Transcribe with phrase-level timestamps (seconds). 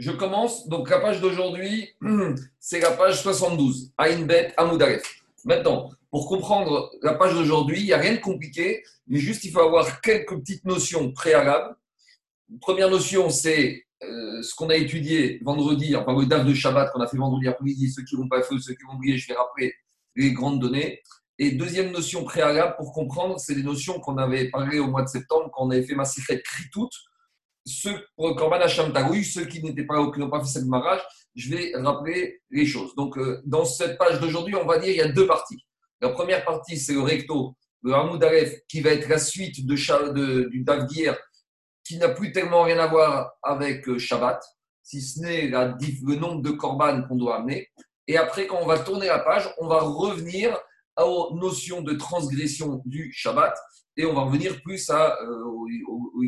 [0.00, 0.66] Je commence.
[0.66, 1.90] Donc, la page d'aujourd'hui,
[2.58, 3.92] c'est la page 72.
[3.98, 5.02] Aïnbet Amoudaref.
[5.44, 9.52] Maintenant, pour comprendre la page d'aujourd'hui, il n'y a rien de compliqué, mais juste il
[9.52, 11.76] faut avoir quelques petites notions préalables.
[12.62, 17.02] Première notion, c'est euh, ce qu'on a étudié vendredi, enfin le DAF de Shabbat qu'on
[17.02, 19.34] a fait vendredi après-midi, ceux qui vont pas feu, ceux qui vont oublier, je vais
[19.34, 19.74] rappeler
[20.16, 21.02] les grandes données.
[21.38, 25.08] Et deuxième notion préalable pour comprendre, c'est les notions qu'on avait parlé au mois de
[25.08, 26.88] septembre quand on avait fait Massifet Kritout
[27.64, 28.92] ceux le Korban Hacham
[29.24, 31.00] ceux qui n'étaient pas qui n'ont pas fait cette mariage,
[31.34, 32.94] je vais rappeler les choses.
[32.96, 35.64] Donc, euh, dans cette page d'aujourd'hui, on va dire il y a deux parties.
[36.00, 38.24] La première partie, c'est le recto, le Hamoud
[38.68, 39.74] qui va être la suite de,
[40.12, 40.64] de du
[41.84, 44.42] qui n'a plus tellement rien à voir avec euh, Shabbat,
[44.82, 47.68] si ce n'est le nombre de Korban qu'on doit amener.
[48.06, 50.56] Et après, quand on va tourner la page, on va revenir
[50.98, 53.54] aux notions de transgression du Shabbat
[53.96, 56.22] et on va revenir plus à, euh, au, au,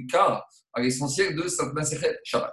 [0.75, 2.53] à l'essentiel de cette Masechet Shabbat.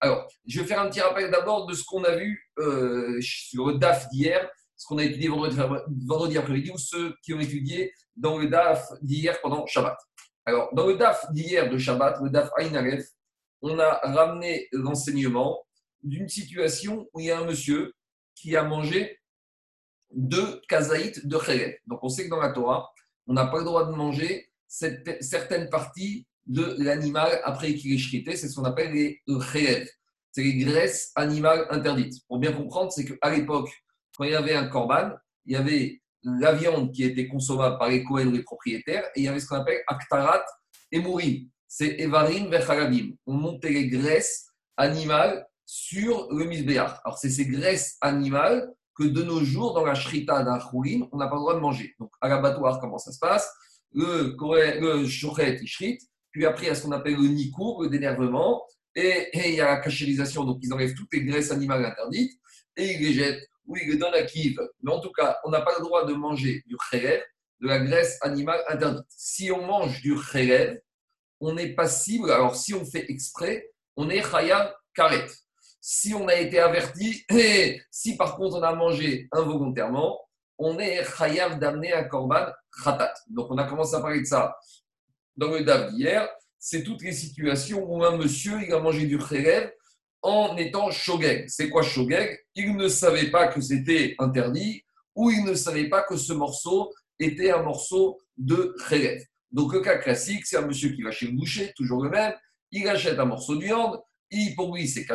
[0.00, 3.66] Alors, je vais faire un petit rappel d'abord de ce qu'on a vu euh, sur
[3.66, 8.38] le DAF d'hier, ce qu'on a étudié vendredi, après-midi, ou ceux qui ont étudié dans
[8.38, 9.96] le DAF d'hier pendant Shabbat.
[10.44, 12.72] Alors, dans le DAF d'hier de Shabbat, le DAF Aïn
[13.60, 15.66] on a ramené l'enseignement
[16.02, 17.92] d'une situation où il y a un monsieur
[18.36, 19.18] qui a mangé
[20.12, 21.80] deux kazaïtes de Khélet.
[21.86, 22.88] Donc, on sait que dans la Torah,
[23.26, 28.06] on n'a pas le droit de manger cette, certaines parties de l'animal après qu'il est
[28.06, 28.36] chrité.
[28.36, 29.88] C'est ce qu'on appelle les réels.
[30.30, 32.22] C'est les graisses animales interdites.
[32.28, 33.70] Pour bien comprendre, c'est qu'à l'époque,
[34.16, 35.10] quand il y avait un corban,
[35.46, 39.24] il y avait la viande qui était consommable par les Kohen, les propriétaires, et il
[39.24, 40.44] y avait ce qu'on appelle aktarat
[40.92, 41.48] et mourim.
[41.66, 43.12] C'est evarim vecharabim.
[43.26, 44.46] On montait les graisses
[44.76, 47.00] animales sur le misbéach.
[47.04, 51.28] Alors, c'est ces graisses animales que de nos jours, dans la shrita d'un on n'a
[51.28, 51.94] pas le droit de manger.
[52.00, 53.48] Donc, à l'abattoir, comment ça se passe?
[53.92, 54.36] Le,
[54.80, 55.98] le shochet, il
[56.30, 58.64] puis après, il y a ce qu'on appelle le nikour, le dénervement,
[58.94, 62.38] et, il y a la cachérisation, donc ils enlèvent toutes les graisses animales interdites,
[62.76, 65.50] et ils les jettent, ou ils les donnent à qui Mais en tout cas, on
[65.50, 67.22] n'a pas le droit de manger du khérev,
[67.60, 69.04] de la graisse animale interdite.
[69.08, 70.78] Si on mange du khérev,
[71.40, 75.26] on est passible, alors si on fait exprès, on est khayab karet.
[75.80, 80.20] Si on a été averti, et si par contre on a mangé involontairement,
[80.58, 82.46] on est chayav d'amener un korban
[82.84, 83.14] khatat.
[83.28, 84.56] Donc on a commencé à parler de ça
[85.36, 86.28] dans le DAF d'hier.
[86.58, 89.70] C'est toutes les situations où un monsieur il a mangé du khérev
[90.22, 91.48] en étant shogeg.
[91.48, 92.36] C'est quoi shogeg?
[92.56, 94.82] Il ne savait pas que c'était interdit
[95.14, 99.22] ou il ne savait pas que ce morceau était un morceau de khérev.
[99.50, 102.34] Donc le cas classique, c'est un monsieur qui va chez le boucher, toujours le même,
[102.70, 103.98] il achète un morceau de viande,
[104.30, 105.06] il, pour lui c'est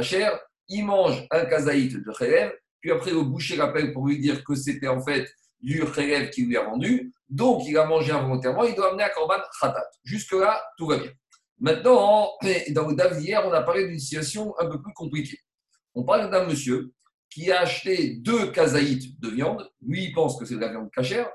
[0.70, 2.52] il mange un kazaït de khérev,
[2.84, 6.46] puis après, le boucher l'appelle pour lui dire que c'était en fait du rêve qui
[6.46, 7.14] lui a vendu.
[7.30, 8.66] Donc, il a mangé involontairement.
[8.66, 9.88] Il doit amener à Korban Khatat.
[10.04, 11.12] Jusque-là, tout va bien.
[11.62, 12.30] Maintenant,
[12.72, 15.40] dans le DAF d'hier, on a parlé d'une situation un peu plus compliquée.
[15.96, 16.92] On parle d'un monsieur
[17.30, 19.66] qui a acheté deux kazaïtes de viande.
[19.82, 21.32] Lui, il pense que c'est de la viande cachère.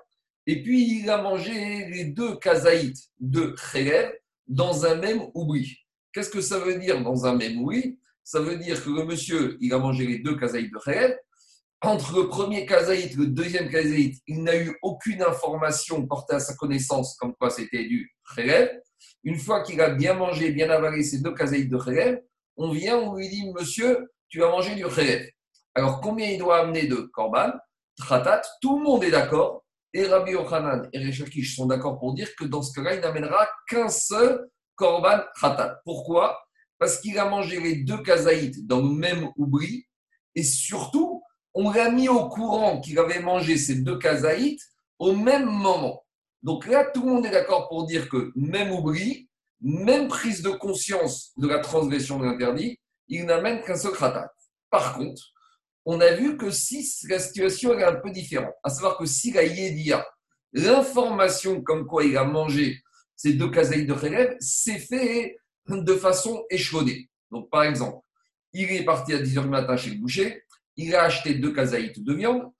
[0.46, 4.12] Et puis, il a mangé les deux kazaïtes de rêve
[4.46, 5.78] dans un même oubli.
[6.12, 7.98] Qu'est-ce que ça veut dire dans un même oubli?
[8.22, 11.16] Ça veut dire que le monsieur, il a mangé les deux kazaïtes de rêve
[11.80, 16.40] entre le premier kazaït et le deuxième kazaït, il n'a eu aucune information portée à
[16.40, 18.80] sa connaissance comme quoi c'était du khélèv.
[19.24, 22.20] Une fois qu'il a bien mangé, bien avalé ces deux kazaït de khélèv,
[22.56, 25.30] on vient, on lui dit Monsieur, tu vas manger du khélèv.
[25.74, 27.52] Alors combien il doit amener de korban?
[27.96, 29.64] Tratat, tout le monde est d'accord.
[29.92, 33.48] Et Rabbi Yochanan et Rechakish sont d'accord pour dire que dans ce cas-là, il n'amènera
[33.68, 35.80] qu'un seul korban tratat.
[35.84, 36.40] Pourquoi?
[36.78, 39.86] Parce qu'il a mangé les deux kazaït dans le même oubli
[40.34, 41.17] et surtout,
[41.60, 44.62] on l'a mis au courant qu'il avait mangé ces deux kazaïtes
[45.00, 46.04] au même moment.
[46.44, 49.28] Donc là, tout le monde est d'accord pour dire que même oubli,
[49.60, 53.92] même prise de conscience de la transgression de l'interdit, il n'amène qu'un seul.
[54.70, 55.20] Par contre,
[55.84, 59.32] on a vu que si la situation est un peu différente, à savoir que si
[59.32, 60.06] la Yédia,
[60.52, 62.80] l'information comme quoi il a mangé
[63.16, 65.36] ces deux kazaïtes de Khélev, c'est fait
[65.66, 67.10] de façon échelonnée.
[67.32, 67.98] Donc par exemple,
[68.52, 70.44] il est parti à 10h du matin chez le boucher,
[70.78, 72.50] il a acheté deux kazaïtes de viande,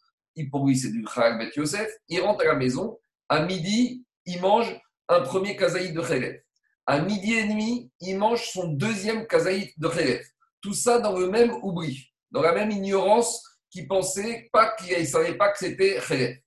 [0.51, 2.99] pour lui c'est du Chal Bet Yosef, il rentre à la maison,
[3.29, 4.79] à midi, il mange
[5.09, 6.43] un premier kazaït de Khelef.
[6.87, 10.27] À midi et demi, il mange son deuxième kazaït de Khelef.
[10.61, 15.05] Tout ça dans le même oubli, dans la même ignorance qui pensait pas qu'il ne
[15.05, 16.39] savait pas que c'était Khelef.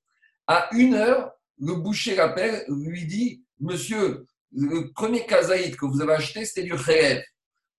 [0.47, 6.13] À une heure, le boucher l'appelle, lui dit Monsieur, le premier kazaït que vous avez
[6.13, 7.23] acheté, c'était du Khelef.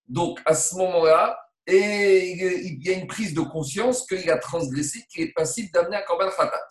[0.09, 5.05] Donc à ce moment-là, et il y a une prise de conscience qu'il a transgressé,
[5.09, 6.69] qu'il est passible d'amener un korban khatat.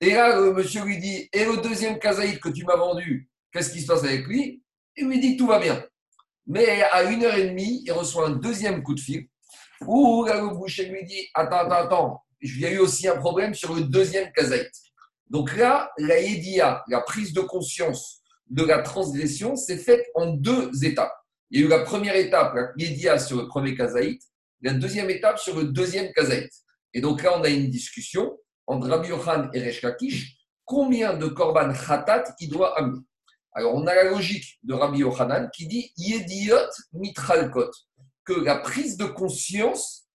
[0.00, 3.70] Et là, le monsieur lui dit Et le deuxième kazaïd que tu m'as vendu, qu'est-ce
[3.70, 4.62] qui se passe avec lui?
[4.96, 5.84] Il lui dit Tout va bien.
[6.46, 9.26] Mais à une heure et demie, il reçoit un deuxième coup de fil
[9.86, 13.54] Ou là, le lui dit Attends, attends, attends, il y a eu aussi un problème
[13.54, 14.70] sur le deuxième kazaït.
[15.28, 20.84] Donc là, la yedia, la prise de conscience de la transgression, s'est faite en deux
[20.84, 21.14] étapes.
[21.50, 24.22] Il y a eu la première étape, la yedia sur le premier kazaït,
[24.62, 26.50] la deuxième étape sur le deuxième kazaït.
[26.94, 31.26] Et donc là, on a une discussion entre Rabbi Yohan et Resh Lakish, combien de
[31.26, 33.00] korban khatat il doit amener.
[33.52, 37.70] Alors, on a la logique de Rabbi Yohanan qui dit Yediot mitralkot,
[38.24, 40.06] que la prise de conscience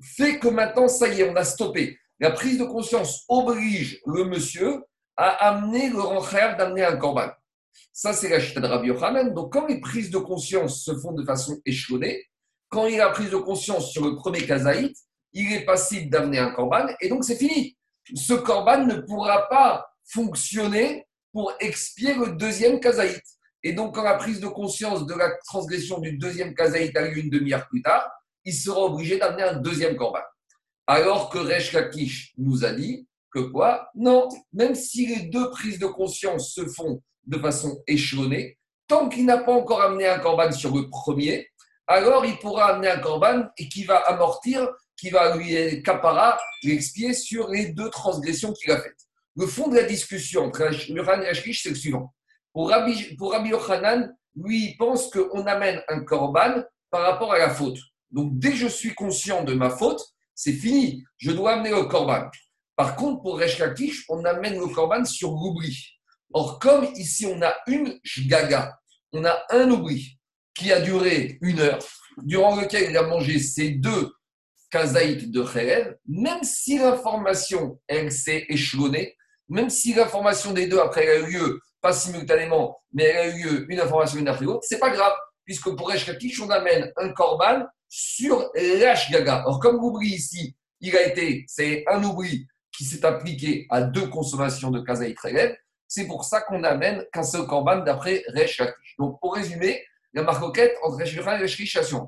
[0.00, 1.98] fait que maintenant, ça y est, on a stoppé.
[2.20, 4.82] La prise de conscience oblige le monsieur
[5.16, 7.30] à amener le rencher d'amener un korban.
[7.92, 9.32] Ça, c'est la chita de Rabbi Yohanan.
[9.32, 12.24] Donc, quand les prises de conscience se font de façon échelonnée,
[12.68, 14.96] quand il a prise de conscience sur le premier kazaït,
[15.32, 17.76] il est passible d'amener un korban et donc c'est fini.
[18.14, 23.22] Ce korban ne pourra pas fonctionner pour expier le deuxième kazaït.
[23.62, 27.18] Et donc, quand la prise de conscience de la transgression du deuxième kazaït a lieu
[27.18, 28.08] une demi-heure plus tard,
[28.44, 30.20] il sera obligé d'amener un deuxième korban.
[30.86, 33.88] Alors que Resh Lakish nous a dit que quoi?
[33.94, 39.24] Non, même si les deux prises de conscience se font de façon échelonnée, tant qu'il
[39.24, 41.48] n'a pas encore amené un korban sur le premier,
[41.86, 47.12] alors il pourra amener un korban et qui va amortir, qui va lui capara, l'expier
[47.12, 49.04] sur les deux transgressions qu'il a faites.
[49.36, 52.14] Le fond de la discussion entre Yohan et Ashkish, c'est le suivant.
[52.52, 57.38] Pour Rabbi, pour Rabbi Yochanan, lui, il pense qu'on amène un korban par rapport à
[57.38, 57.78] la faute.
[58.10, 60.00] Donc, dès que je suis conscient de ma faute,
[60.34, 61.04] c'est fini.
[61.16, 62.30] Je dois amener le korban.
[62.76, 63.60] Par contre, pour Resh
[64.08, 65.93] on amène le korban sur l'oubli.
[66.34, 68.76] Or, comme ici, on a une gaga,
[69.12, 70.18] on a un oubli
[70.52, 71.78] qui a duré une heure,
[72.24, 74.12] durant lequel il a mangé ces deux
[74.68, 79.16] kazaït de Khélev, même si l'information, elle s'est échelonnée,
[79.48, 83.36] même si l'information des deux, après, elle a eu lieu, pas simultanément, mais elle a
[83.36, 85.12] eu lieu une information, une après l'autre, c'est pas grave,
[85.44, 86.10] puisque pour Resh
[86.42, 89.44] on amène un korban sur l'H Gaga.
[89.46, 94.08] Or, comme l'oubli ici, il a été, c'est un oubli qui s'est appliqué à deux
[94.08, 95.54] consommations de Kazaït Relève,
[95.94, 98.60] c'est pour ça qu'on amène qu'un seul korban d'après Resh
[98.98, 101.60] Donc, pour résumer, la marcoquette entre Resh et Resh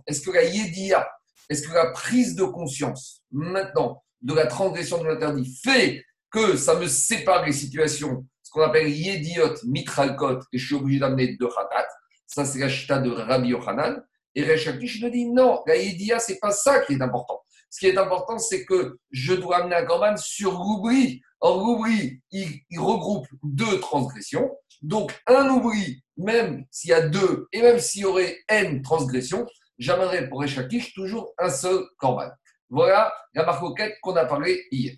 [0.06, 1.08] Est-ce que la Yedia,
[1.48, 6.74] est-ce que la prise de conscience maintenant de la transgression de l'interdit fait que ça
[6.74, 11.48] me sépare les situations, ce qu'on appelle Yediot Mitralkot, et je suis obligé d'amener deux
[11.48, 11.86] Khatat
[12.26, 14.02] Ça, c'est la chita de Rabbi Yochanan.
[14.34, 17.40] Et Rechakish nous dit non, la Yedia, ce n'est pas ça qui est important.
[17.76, 21.20] Ce qui est important, c'est que je dois amener un korban sur l'oubli.
[21.40, 24.50] Or, l'oubli, il, regroupe deux transgressions.
[24.81, 29.46] Donc, un oubli, même s'il y a deux, et même s'il y aurait N transgressions,
[29.76, 32.31] j'amènerai pour Rechakish toujours un seul korban.
[32.70, 33.62] Voilà la marque
[34.00, 34.94] qu'on a parlé hier.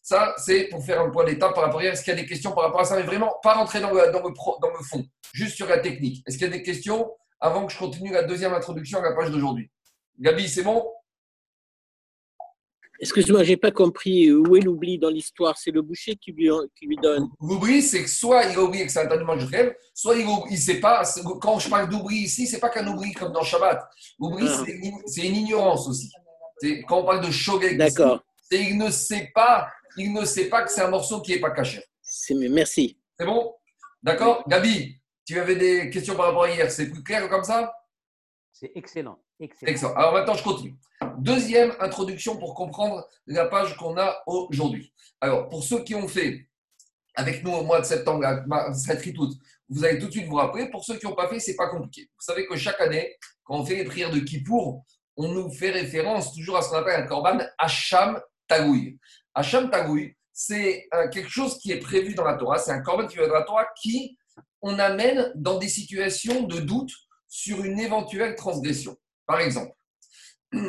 [0.00, 2.26] Ça, c'est pour faire un point d'étape par rapport à Est-ce qu'il y a des
[2.26, 2.96] questions par rapport à ça?
[2.96, 4.32] Mais vraiment, pas rentrer dans le, dans le,
[4.62, 5.04] dans le fond,
[5.34, 6.22] juste sur la technique.
[6.26, 9.12] Est-ce qu'il y a des questions avant que je continue la deuxième introduction à la
[9.12, 9.70] page d'aujourd'hui?
[10.18, 10.82] Gabi, c'est bon?
[13.00, 15.58] Excuse-moi, je n'ai pas compris où est l'oubli dans l'histoire?
[15.58, 16.48] C'est le boucher qui lui,
[16.78, 17.28] qui lui donne.
[17.40, 20.26] L'oubli, c'est que soit il a oublié que c'est un de je rêve, soit il
[20.26, 21.02] ne sait pas.
[21.40, 23.82] Quand je parle d'oubli ici, ce n'est pas qu'un oubli comme dans Shabbat.
[24.18, 24.64] L'oubli, ah.
[25.06, 26.10] c'est une ignorance aussi.
[26.88, 27.82] Quand on parle de shogeg,
[28.50, 31.40] c'est il ne sait pas, il ne sait pas que c'est un morceau qui n'est
[31.40, 31.82] pas caché.
[32.30, 32.98] Merci.
[33.18, 33.54] C'est bon?
[34.02, 34.44] D'accord?
[34.46, 37.74] Gabi, tu avais des questions par rapport à hier, c'est plus clair comme ça?
[38.52, 39.18] C'est excellent.
[39.40, 39.94] Excellent.
[39.94, 40.76] Alors maintenant, je continue.
[41.18, 44.92] Deuxième introduction pour comprendre la page qu'on a aujourd'hui.
[45.20, 46.46] Alors, pour ceux qui ont fait
[47.14, 48.24] avec nous au mois de septembre,
[48.74, 49.34] cette toute,
[49.68, 50.68] vous allez tout de suite vous rappeler.
[50.70, 52.02] Pour ceux qui n'ont pas fait, c'est pas compliqué.
[52.02, 54.84] Vous savez que chaque année, quand on fait les prières de Kippour,
[55.16, 58.98] on nous fait référence toujours à ce qu'on appelle un korban Hacham Tagoui.
[59.34, 62.58] Hacham Tagoui, c'est euh, quelque chose qui est prévu dans la Torah.
[62.58, 64.18] C'est un korban qui vient de la Torah qui
[64.60, 66.90] on amène dans des situations de doute
[67.28, 68.96] sur une éventuelle transgression.
[69.26, 69.72] Par exemple,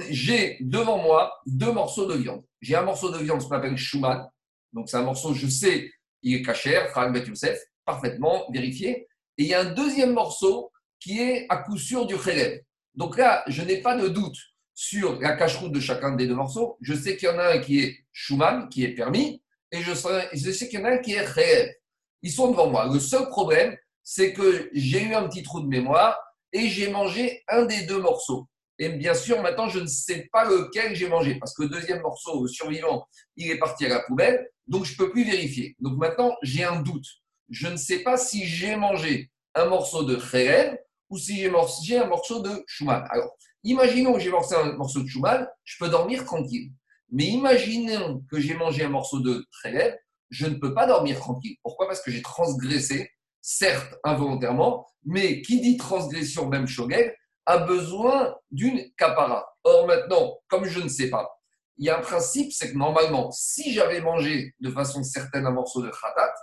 [0.10, 2.44] j'ai devant moi deux morceaux de viande.
[2.62, 4.28] J'ai un morceau de viande, ce qu'on appelle Schumann.
[4.74, 9.08] Donc, c'est un morceau, je sais, il est cachère, Frank Bet Youssef, parfaitement vérifié.
[9.38, 12.62] Et il y a un deuxième morceau qui est à coup sûr du Kheleb.
[12.96, 14.38] Donc là, je n'ai pas de doute
[14.74, 16.78] sur la cache-route de chacun des deux morceaux.
[16.82, 19.94] Je sais qu'il y en a un qui est Schumann, qui est permis, et je
[19.94, 21.74] sais, qu'il y en a un qui est Kheleb.
[22.22, 22.90] Ils sont devant moi.
[22.92, 26.18] Le seul problème, c'est que j'ai eu un petit trou de mémoire
[26.56, 28.48] et j'ai mangé un des deux morceaux.
[28.80, 32.02] Et bien sûr, maintenant, je ne sais pas lequel j'ai mangé, parce que le deuxième
[32.02, 35.76] morceau, le survivant, il est parti à la poubelle, donc je ne peux plus vérifier.
[35.80, 37.06] Donc maintenant, j'ai un doute.
[37.50, 40.78] Je ne sais pas si j'ai mangé un morceau de Khérev
[41.10, 43.06] ou si j'ai mangé un morceau de Schumann.
[43.10, 46.72] Alors, imaginons que j'ai mangé un morceau de Schumann, je peux dormir tranquille.
[47.12, 49.98] Mais imaginons que j'ai mangé un morceau de Khérev,
[50.30, 51.58] je ne peux pas dormir tranquille.
[51.64, 51.88] Pourquoi?
[51.88, 53.12] Parce que j'ai transgressé
[53.46, 59.46] certes involontairement, mais qui dit transgression, même shogeg, a besoin d'une capara.
[59.64, 61.30] Or maintenant, comme je ne sais pas,
[61.78, 65.52] il y a un principe, c'est que normalement, si j'avais mangé de façon certaine un
[65.52, 66.34] morceau de khatat,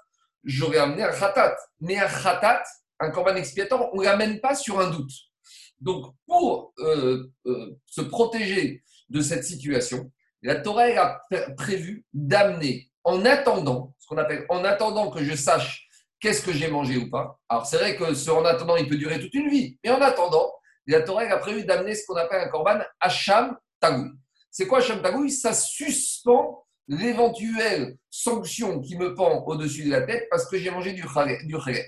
[0.44, 1.56] j'aurais amené un khatat.
[1.80, 2.62] Mais un khatat,
[3.00, 5.11] un corban expiatoire, on ne l'amène pas sur un doute.
[5.80, 11.21] Donc, pour euh, euh, se protéger de cette situation, la Torah a
[11.56, 15.88] prévu d'amener, en attendant, ce qu'on appelle en attendant que je sache
[16.23, 17.38] qu'est-ce que j'ai mangé ou pas.
[17.49, 19.76] Alors, c'est vrai que ce en attendant, il peut durer toute une vie.
[19.85, 20.55] Mais en attendant,
[20.87, 24.11] la Torah a prévu d'amener ce qu'on appelle un korban Hacham Tagoui.
[24.50, 25.31] C'est quoi Hacham Tagoui?
[25.31, 30.93] Ça suspend l'éventuelle sanction qui me pend au-dessus de la tête parce que j'ai mangé
[30.93, 31.85] du khaled.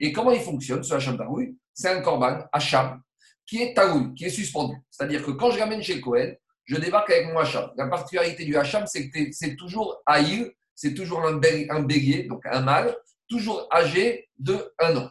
[0.00, 1.56] Et comment il fonctionne, ce Hacham Tagoui?
[1.74, 3.00] C'est un korban Hacham
[3.46, 4.76] qui est Tagoui, qui est suspendu.
[4.90, 6.32] C'est-à-dire que quand je ramène chez Cohen,
[6.64, 7.70] je débarque avec mon Hacham.
[7.76, 12.60] La particularité du Hacham, c'est que c'est toujours Aïl, c'est toujours un, bélier, donc un
[12.60, 12.96] mâle,
[13.28, 15.10] toujours âgé de un an.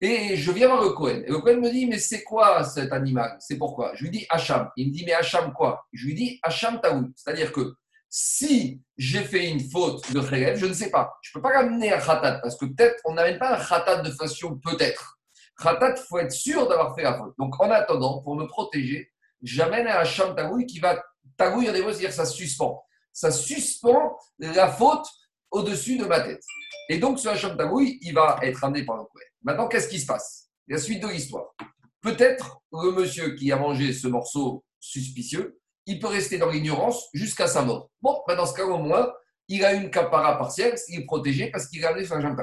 [0.00, 1.22] Et je viens voir le Cohen.
[1.24, 3.36] Et le Cohen me dit, mais c'est quoi cet animal?
[3.40, 3.94] C'est pourquoi?
[3.94, 4.70] Je lui dis Hacham.
[4.76, 5.86] Il me dit, mais Hacham quoi?
[5.92, 7.06] Je lui dis Hacham Taoui.
[7.16, 7.74] C'est-à-dire que
[8.10, 11.16] si j'ai fait une faute de Khelev, je ne sais pas.
[11.22, 14.02] Je ne peux pas ramener un khatat parce que peut-être on n'amène pas un khatat
[14.02, 15.18] de façon peut-être.
[15.60, 17.34] Khatat, il faut être sûr d'avoir fait la faute.
[17.38, 19.10] Donc en attendant, pour me protéger,
[19.42, 21.02] j'amène un Hacham Taoui qui va.
[21.36, 22.84] Taoui, on dire ça suspend.
[23.12, 25.06] Ça suspend la faute
[25.50, 26.42] au-dessus de ma tête.
[26.88, 29.26] Et donc, ce Hacham Tagoui, il va être amené par le Kohen.
[29.42, 30.50] Maintenant, qu'est-ce qui se passe?
[30.68, 31.54] La suite de l'histoire.
[32.00, 37.46] Peut-être le monsieur qui a mangé ce morceau suspicieux, il peut rester dans l'ignorance jusqu'à
[37.46, 37.90] sa mort.
[38.02, 39.12] Bon, dans ce cas, au moins,
[39.48, 42.36] il a une capara partielle, il est protégé parce qu'il a amené son Hacham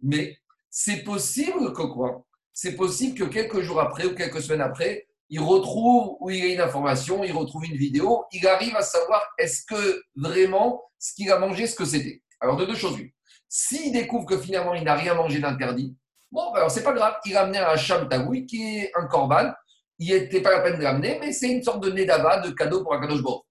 [0.00, 0.36] Mais
[0.70, 2.24] c'est possible que quoi?
[2.52, 6.48] C'est possible que quelques jours après ou quelques semaines après, il retrouve où il a
[6.48, 11.30] une information, il retrouve une vidéo, il arrive à savoir est-ce que vraiment ce qu'il
[11.30, 12.22] a mangé, ce que c'était.
[12.40, 12.96] Alors, de deux choses
[13.54, 15.94] S'il découvre que finalement il n'a rien mangé d'interdit,
[16.30, 19.06] bon, ben, alors c'est pas grave, il a amené un Hacham Tagoui qui est un
[19.06, 19.52] corban.
[19.98, 22.82] Il n'était pas la peine de l'amener, mais c'est une sorte de nedava, de cadeau
[22.82, 23.44] pour un cadeau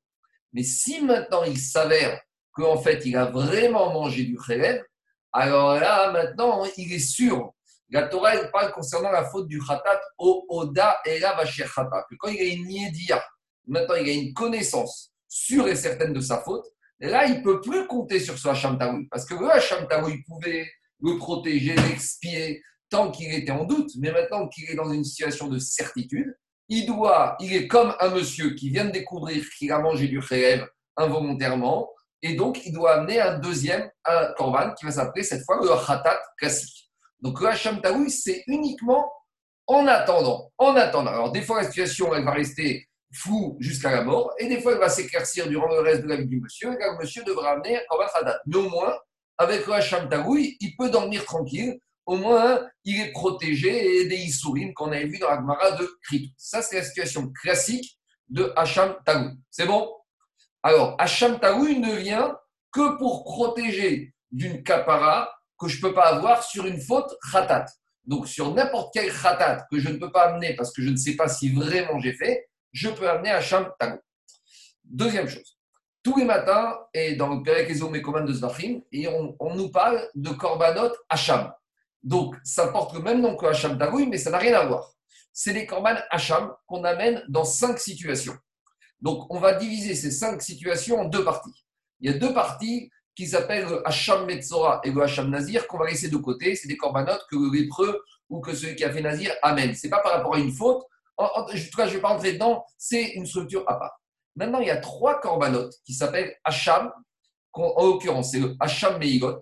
[0.53, 2.19] Mais si maintenant il s'avère
[2.51, 4.83] qu'en fait il a vraiment mangé du khelev,
[5.31, 7.53] alors là, maintenant, il est sûr
[7.91, 12.05] la Torah, elle parle concernant la faute du khatat au Oda et la khatat.
[12.09, 13.23] Que quand il a une yédia,
[13.67, 16.65] maintenant il a une connaissance sûre et certaine de sa faute,
[17.01, 19.07] et là, il ne peut plus compter sur ce Hacham Taoui.
[19.09, 20.69] Parce que le Hacham Taoui pouvait
[21.01, 23.89] le protéger, l'expier, tant qu'il était en doute.
[23.97, 26.37] Mais maintenant qu'il est dans une situation de certitude,
[26.69, 30.19] il doit, il est comme un monsieur qui vient de découvrir qu'il a mangé du
[30.19, 31.89] rêve involontairement.
[32.21, 35.67] Et donc, il doit amener un deuxième un korban qui va s'appeler cette fois le
[35.67, 36.91] khatat classique.
[37.19, 39.11] Donc le Hacham Taoui, c'est uniquement
[39.65, 40.51] en attendant.
[40.59, 41.11] En attendant.
[41.11, 44.73] Alors des fois, la situation, elle va rester floue jusqu'à la mort, et des fois,
[44.73, 47.51] elle va s'éclaircir durant le reste de la vie du monsieur, et le monsieur devra
[47.51, 48.39] amener un Khadat.
[48.45, 48.95] Mais au moins,
[49.37, 50.07] avec le Hacham
[50.59, 51.79] il peut dormir tranquille.
[52.05, 56.31] Au moins, il est protégé des Issourim qu'on avait vu dans la Gemara de Kritou.
[56.37, 57.97] Ça, c'est la situation classique
[58.29, 59.31] de Hacham Taoui.
[59.49, 59.89] C'est bon?
[60.63, 62.37] Alors, Hacham Taoui ne vient
[62.71, 67.65] que pour protéger d'une capara que je ne peux pas avoir sur une faute khatat.
[68.05, 70.97] Donc, sur n'importe quel khatat que je ne peux pas amener parce que je ne
[70.97, 73.99] sais pas si vraiment j'ai fait, je peux amener Hacham Tago.
[74.83, 75.57] Deuxième chose.
[76.03, 80.01] Tous les matins, et dans le Perek et commandes de Zvachim, et on, nous parle
[80.15, 81.53] de Korbanot Hacham.
[82.01, 84.91] Donc, ça porte le même nom que Hacham Tagoui, mais ça n'a rien à voir.
[85.31, 88.35] C'est les Korban Hacham qu'on amène dans cinq situations.
[88.99, 91.53] Donc, on va diviser ces cinq situations en deux parties.
[91.99, 95.77] Il y a deux parties qui s'appelle le Hacham Metzora et le Hacham Nazir, qu'on
[95.77, 96.55] va laisser de côté.
[96.55, 99.75] C'est des corbanotes que le lépreux ou que celui qui a fait Nazir amène.
[99.75, 100.83] Ce n'est pas par rapport à une faute.
[101.21, 102.65] En, tout cas, je vais pas dedans.
[102.77, 103.99] C'est une structure à part.
[104.35, 106.91] Maintenant, il y a trois corbanotes qui s'appellent Hacham.
[107.53, 109.39] En l'occurrence, c'est le Hacham Meigot,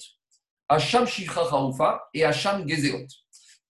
[0.67, 3.05] Hacham Shifra et Hacham Gezerot.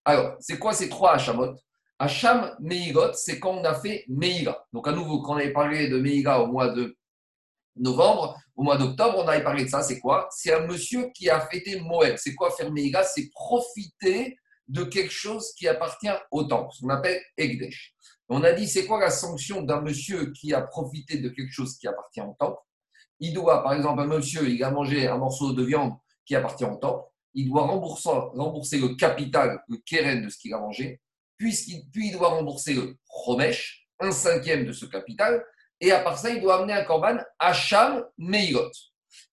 [0.06, 1.56] Alors, c'est quoi ces trois Hachamot?
[2.00, 4.66] Hacham Meigot, c'est quand on a fait Meira.
[4.72, 6.96] Donc, à nouveau, quand on avait parlé de Meira au mois de
[7.76, 9.82] novembre, au mois d'octobre, on avait parlé de ça.
[9.82, 10.28] C'est quoi?
[10.32, 12.18] C'est un monsieur qui a fêté Moël.
[12.18, 14.38] C'est quoi faire Meïga C'est profiter
[14.70, 17.94] de quelque chose qui appartient au temple, ce qu'on appelle Egdesh.
[18.30, 21.78] On a dit, c'est quoi la sanction d'un monsieur qui a profité de quelque chose
[21.78, 22.60] qui appartient au temple?
[23.20, 25.94] Il doit, par exemple, un monsieur, il a mangé un morceau de viande
[26.26, 30.60] qui appartient au temple, il doit rembourser, le capital, le keren de ce qu'il a
[30.60, 31.02] mangé,
[31.38, 31.54] puis
[31.96, 35.44] il doit rembourser le romesh, un cinquième de ce capital,
[35.82, 38.72] et à part ça, il doit amener un korban Hacham Meirot.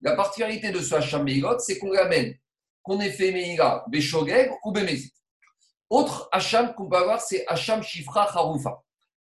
[0.00, 2.34] La particularité de ce Hacham Meirot, c'est qu'on ramène
[2.82, 5.12] qu'on ait fait Meira Beshogeg ou Bemezit.
[5.90, 8.82] Autre Hacham qu'on peut avoir, c'est Hacham Shifra Haroufa.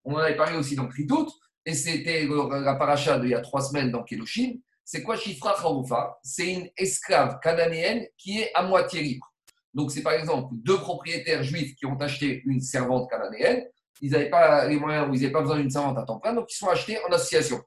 [0.04, 1.28] On en avait parlé aussi dans Kritout,
[1.64, 4.58] et c'était la paracha d'il y a trois semaines dans Kedoshim.
[4.84, 9.32] C'est quoi Shifra Haroufa C'est une esclave cananéenne qui est à moitié libre.
[9.74, 13.64] Donc, c'est par exemple deux propriétaires juifs qui ont acheté une servante cananéenne
[14.00, 16.34] ils n'avaient pas les moyens ou ils n'avaient pas besoin d'une servante à temps plein,
[16.34, 17.60] donc ils sont achetés en association.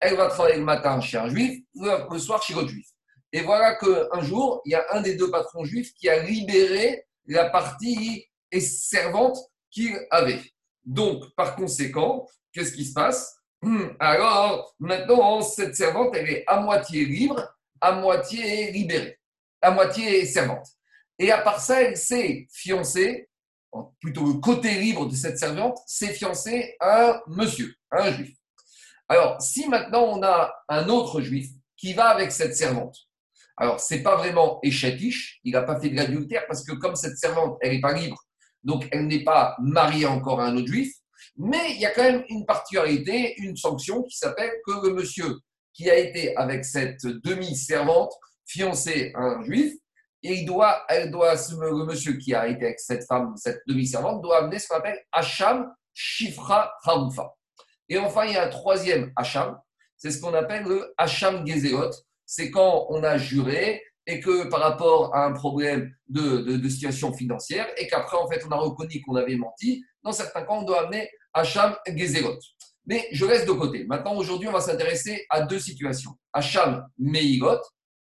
[0.00, 2.86] Elle va travailler le matin chez un juif, le soir chez l'autre juif.
[3.32, 7.04] Et voilà qu'un jour, il y a un des deux patrons juifs qui a libéré
[7.26, 8.26] la partie
[8.60, 9.38] servante
[9.70, 10.42] qu'il avait.
[10.84, 13.36] Donc, par conséquent, qu'est-ce qui se passe?
[13.60, 19.18] Hmm, Alors, maintenant, cette servante, elle est à moitié libre, à moitié libérée,
[19.60, 20.66] à moitié servante.
[21.18, 23.28] Et à part ça, elle s'est fiancée,
[24.00, 28.36] plutôt le côté libre de cette servante, s'est fiancée à un monsieur, à un juif.
[29.08, 32.96] Alors, si maintenant on a un autre juif qui va avec cette servante,
[33.56, 37.16] alors c'est pas vraiment échatiche, il n'a pas fait de l'adultère parce que comme cette
[37.16, 38.22] servante, elle n'est pas libre,
[38.64, 40.92] donc elle n'est pas mariée encore à un autre juif,
[41.36, 45.38] mais il y a quand même une particularité, une sanction qui s'appelle que le monsieur
[45.72, 48.12] qui a été avec cette demi-servante
[48.46, 49.74] fiancée à un juif,
[50.22, 54.20] et il doit, elle doit, le monsieur qui a été avec cette femme, cette demi-servante,
[54.20, 57.34] doit amener ce qu'on appelle Hacham Shifra Haoufa.
[57.88, 59.58] Et enfin, il y a un troisième Hacham,
[59.96, 61.90] c'est ce qu'on appelle le Hacham Gezelot.
[62.26, 67.68] C'est quand on a juré et que par rapport à un problème de, situation financière,
[67.76, 70.84] et qu'après, en fait, on a reconnu qu'on avait menti, dans certains cas, on doit
[70.84, 72.38] amener Hacham Gezelot.
[72.86, 73.84] Mais je reste de côté.
[73.84, 76.12] Maintenant, aujourd'hui, on va s'intéresser à deux situations.
[76.32, 77.60] Hacham Meigot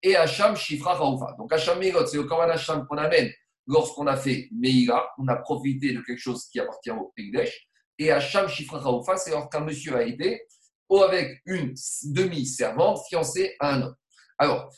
[0.01, 1.35] et Hacham Shifra Raoufa.
[1.37, 3.29] Donc Hacham Meigot, c'est le Korban Hacham qu'on amène
[3.67, 7.67] lorsqu'on a fait Meïga, on a profité de quelque chose qui appartient au Pegdesh.
[7.97, 10.43] Et Hacham Shifra Raoufa, c'est lorsqu'un monsieur a été
[10.87, 11.73] ou avec une
[12.05, 13.95] demi-servante fiancée à un homme.
[14.37, 14.71] Alors,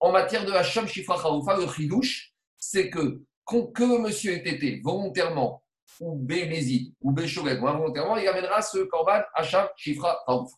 [0.00, 5.62] en matière de Hacham Shifra Raoufa, le chidouche, c'est que que monsieur ait été volontairement
[6.00, 10.56] ou Bémézid ou Béchoret ou involontairement, il amènera ce Korban Hacham Shifra Raoufa.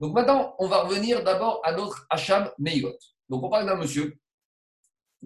[0.00, 2.96] Donc maintenant, on va revenir d'abord à notre Hacham Meigot.
[3.28, 4.18] Donc on parle d'un monsieur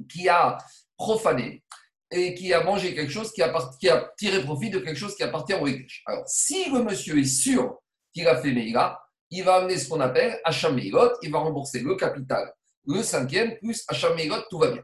[0.08, 0.58] qui a
[0.96, 1.62] profané
[2.10, 5.54] et qui a mangé quelque chose qui a, tiré profit de quelque chose qui appartient
[5.54, 6.02] au Ekdesh.
[6.06, 7.78] Alors, si le monsieur est sûr
[8.12, 9.00] qu'il a fait Meïga,
[9.30, 12.52] il va amener ce qu'on appelle Hacham Meigot, il va rembourser le capital,
[12.86, 14.82] le cinquième, plus Hacham Meigot, tout va bien.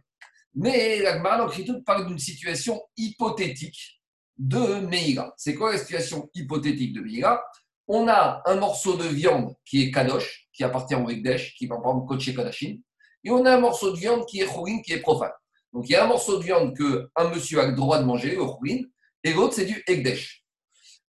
[0.54, 1.50] Mais la Gemara,
[1.84, 4.00] parle d'une situation hypothétique
[4.37, 5.32] de Meïga.
[5.37, 7.42] C'est quoi la situation hypothétique de Meïga
[7.87, 11.76] On a un morceau de viande qui est Kadosh, qui appartient au Ekdesh, qui va
[11.76, 12.78] prendre Koché Kadashin,
[13.24, 15.32] et on a un morceau de viande qui est Chorin, qui est profane.
[15.72, 18.34] Donc il y a un morceau de viande qu'un monsieur a le droit de manger,
[18.34, 18.82] le Chorin,
[19.24, 20.44] et l'autre c'est du Ekdesh.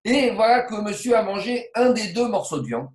[0.03, 2.89] Et voilà que monsieur a mangé un des deux morceaux de viande,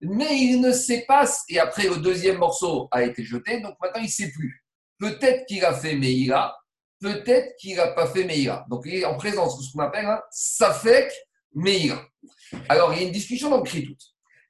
[0.00, 4.00] mais il ne sait pas, et après le deuxième morceau a été jeté, donc maintenant
[4.00, 4.64] il ne sait plus.
[4.98, 6.56] Peut-être qu'il a fait Meïla,
[7.00, 8.64] peut-être qu'il n'a pas fait Meïla.
[8.68, 11.12] Donc il est en présence de ce qu'on appelle un Safek
[11.54, 12.00] Meïla.
[12.68, 13.70] Alors il y a une discussion dans le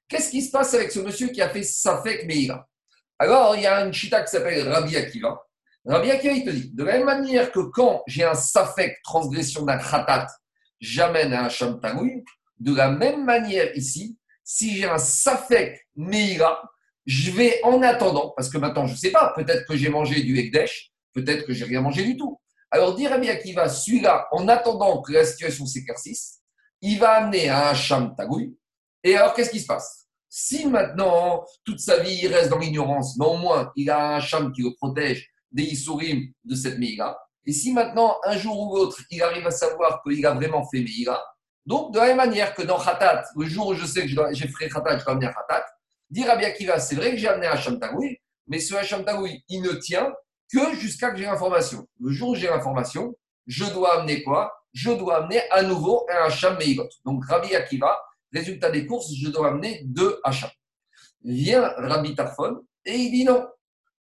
[0.08, 2.66] Qu'est-ce qui se passe avec ce monsieur qui a fait Safek Meïla
[3.18, 5.42] alors, il y a une chita qui s'appelle Rabbi Akiva.
[5.84, 9.64] Rabbi Akiva, il te dit, de la même manière que quand j'ai un safek transgression
[9.64, 10.28] d'un khatat,
[10.80, 11.80] j'amène un sham
[12.60, 14.16] de la même manière ici,
[14.50, 16.62] si j'ai un safek meira,
[17.04, 20.22] je vais en attendant, parce que maintenant je ne sais pas, peut-être que j'ai mangé
[20.22, 22.40] du ekdesh, peut-être que j'ai rien mangé du tout.
[22.70, 26.38] Alors, dit Rabbi Akiva, celui-là, en attendant que la situation s'éclaircisse,
[26.80, 28.16] il va amener à un sham
[29.04, 30.06] Et alors, qu'est-ce qui se passe?
[30.30, 34.20] Si maintenant, toute sa vie, il reste dans l'ignorance, mais au moins, il a un
[34.20, 38.76] cham qui le protège des Issourim de cette Meïla, et si maintenant, un jour ou
[38.76, 41.22] l'autre, il arrive à savoir qu'il a vraiment fait Meïla,
[41.68, 44.48] donc de la même manière que dans Khatat, le jour où je sais que j'ai
[44.48, 45.66] fait Khatat, je dois amener un Khatat,
[46.08, 49.44] dire à Biakiva, c'est vrai que j'ai amené un Hacham Tagoui, mais ce Hacham Tagoui,
[49.50, 50.10] il ne tient
[50.50, 51.86] que jusqu'à que j'ai l'information.
[52.00, 53.14] Le jour où j'ai l'information,
[53.46, 54.50] je dois amener quoi?
[54.72, 56.88] Je dois amener à nouveau un Hacham Meïgot.
[57.04, 58.00] Donc Rabbi Akiva,
[58.32, 60.52] Résultat des courses, je dois amener deux achats.
[61.22, 63.46] Vient Rabbi Tarfon et il dit non.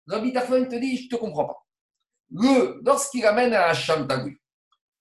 [0.08, 1.66] Rabbi Tarfon te dit, je ne te comprends pas.
[2.86, 4.38] Lorsqu'il amène à Hacham Tagoui,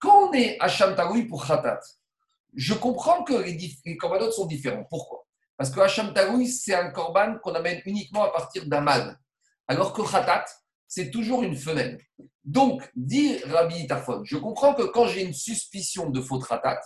[0.00, 1.78] quand on est Hacham Tagoui pour Khatat,
[2.56, 4.84] je comprends que les, les corbanotes sont différents.
[4.90, 5.26] Pourquoi?
[5.56, 9.18] Parce que Hacham Tagoui, c'est un korban qu'on amène uniquement à partir d'un mâle.
[9.68, 10.44] Alors que Khatat,
[10.86, 11.98] c'est toujours une femelle.
[12.44, 16.80] Donc, dit Rabbi Tarfon, je comprends que quand j'ai une suspicion de faux Khatat,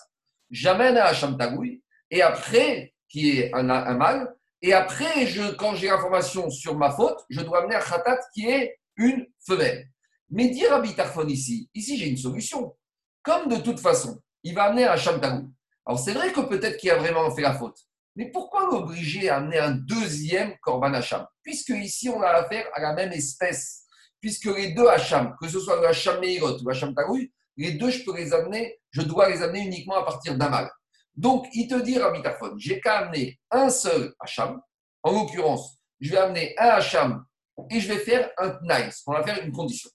[0.50, 5.88] j'amène à Hacham Tagoui et après, qui est un, mâle, et après, je, quand j'ai
[5.88, 9.88] l'information sur ma faute, je dois amener un khatat qui est une femelle.
[10.28, 12.76] Mais dire à Bitarfon ici, ici j'ai une solution.
[13.22, 15.52] Comme de toute façon, il va amener un Shamtagou.
[15.86, 17.78] Alors c'est vrai que peut-être qu'il a vraiment fait la faute.
[18.16, 21.26] Mais pourquoi l'obliger à amener un deuxième Korban Hacham?
[21.42, 23.84] Puisque ici on a affaire à la même espèce.
[24.20, 27.72] Puisque les deux Hacham, que ce soit le Hacham Meirot ou le Hacham Tagoui, les
[27.72, 30.70] deux je peux les amener, je dois les amener uniquement à partir mâle.
[31.14, 32.20] Donc, il te dit, Rabbi
[32.58, 34.60] j'ai qu'à amener un seul Hacham.
[35.02, 37.24] En l'occurrence, je vais amener un Hacham
[37.70, 39.02] et je vais faire un nice.
[39.06, 39.90] On va faire une condition.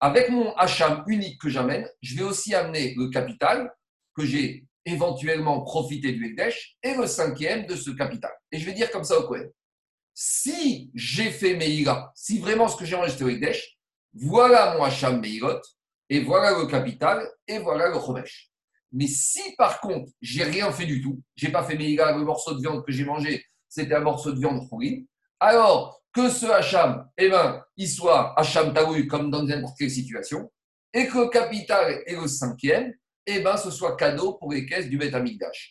[0.00, 3.72] Avec mon Hacham unique que j'amène, je vais aussi amener le capital
[4.16, 8.30] que j'ai éventuellement profiter du Ekdesh, et le cinquième de ce capital.
[8.52, 9.50] Et je vais dire comme ça au Kohen.
[10.14, 13.76] Si j'ai fait Meïla, si vraiment ce que j'ai enregistré au Ekdesh,
[14.14, 15.60] voilà mon Hacham Meïlot,
[16.08, 18.50] et voilà le capital, et voilà le Chomesh.
[18.92, 22.54] Mais si par contre, j'ai rien fait du tout, j'ai pas fait Meïla, le morceau
[22.54, 25.06] de viande que j'ai mangé, c'était un morceau de viande pourri,
[25.40, 30.50] alors que ce Hacham, eh ben, il soit Hacham Taoui comme dans n'importe quelle situation,
[30.94, 32.94] et que le capital est le cinquième,
[33.26, 35.14] eh ben, ce soit cadeau pour les caisses du Beth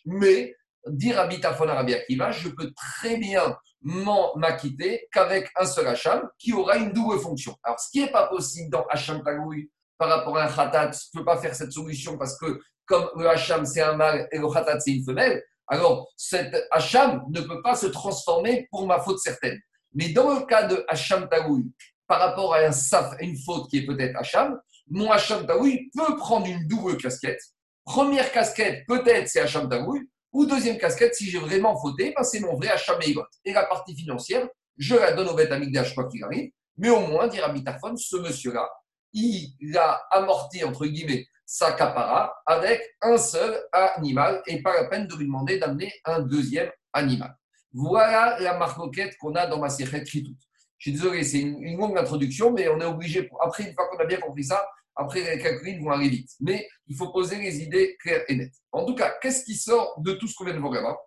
[0.05, 0.55] Mais,
[0.87, 6.53] dire à Bitafon Arabia Akiva, je peux très bien m'acquitter qu'avec un seul Hacham qui
[6.53, 7.55] aura une double fonction.
[7.63, 10.97] Alors, ce qui n'est pas possible dans Hacham Tagoui par rapport à un Khatat, je
[11.13, 14.37] ne peux pas faire cette solution parce que comme le Hacham c'est un mâle et
[14.37, 18.99] le Khatat c'est une femelle, alors cet Hacham ne peut pas se transformer pour ma
[18.99, 19.59] faute certaine.
[19.93, 21.71] Mais dans le cas de Hacham Tagoui,
[22.07, 26.15] par rapport à un saf, une faute qui est peut-être Hacham, mon Hacham Tagoui peut
[26.17, 27.41] prendre une double casquette.
[27.83, 32.39] Première casquette, peut-être c'est Hacham Tagoui, ou deuxième casquette, si j'ai vraiment fauté, ben c'est
[32.39, 32.99] mon vrai Hacham
[33.45, 36.99] Et la partie financière, je la donne au Beth Amigdash quoi qu'il arrive, mais au
[36.99, 37.53] moins, dire à
[37.95, 38.69] ce monsieur-là,
[39.13, 45.07] il a amorti, entre guillemets, sa capara avec un seul animal et pas la peine
[45.07, 47.35] de lui demander d'amener un deuxième animal.
[47.71, 50.35] Voilà la marcoquette qu'on a dans ma Kritout.
[50.77, 53.97] Je suis désolé, c'est une, longue introduction, mais on est obligé, après, une fois qu'on
[53.97, 56.31] a bien compris ça, après les calculs vont aller vite.
[56.39, 58.55] Mais il faut poser les idées claires et nettes.
[58.71, 60.97] En tout cas, qu'est-ce qui sort de tout ce qu'on vient de voir là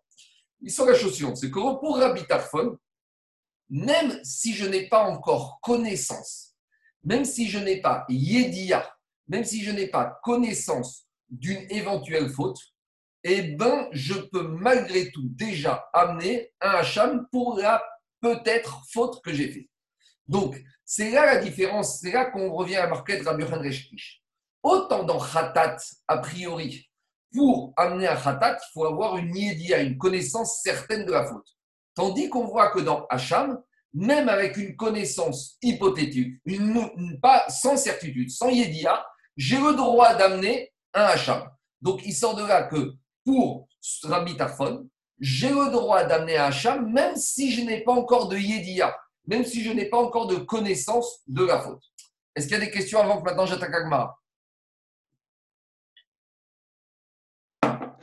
[0.61, 2.23] Il sort la chose suivante c'est que pour Rabbi
[3.71, 6.55] même si je n'ai pas encore connaissance,
[7.05, 8.95] même si je n'ai pas yédia,
[9.29, 12.59] même si je n'ai pas connaissance d'une éventuelle faute,
[13.25, 17.83] eh ben, je peux malgré tout déjà amener un hacham pour la
[18.21, 19.69] peut-être faute que j'ai faite.
[20.27, 24.23] Donc, c'est là la différence, c'est là qu'on revient à la marquette Rabbi Reshkish.
[24.63, 25.77] Autant dans Khatat,
[26.07, 26.91] a priori,
[27.33, 31.47] pour amener un Khatat, il faut avoir une yédia, une connaissance certaine de la faute.
[31.95, 33.61] Tandis qu'on voit que dans Hacham,
[33.95, 36.41] même avec une connaissance hypothétique,
[37.21, 39.05] pas sans certitude, sans yédia,
[39.37, 41.49] j'ai le droit d'amener un Hacham.
[41.81, 42.93] Donc, il sort de là que
[43.25, 43.69] pour
[44.05, 44.89] Rabbi Tarfon,
[45.21, 49.45] j'ai le droit d'amener un Hacham, même si je n'ai pas encore de Yédia, même
[49.45, 51.83] si je n'ai pas encore de connaissance de la faute.
[52.35, 54.19] Est-ce qu'il y a des questions avant que maintenant j'attaque Agmara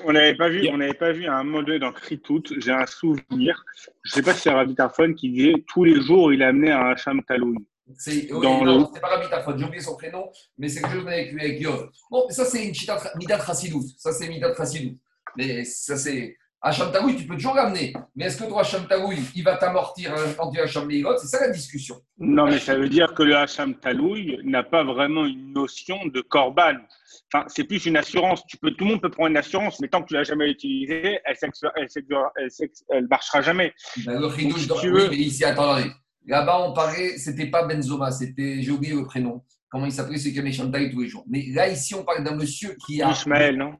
[0.04, 2.44] On n'avait pas vu, on n'avait pas vu un modèle dans Kritout.
[2.58, 3.64] J'ai un souvenir.
[4.04, 6.72] Je ne sais pas si c'est Rabbi Tarfon qui disait tous les jours il amenait
[6.72, 7.66] un Hacham Taloui.
[7.98, 11.42] C'est non, pas Rabbi Tarfon, j'ai oublié son prénom, mais c'est que je avec lui
[11.42, 11.90] avec Yov.
[12.12, 12.74] Bon, ça c'est une
[13.16, 13.88] Midat Chassidut.
[13.98, 15.00] Ça c'est Midat Chassidut.
[15.38, 17.94] Mais ça c'est Hacham tu peux toujours l'amener.
[18.16, 18.88] Mais est-ce que toi, Hacham
[19.36, 22.02] il va t'amortir anti Hacham Meirot C'est ça la discussion.
[22.18, 23.76] Non, mais ça veut dire que le Hacham
[24.44, 26.74] n'a pas vraiment une notion de corban.
[27.32, 28.44] Enfin, c'est plus une assurance.
[28.48, 30.24] Tu peux, tout le monde peut prendre une assurance, mais tant que tu ne l'as
[30.24, 31.38] jamais utilisée, elle
[33.02, 33.72] ne marchera jamais.
[34.04, 35.92] Ben, le oui, mais ici, attendez.
[36.26, 39.44] Là-bas, on parlait, c'était pas Benzoma, c'était, j'ai oublié le prénom.
[39.70, 41.26] Comment il s'appelait, celui qui aimait tous les jours.
[41.28, 43.12] Mais là, ici, on parle d'un monsieur qui a.
[43.12, 43.74] Ismaël, non?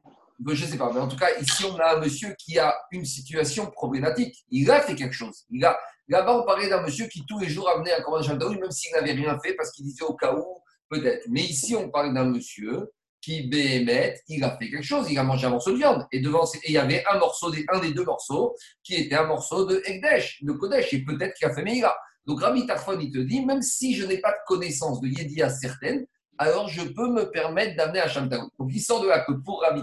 [0.44, 2.74] Je ne sais pas, mais en tout cas, ici, on a un monsieur qui a
[2.90, 4.44] une situation problématique.
[4.50, 5.44] Il a fait quelque chose.
[5.50, 8.58] Il a, là-bas, on parlait d'un monsieur qui tous les jours amenait un commandant Shaldaoui,
[8.58, 10.44] même s'il n'avait rien fait, parce qu'il disait au cas où,
[10.88, 11.26] peut-être.
[11.30, 15.10] Mais ici, on parle d'un monsieur qui, bémet, il a fait quelque chose.
[15.10, 16.06] Il a mangé un morceau de viande.
[16.12, 19.16] Et devant, et il y avait un morceau, des, un des deux morceaux, qui était
[19.16, 20.92] un morceau de Ekdesh, de Kodesh.
[20.92, 21.96] Et peut-être qu'il a fait Meïra.
[22.26, 25.48] Donc, Rabbi Tarfon, il te dit, même si je n'ai pas de connaissance de Yedia
[25.48, 26.06] certaine,
[26.38, 28.48] alors je peux me permettre d'amener à Shamtaoui.
[28.58, 29.82] Donc il sort de là que pour Rabbi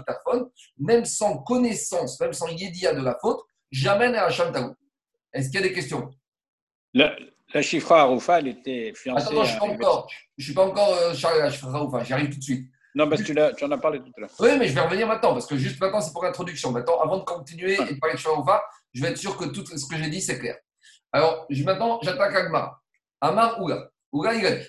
[0.78, 3.40] même sans connaissance, même sans yédia de la faute,
[3.70, 4.72] j'amène à Shamtaoui.
[5.32, 6.10] Est-ce qu'il y a des questions?
[6.92, 7.16] La,
[7.52, 9.26] la Chifra Aroufa, elle était fiancée.
[9.26, 10.06] Attends, je ne suis, pas
[10.38, 12.70] suis pas encore euh, Charles la Chifra Aroufa, j'arrive tout de suite.
[12.94, 14.30] Non, parce que tu, en as parlé tout à l'heure.
[14.38, 16.70] Oui, mais je vais revenir maintenant, parce que juste maintenant, c'est pour l'introduction.
[16.70, 18.62] Maintenant, avant de continuer et de parler de Chifra Aroufa,
[18.92, 20.56] je vais être sûr que tout ce que j'ai dit, c'est clair.
[21.10, 22.80] Alors, maintenant, j'attaque Agmar.
[23.20, 23.90] Amar Oula.
[24.12, 24.66] Oula, il a dit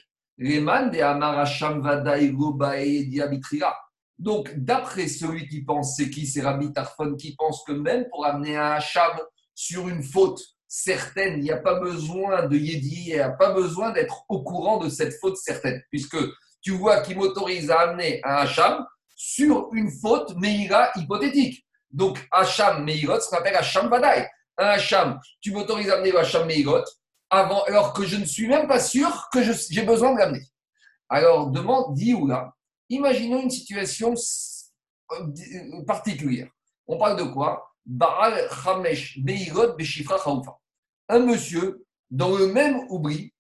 [4.17, 6.25] donc, d'après celui qui pense, c'est qui?
[6.25, 9.11] C'est Rabbi Tarfon qui pense que même pour amener un Hacham
[9.53, 13.51] sur une faute certaine, il n'y a pas besoin de Yedi, il n'y a pas
[13.53, 16.17] besoin d'être au courant de cette faute certaine, puisque
[16.61, 21.65] tu vois qu'il m'autorise à amener un Hacham sur une faute Meïra hypothétique.
[21.91, 24.27] Donc, Hacham Meïrot, ça s'appelle Hacham Vadaï.
[24.57, 26.83] Un Hacham, tu m'autorises à amener le Hacham Meïrot,
[27.29, 30.43] alors que je ne suis même pas sûr que j'ai besoin de l'amener.
[31.09, 32.55] Alors, demande, dit ou là,
[32.89, 34.13] imaginons une situation
[35.11, 36.49] euh, particulière.
[36.87, 37.75] On parle de quoi?
[37.85, 40.17] Baral Chamesh Beirot Beshifra
[41.09, 43.33] Un monsieur, dans le même oubli,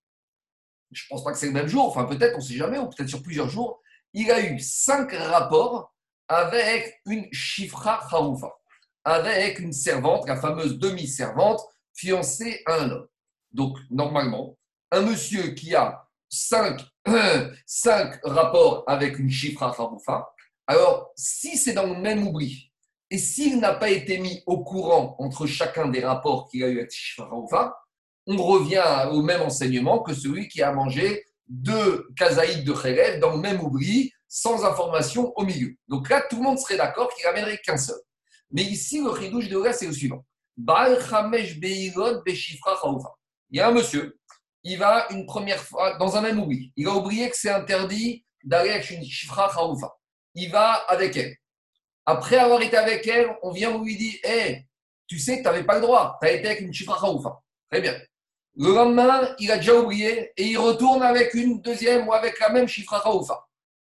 [0.91, 2.77] je ne pense pas que c'est le même jour, enfin peut-être, on ne sait jamais,
[2.77, 3.81] ou peut-être sur plusieurs jours,
[4.13, 5.93] il a eu cinq rapports
[6.27, 8.53] avec une Shifra Haoufa,
[9.03, 11.61] avec une servante, la fameuse demi-servante,
[11.93, 13.07] fiancée à un homme.
[13.55, 14.57] Donc, normalement,
[14.91, 16.81] un monsieur qui a cinq,
[17.65, 20.29] cinq rapports avec une Shifra Haoufa,
[20.67, 22.69] alors si c'est dans le même oubli,
[23.09, 26.79] et s'il n'a pas été mis au courant entre chacun des rapports qu'il a eu
[26.79, 27.77] avec Shifra Haoufa,
[28.27, 33.31] on revient au même enseignement que celui qui a mangé deux kazaïd de Khérev dans
[33.31, 35.73] le même oubli, sans information au milieu.
[35.87, 37.99] Donc là, tout le monde serait d'accord qu'il n'amènerait qu'un seul.
[38.51, 40.25] Mais ici, le chidouche de c'est le suivant.
[43.49, 44.17] Il y a un monsieur,
[44.63, 46.73] il va une première fois dans un même oubli.
[46.75, 49.51] Il a oublié que c'est interdit d'aller avec une chifra
[50.33, 51.35] Il va avec elle.
[52.05, 54.65] Après avoir été avec elle, on vient lui dit Hé,
[55.07, 56.99] tu sais que tu n'avais pas le droit, tu as été avec une chifra
[57.71, 57.95] Très bien.
[58.57, 62.49] Le lendemain, il a déjà oublié et il retourne avec une deuxième ou avec la
[62.49, 63.03] même chifra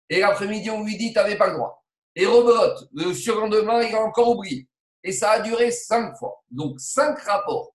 [0.08, 1.84] Et l'après-midi, on lui dit, tu n'avais pas le droit.
[2.14, 4.66] Et rebelote, le surlendemain, il a encore oublié.
[5.04, 6.42] Et ça a duré cinq fois.
[6.50, 7.71] Donc, cinq rapports.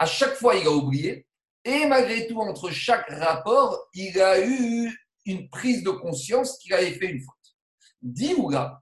[0.00, 1.26] À chaque fois, il a oublié.
[1.62, 4.90] Et malgré tout, entre chaque rapport, il a eu
[5.26, 7.34] une prise de conscience qu'il avait fait une faute.
[8.00, 8.34] Dit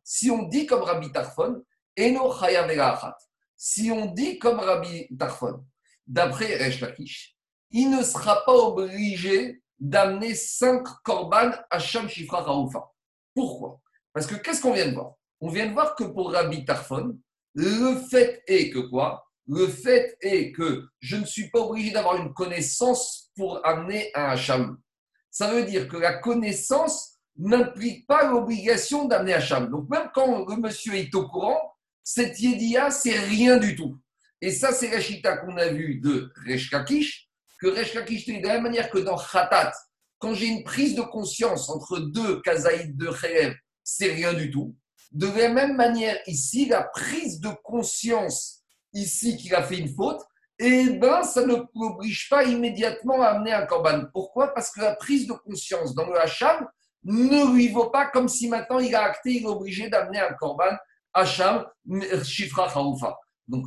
[0.04, 1.64] si on dit comme Rabbi Tarfon,
[1.98, 2.32] Eno
[3.56, 5.64] Si on dit comme Rabbi Tarfon,
[6.06, 7.36] d'après Resh Lakish,
[7.72, 12.92] il ne sera pas obligé d'amener cinq korban à Sham Shifra Raoufa.
[13.34, 13.80] Pourquoi?
[14.12, 15.14] Parce que qu'est-ce qu'on vient de voir?
[15.40, 17.18] On vient de voir que pour Rabbi Tarfon,
[17.54, 19.27] le fait est que quoi?
[19.48, 24.24] Le fait est que je ne suis pas obligé d'avoir une connaissance pour amener un
[24.30, 24.78] Hacham.
[25.30, 29.70] Ça veut dire que la connaissance n'implique pas l'obligation d'amener Hacham.
[29.70, 31.72] Donc même quand le monsieur est au courant,
[32.04, 33.98] cette Yedia, c'est rien du tout.
[34.40, 38.62] Et ça, c'est la chita qu'on a vue de Resh que Resh de la même
[38.62, 39.72] manière que dans Khatat,
[40.18, 44.76] quand j'ai une prise de conscience entre deux kazaïd de Khélev, c'est rien du tout.
[45.12, 48.57] De la même manière, ici, la prise de conscience,
[48.98, 50.20] ici, qu'il a fait une faute,
[50.58, 54.04] eh ben, ça ne l'oblige pas immédiatement à amener un korban.
[54.12, 54.48] Pourquoi?
[54.48, 56.66] Parce que la prise de conscience dans le Hacham
[57.04, 60.32] ne lui vaut pas comme si maintenant il a acté, il est obligé d'amener un
[60.34, 60.76] korban
[61.14, 61.64] Hacham,
[62.24, 63.16] Shifra Khaoufa.
[63.46, 63.64] Donc,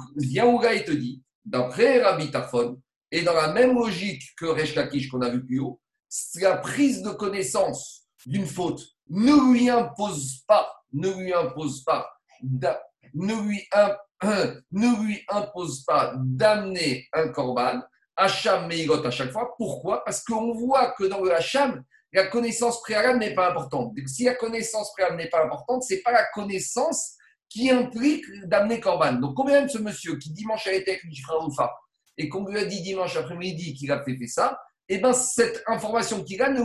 [0.62, 2.80] gars et te dit, d'après Rabbi Tafon,
[3.12, 5.82] et dans la même logique que Resh Lakish qu'on a vu plus haut,
[6.40, 12.10] la prise de connaissance d'une faute ne lui impose pas, ne lui impose pas,
[13.14, 17.82] ne lui, impose pas d'amener un korban,
[18.16, 19.54] Hacham Meigot à chaque fois.
[19.58, 20.04] Pourquoi?
[20.04, 23.94] Parce qu'on voit que dans le Hacham, la connaissance préalable n'est pas importante.
[24.06, 27.16] si la connaissance préalable n'est pas importante, ce n'est pas la connaissance
[27.50, 29.14] qui implique d'amener Korban.
[29.14, 31.14] Donc, combien même ce monsieur qui dimanche a été avec une
[32.18, 36.24] et qu'on lui a dit dimanche après-midi qu'il a fait, ça, eh bien cette information
[36.24, 36.62] qu'il a ne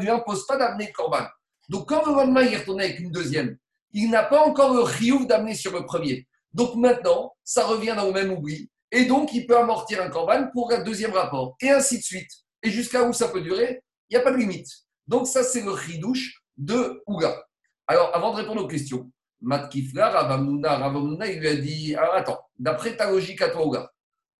[0.00, 1.26] lui impose pas d'amener corban.
[1.68, 3.56] Donc quand le lendemain il retourne avec une deuxième,
[3.94, 6.26] il n'a pas encore le riouf d'amener sur le premier.
[6.52, 8.70] Donc maintenant, ça revient dans le même oubli.
[8.90, 11.56] Et donc, il peut amortir un corban pour un deuxième rapport.
[11.60, 12.30] Et ainsi de suite.
[12.62, 14.68] Et jusqu'à où ça peut durer, il n'y a pas de limite.
[15.06, 17.44] Donc ça, c'est le ridouche de Ouga.
[17.86, 22.40] Alors, avant de répondre aux questions, Matt Kifla, Ravamuna, il lui a dit, alors attends,
[22.58, 23.90] d'après ta logique à toi, Ouga,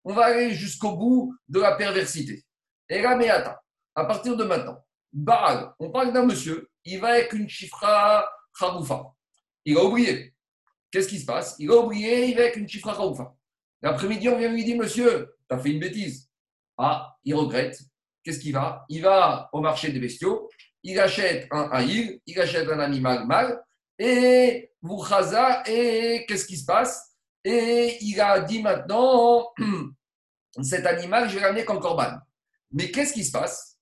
[0.04, 2.44] on va aller jusqu'au bout de la perversité.
[2.88, 3.56] Et là, mais attends,
[3.94, 4.78] à partir de maintenant,
[5.12, 9.04] Baal, on parle d'un monsieur, il va avec une chifra charoufa.
[9.64, 10.34] Il a oublié.
[10.90, 11.56] Qu'est-ce qui se passe?
[11.58, 13.34] Il a oublié, avec une chifra charoufa.
[13.82, 16.30] L'après-midi, on vient lui dire, monsieur, tu as fait une bêtise.
[16.78, 17.80] Ah, il regrette.
[18.22, 18.84] Qu'est-ce qu'il va?
[18.88, 20.48] Il va au marché des bestiaux,
[20.82, 23.62] il achète un haïl, il achète un animal mâle,
[23.98, 25.04] et vous
[25.66, 27.14] et qu'est-ce qui se passe?
[27.44, 29.52] Et il a dit maintenant,
[30.62, 32.18] cet animal, je vais l'amener comme corban.
[32.70, 33.78] Mais qu'est-ce qui se passe?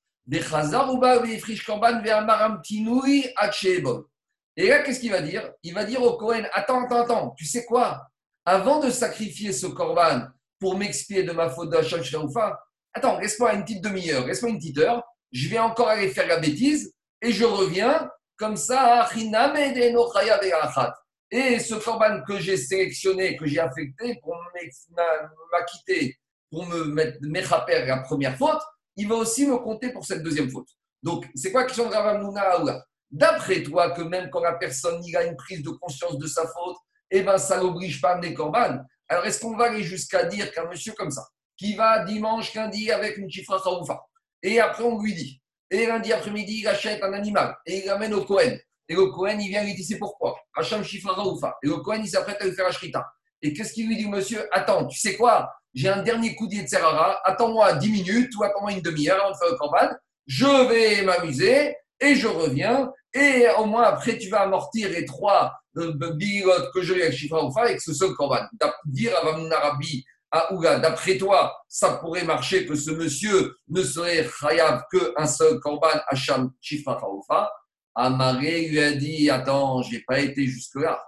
[4.57, 5.51] Et là, qu'est-ce qu'il va dire?
[5.63, 8.07] Il va dire au Cohen, attends, attends, attends, tu sais quoi?
[8.45, 10.27] Avant de sacrifier ce corban
[10.59, 11.99] pour m'expier de ma faute d'achat
[12.95, 16.39] attends, laisse-moi une petite demi-heure, laisse-moi une petite heure, je vais encore aller faire la
[16.39, 19.09] bêtise et je reviens comme ça,
[21.31, 24.37] et ce corban que j'ai sélectionné, que j'ai affecté pour
[25.51, 26.19] m'acquitter,
[26.51, 28.61] pour me mettre la première faute,
[28.97, 30.69] il va aussi me compter pour cette deuxième faute.
[31.03, 35.23] Donc, c'est quoi la question de Ravamuna D'après toi, que même quand la personne a
[35.23, 36.77] une prise de conscience de sa faute,
[37.11, 38.79] eh ben, ça n'oblige pas à amener corban.
[39.09, 42.91] Alors, est-ce qu'on va aller jusqu'à dire qu'un monsieur comme ça, qui va dimanche, lundi
[42.91, 43.63] avec une chifra
[44.43, 48.15] et après on lui dit, et lundi après-midi, il achète un animal, et il l'amène
[48.15, 48.57] au Cohen,
[48.89, 50.39] et le Cohen, il vient lui dire c'est pourquoi?
[50.55, 51.57] Hacham Shifra Oufa.
[51.63, 53.07] Et le Cohen, il s'apprête à lui faire Ashrita.
[53.41, 54.47] Et qu'est-ce qu'il lui dit, monsieur?
[54.53, 55.51] Attends, tu sais quoi?
[55.73, 57.19] J'ai un dernier coup de Serrara.
[57.25, 59.89] Attends-moi 10 minutes ou attends-moi une demi-heure avant de faire le corban.
[60.27, 62.93] Je vais m'amuser et je reviens.
[63.15, 67.45] Et au moins, après, tu vas amortir les trois euh, bigotes que je avec Shifra
[67.45, 68.47] Oufa avec ce seul Korban.
[68.87, 74.27] Dire à Arabi, à Ouga, d'après toi, ça pourrait marcher que ce monsieur ne serait
[74.27, 77.53] chayav qu'un seul Korban, Hacham Shifra Oufa.
[77.95, 81.03] Amaré lui a dit Attends, j'ai pas été jusque-là.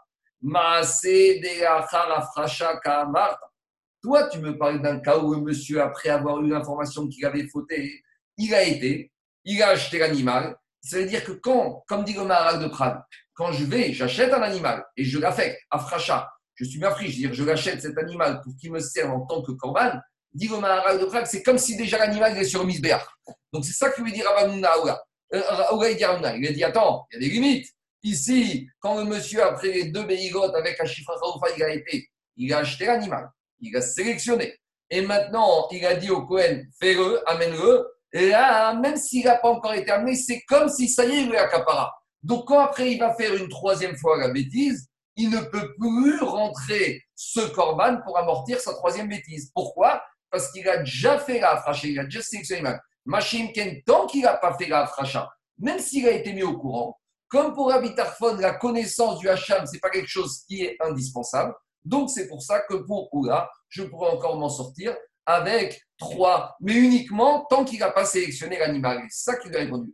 [4.03, 7.49] Toi, tu me parles d'un cas où un monsieur, après avoir eu l'information qu'il avait
[7.49, 8.03] fauté,
[8.37, 9.11] il a été,
[9.45, 10.55] il a acheté l'animal.
[10.85, 13.01] Ça veut dire que quand, comme dit le Maharal de Prague,
[13.33, 17.13] quand je vais, j'achète un animal et je l'affecte à Fracha, je suis mafri, je
[17.13, 19.93] veux dire, je l'achète cet animal pour qu'il me serve en tant que corban,
[20.33, 23.07] dit le Maharal de Prague, c'est comme si déjà l'animal est sur Misbéach.
[23.53, 25.03] Donc c'est ça que veut dire Rabanouna Aoula.
[25.33, 25.43] Euh,
[25.89, 27.69] il a dit attends, il y a des limites.
[28.03, 31.13] Ici, quand le monsieur, après les deux béigotes avec un chiffre
[31.57, 34.59] il a été, il a acheté l'animal, il a sélectionné.
[34.91, 37.87] Et maintenant, il a dit au Cohen, fais-le, amène-le.
[38.15, 41.23] Et là, même s'il n'a pas encore été amené, c'est comme si ça y est,
[41.25, 41.93] il est accapara.
[42.23, 46.23] Donc, quand après il va faire une troisième fois la bêtise, il ne peut plus
[46.23, 49.51] rentrer ce corban pour amortir sa troisième bêtise.
[49.53, 50.01] Pourquoi?
[50.31, 52.63] Parce qu'il a déjà fait la fracha, il a déjà sélectionné
[53.05, 56.57] Machine Ken, tant qu'il n'a pas fait la fracha, même s'il a été mis au
[56.57, 56.99] courant,
[57.29, 60.77] comme pour Rabbi Tarfon, la connaissance du Hacham, ce n'est pas quelque chose qui est
[60.81, 61.53] indispensable.
[61.85, 66.75] Donc, c'est pour ça que pour Oula, je pourrais encore m'en sortir avec trois, mais
[66.75, 69.03] uniquement tant qu'il n'a pas sélectionné l'animal.
[69.09, 69.93] C'est ça qu'il a répondu.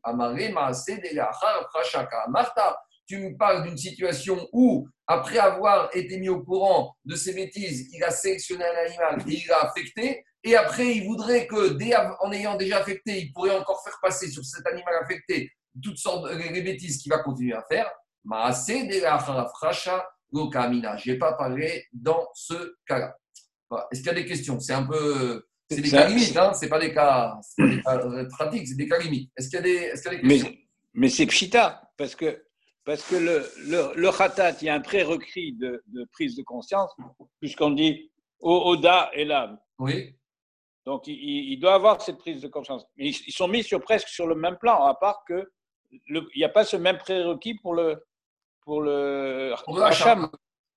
[2.28, 7.34] Marta, tu me parles d'une situation où, après avoir été mis au courant de ses
[7.34, 11.76] bêtises, il a sélectionné un animal et il l'a affecté, et après il voudrait que,
[12.24, 15.50] en ayant déjà affecté, il pourrait encore faire passer sur cet animal affecté
[15.82, 17.90] toutes sortes de bêtises qu'il va continuer à faire.
[18.24, 18.30] Je
[21.10, 23.16] n'ai pas parlé dans ce cas-là.
[23.90, 24.58] Est-ce qu'il y a des questions?
[24.60, 25.44] C'est un peu.
[25.70, 27.38] C'est des cas limites, hein c'est pas des cas,
[27.84, 29.30] pas pratiques, c'est des cas limites.
[29.36, 30.50] Est-ce qu'il y, a des, est qu'il y a des questions?
[30.50, 30.58] Mais,
[30.94, 32.44] mais c'est pchita, parce que,
[32.84, 36.42] parce que le, le, le khatat, il y a un prérequis de, de prise de
[36.42, 36.90] conscience,
[37.38, 39.58] puisqu'on dit Oda et l'âme.
[39.78, 40.16] Oui.
[40.84, 42.84] Donc, il, il, doit avoir cette prise de conscience.
[42.96, 45.52] Mais ils, sont mis sur, presque sur le même plan, à part que
[46.08, 48.02] il n'y a pas ce même prérequis pour le,
[48.62, 49.52] pour le,
[49.82, 50.30] Hacham.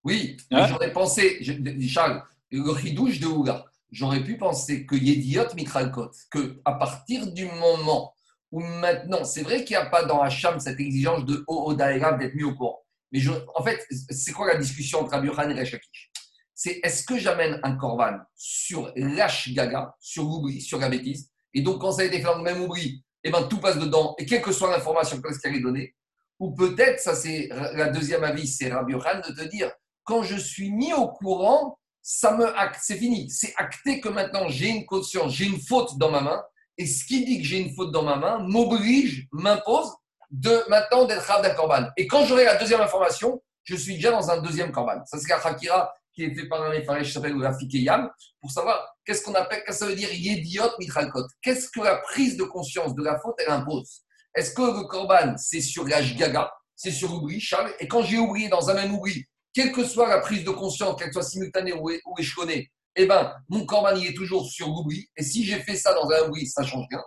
[0.04, 0.68] Oui, hein?
[0.68, 1.44] j'aurais pensé,
[1.88, 7.46] Charles, le ridouche de Ouga, j'aurais pu penser que Yediot Mikralkot, que à partir du
[7.46, 8.14] moment
[8.52, 12.36] où maintenant, c'est vrai qu'il n'y a pas dans Hacham cette exigence de Odaïra d'être
[12.36, 12.80] mis au courant.
[13.12, 13.20] Mais
[13.56, 16.12] en fait, c'est quoi la discussion entre Abiyohan et Rechakish
[16.54, 21.32] C'est est-ce que j'amène un korban sur l'H Gaga, sur l'oubli, sur la bêtise?
[21.56, 23.60] Et donc, quand ça a été fait dans le même oubli, et eh ben, tout
[23.60, 25.96] passe dedans, et quelle que soit l'information qu'elle est donnée,
[26.40, 29.72] ou peut-être, ça c'est la deuxième avis, c'est Rabbi Yohan de te dire,
[30.04, 33.30] quand je suis mis au courant, ça me acte, c'est fini.
[33.30, 36.44] C'est acté que maintenant j'ai une conscience, j'ai une faute dans ma main,
[36.78, 39.90] et ce qui dit que j'ai une faute dans ma main m'oblige, m'impose
[40.30, 41.88] de maintenant d'être Rav d'un korban.
[41.96, 45.04] Et quand j'aurai la deuxième information, je suis déjà dans un deuxième korban.
[45.06, 47.36] Ça c'est la Hakira qui est fait par un Efaresh qui s'appelle
[47.72, 51.26] Yam, pour savoir qu'est-ce qu'on appelle, qu'est-ce que ça veut dire Yediot Mitralkot.
[51.42, 54.02] Qu'est-ce que la prise de conscience de la faute, elle impose?
[54.36, 57.72] Est-ce que le Korban, c'est sur l'âge gaga, c'est sur l'oubli, Charles?
[57.80, 61.00] Et quand j'ai oublié dans un même oubli, quelle que soit la prise de conscience,
[61.00, 65.08] qu'elle soit simultanée ou, ou échelonnée, eh ben, mon Korban, il est toujours sur l'oubli.
[65.18, 67.02] Et si j'ai fait ça dans un oubli, ça change rien.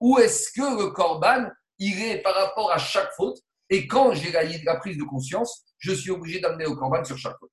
[0.00, 3.38] Ou est-ce que le Korban, il est par rapport à chaque faute?
[3.70, 7.16] Et quand j'ai la, la prise de conscience, je suis obligé d'amener le Korban sur
[7.16, 7.50] chaque faute.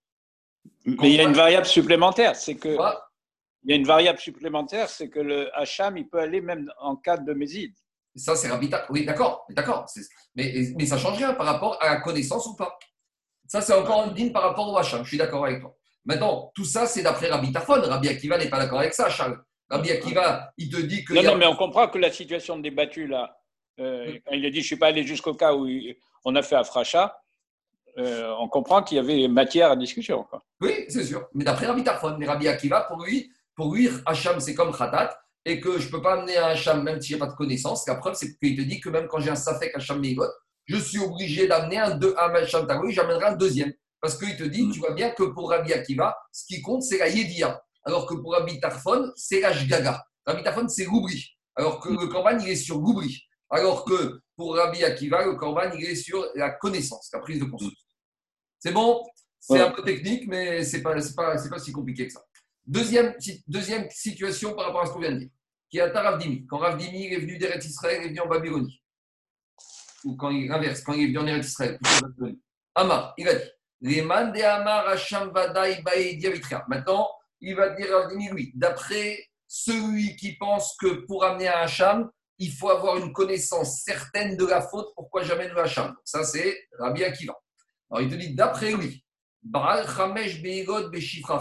[0.86, 2.76] Mais il y a une variable supplémentaire, c'est que
[3.64, 6.96] il y a une variable supplémentaire, c'est que le Hacham, il peut aller même en
[6.96, 7.74] cas de méside.
[8.16, 8.86] Ça, c'est Rabita.
[8.90, 9.86] Oui, d'accord, d'accord.
[10.36, 12.78] Mais, mais ça change rien par rapport à la connaissance ou pas.
[13.50, 15.04] Ça, c'est encore un din par rapport au Hacham.
[15.04, 15.76] Je suis d'accord avec toi.
[16.06, 17.82] Maintenant, tout ça, c'est d'après Rabbi Tarfon.
[17.82, 19.44] Rabbi Akiva n'est pas d'accord avec ça, Charles.
[19.70, 21.14] Rabbi Akiva, il te dit que.
[21.16, 23.36] Non, non, mais on comprend que la situation débattue, là,
[23.80, 25.68] euh, quand il a dit je ne suis pas allé jusqu'au cas où
[26.26, 27.20] on a fait Afracha,
[27.98, 30.28] euh, on comprend qu'il y avait matière à discussion.
[30.62, 31.28] Oui, c'est sûr.
[31.34, 35.20] Mais d'après Rabbi Tarfon, mais Rabbi Akiva, pour lui, pour lui, Hacham, c'est comme Khatat,
[35.44, 37.36] et que je ne peux pas amener un Hacham même si je n'ai pas de
[37.36, 37.88] connaissance.
[37.88, 40.30] La preuve, c'est qu'il te dit que même quand j'ai un Safek Hacham Megot,
[40.70, 43.74] je suis obligé d'amener un, deux, un Hacham Tagoui, j'amènerai un deuxième.
[44.00, 44.72] Parce qu'il te dit, mm.
[44.72, 47.62] tu vois bien que pour Rabbi Akiva, ce qui compte, c'est la Yedia.
[47.84, 50.04] Alors que pour Rabbi Tarfon, c'est la Jgaga.
[50.26, 51.26] Rabbi Tarfon, c'est l'oubli.
[51.56, 53.24] Alors que le Korban, il est sur l'oubli.
[53.50, 57.46] Alors que pour Rabbi Akiva, le Korban, il est sur la connaissance, la prise de
[57.46, 57.74] conscience.
[58.60, 59.04] C'est bon?
[59.40, 62.24] C'est un peu technique, mais ce n'est pas, pas, pas si compliqué que ça.
[62.66, 63.16] Deuxième,
[63.48, 65.30] deuxième situation par rapport à ce qu'on vient de dire,
[65.72, 66.46] qui est à Ravdimi.
[66.46, 68.80] Quand Ravdimi est venu d'Eretz Israël, il est venu en Babylonie.
[70.06, 71.80] Ou quand il inverse, quand il est en Israël,
[72.76, 75.32] Amar, il a dit de Amar Hasham
[76.68, 77.10] Maintenant,
[77.42, 82.52] il va dire Ravdimi, oui, d'après celui qui pense que pour amener un Hacham, il
[82.54, 84.88] faut avoir une connaissance certaine de la faute.
[84.96, 87.36] Pourquoi jamais le Hacham Ça, c'est Rabbi Akiva.
[87.90, 89.04] Alors, il te dit, d'après lui,
[89.42, 91.40] Baal Chamesh Beshifra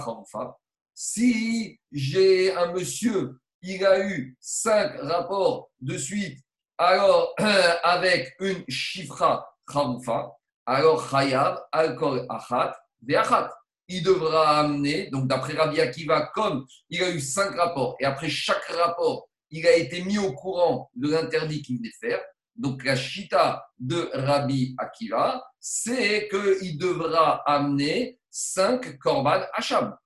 [1.01, 6.39] si j'ai un monsieur, il a eu cinq rapports de suite,
[6.79, 7.35] alors
[7.83, 10.33] avec une Shifra Charufa,
[10.64, 13.51] alors Chayav, Alkol Achat, Veachat.
[13.91, 18.29] Il devra amener, donc d'après Rabbi Akiva, comme il a eu cinq rapports, et après
[18.29, 22.20] chaque rapport, il a été mis au courant de l'interdit qu'il venait faire.
[22.55, 29.97] Donc la chita de Rabbi Akiva, c'est qu'il devra amener cinq korban Hacham.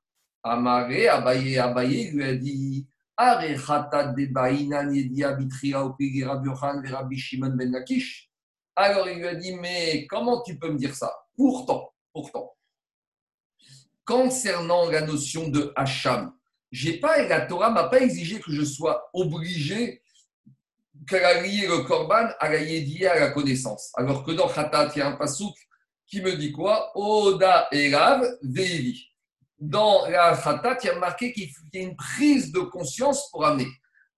[0.45, 2.87] Amaré, Abaye, Abaye lui a dit
[8.77, 11.13] Alors il lui a dit Mais comment tu peux me dire ça?
[11.37, 12.57] Pourtant, pourtant,
[14.05, 16.33] concernant la notion de Hacham,
[17.01, 20.03] pas, la Torah m'a pas exigé que je sois obligé
[21.07, 23.93] qu'elle a lié le korban à la à la connaissance.
[23.95, 25.55] Alors que dans Khatat, il y a un pasouk
[26.07, 26.93] qui me dit quoi?
[26.95, 29.12] Oda Elav Veili.
[29.63, 33.47] Dans la Khatat, il y a marqué qu'il y a une prise de conscience pour
[33.47, 33.69] amener.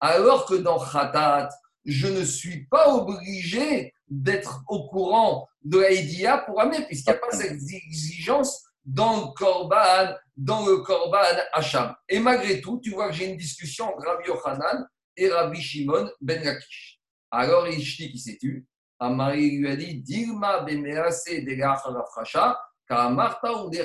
[0.01, 1.51] Alors que dans Khatat,
[1.85, 7.17] je ne suis pas obligé d'être au courant de la yédia pour amener, puisqu'il n'y
[7.19, 11.19] a pas cette exigence dans le Korban, dans le Korban
[11.53, 11.95] Hacham.
[12.09, 16.09] Et malgré tout, tu vois que j'ai une discussion entre Rabbi Yochanan et Rabbi Shimon
[16.23, 17.03] ben Lakish.
[17.31, 18.67] Alors, Ishti qui s'est tu,
[18.99, 21.55] Amari lui a dit Dilma bemease de
[22.89, 23.83] car Marta ou des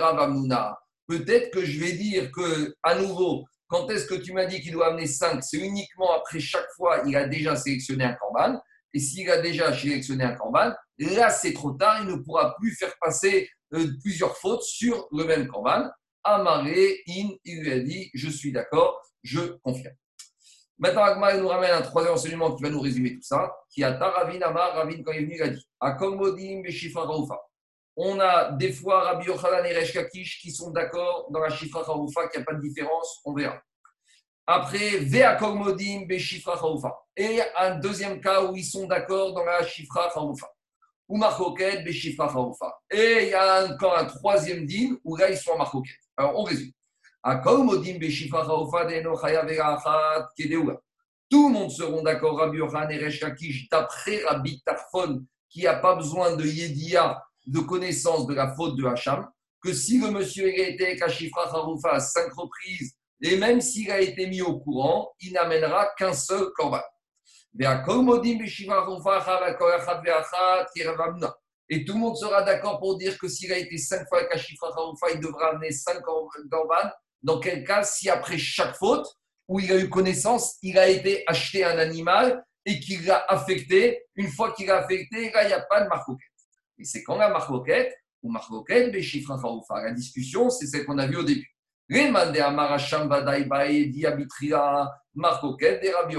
[1.09, 4.73] Peut-être que je vais dire que, à nouveau, quand est-ce que tu m'as dit qu'il
[4.73, 8.61] doit amener 5 C'est uniquement après chaque fois, il a déjà sélectionné un korban.
[8.93, 12.75] Et s'il a déjà sélectionné un korban, là, c'est trop tard, il ne pourra plus
[12.75, 15.89] faire passer euh, plusieurs fautes sur le même korban.
[16.23, 19.95] Amaré, in, il lui a dit Je suis d'accord, je confirme.
[20.77, 23.51] Maintenant, Agma nous ramène un troisième enseignement qui va nous résumer tout ça.
[23.71, 27.35] Qui a Taravin Amar, Ravin, quand il est venu, il a dit Akomodim Beshifra Raufa.
[28.01, 31.81] On a des fois Rabbi Yochanan et Resh Kakish qui sont d'accord dans la Shifra
[31.81, 33.61] Raufa, qu'il n'y a pas de différence, on verra.
[34.47, 36.97] Après, Veakomodim Beshifra Raufa.
[37.17, 40.47] Et un deuxième cas où ils sont d'accord dans la Shifra Raufa
[41.09, 42.79] ou Marcoquet, Beshifra Haoufa.
[42.89, 45.97] Et il y a encore un troisième din où là ils sont en Marcoquet.
[46.15, 46.71] Alors on résume.
[51.31, 53.19] Tout le monde seront d'accord, Rabbi Yohan et Resh
[53.69, 58.85] d'après Rabbi Tarfon, qui n'a pas besoin de Yedia, de connaissance de la faute de
[58.85, 59.27] Hacham,
[59.61, 63.99] que si le monsieur a été Kashifra Haroufa à cinq reprises, et même s'il a
[63.99, 66.81] été mis au courant, il n'amènera qu'un seul korban.
[67.61, 67.65] Et
[71.85, 74.69] tout le monde sera d'accord pour dire que s'il a été cinq fois avec Ashifra
[75.13, 76.91] il devra amener cinq korban.
[77.21, 79.07] Dans quel cas, si après chaque faute,
[79.47, 84.05] où il a eu connaissance, il a été acheté un animal et qu'il l'a affecté,
[84.15, 86.28] une fois qu'il l'a affecté, là, il n'y a pas de marcoquette.
[86.79, 91.23] Et c'est quand la marcoquette, ou marcoquette, La discussion, c'est celle qu'on a vue au
[91.23, 91.47] début.
[91.89, 92.09] Les
[95.15, 96.15] marcoquette, des Rabbi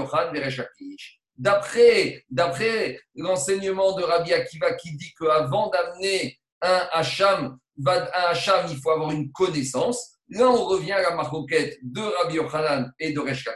[1.37, 7.57] D'après, d'après l'enseignement de Rabbi Akiva qui dit qu'avant d'amener un Hacham,
[7.87, 10.17] un Hacham, il faut avoir une connaissance.
[10.29, 13.47] Là, on revient à la marcoquette de Rabbi Yochanan et de Resh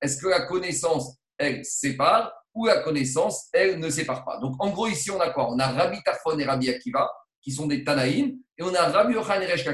[0.00, 4.70] Est-ce que la connaissance, elle sépare ou la connaissance, elle ne sépare pas Donc, en
[4.70, 5.50] gros, ici, on a quoi?
[5.50, 9.14] On a Rabbi Tarfon et Rabbi Akiva, qui sont des Tanaïm, et on a Rabbi
[9.14, 9.64] Yochanan et Resh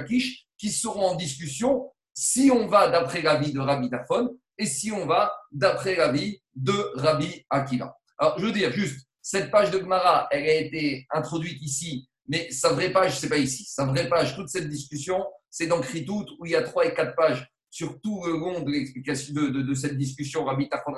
[0.57, 5.07] qui seront en discussion si on va d'après l'avis de Rabbi Tarfon et si on
[5.07, 7.97] va d'après l'avis de Rabbi Akiva.
[8.19, 12.51] Alors, je veux dire juste, cette page de Gemara, elle a été introduite ici, mais
[12.51, 13.65] sa vraie page, c'est pas ici.
[13.65, 16.95] Sa vraie page, toute cette discussion, c'est dans Kritout, où il y a trois et
[16.95, 20.93] quatre pages sur tout le long de l'explication de, cette discussion Rabbi Tarfon.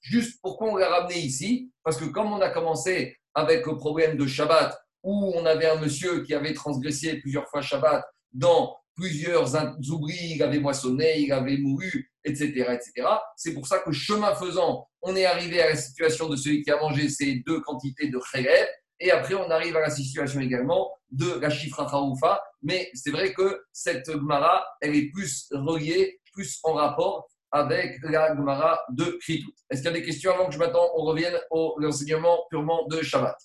[0.00, 4.16] Juste pourquoi on l'a ramené ici Parce que comme on a commencé avec le problème
[4.16, 9.54] de Shabbat, où on avait un monsieur qui avait transgressé plusieurs fois Shabbat dans plusieurs
[9.90, 12.46] oublis, il avait moissonné, il avait mouru, etc.
[12.72, 13.08] etc.
[13.36, 16.70] C'est pour ça que chemin faisant, on est arrivé à la situation de celui qui
[16.70, 18.66] a mangé ces deux quantités de khayr,
[19.00, 22.42] et après on arrive à la situation également de la chifra Kharoufa.
[22.62, 28.34] Mais c'est vrai que cette Gemara, elle est plus reliée, plus en rapport avec la
[28.34, 29.52] Gemara de Kritout.
[29.70, 32.86] Est-ce qu'il y a des questions avant que je m'attends On revienne au l'enseignement purement
[32.88, 33.36] de Shabbat?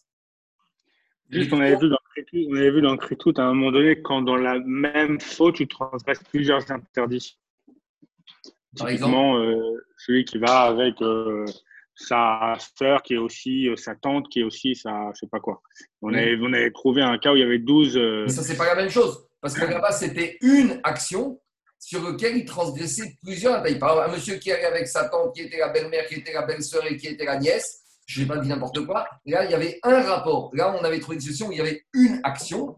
[1.30, 4.02] Juste, on avait vu dans Kritout, on avait vu dans Kritout à un moment donné,
[4.02, 7.38] quand dans la même faute, tu transgresses plusieurs interdits.
[8.78, 11.45] Par Typiquement, euh, celui qui va avec euh,
[12.02, 15.12] sa sœur, qui est aussi euh, sa tante, qui est aussi sa.
[15.14, 15.62] Je sais pas quoi.
[16.02, 17.97] On, avait, on avait trouvé un cas où il y avait 12.
[17.97, 19.26] Mais ça, c'est pas la même chose.
[19.41, 21.39] Parce que là-bas, c'était une action
[21.80, 23.80] sur lequel il transgressait plusieurs interdits.
[23.80, 26.34] Par exemple, un monsieur qui allait avec sa tante, qui était la belle-mère, qui était
[26.34, 29.08] la belle-sœur et qui était la nièce, je n'ai pas dit n'importe quoi.
[29.26, 30.52] Là, il y avait un rapport.
[30.54, 32.76] Là, on avait trouvé une situation où il y avait une action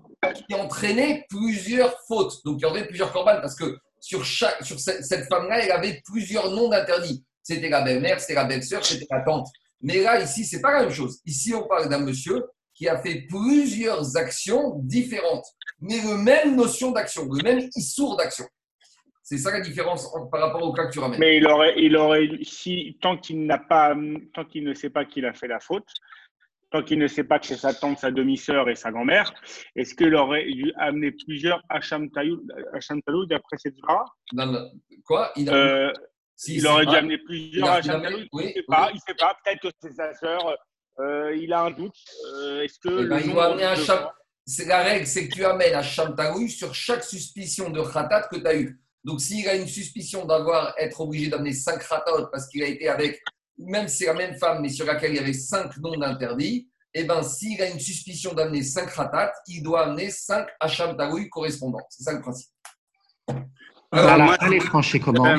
[0.48, 2.46] qui entraînait plusieurs fautes.
[2.46, 5.72] Donc, il y avait plusieurs corbanes parce que sur, chaque, sur cette, cette femme-là, elle
[5.72, 7.26] avait plusieurs noms d'interdits.
[7.44, 9.48] C'était la belle-mère, c'était la belle-sœur, c'était la tante.
[9.82, 11.20] Mais là, ici, c'est pas la même chose.
[11.26, 15.46] Ici, on parle d'un monsieur qui a fait plusieurs actions différentes,
[15.82, 18.46] mais le même notion d'action, le même issour d'action.
[19.22, 21.20] C'est ça la différence en- par rapport au cas que tu ramènes.
[21.20, 23.96] Mais il aurait, il aurait, si tant qu'il n'a pas,
[24.34, 25.88] tant qu'il ne sait pas qu'il a fait la faute,
[26.72, 29.32] tant qu'il ne sait pas que c'est sa tante, sa demi-sœur et sa grand-mère,
[29.76, 32.42] est-ce qu'il aurait dû amener plusieurs Hacham Tayoud
[33.30, 34.06] d'après cette vara.
[35.06, 35.32] Quoi?
[35.36, 35.92] Il, a- euh,
[36.44, 39.00] si, Il aurait pas- dû amener plusieurs Tayoud oui, Il ne sait pas, oui.
[39.08, 39.38] sait pas.
[39.44, 40.58] Peut-être que c'est sa sœur.
[41.00, 41.96] euh, il a un doute.
[42.36, 43.76] Euh, est-ce que Eh ben, le il doit amener un
[44.46, 48.36] C'est la règle, c'est que tu amènes à Shamtaoui sur chaque suspicion de khatat que
[48.38, 48.80] tu as eu.
[49.04, 52.88] Donc, s'il a une suspicion d'avoir être obligé d'amener 5 khatat parce qu'il a été
[52.90, 53.22] avec,
[53.58, 56.70] même si c'est la même femme, mais sur laquelle il y avait 5 noms d'interdits,
[56.94, 61.30] eh ben, s'il a une suspicion d'amener 5 khatat, il doit amener 5 Hacham Taoui
[61.30, 61.86] correspondants.
[61.90, 62.50] C'est ça le principe.
[63.92, 65.26] La Alors, moi, elle est tranchée comment?
[65.26, 65.38] Euh,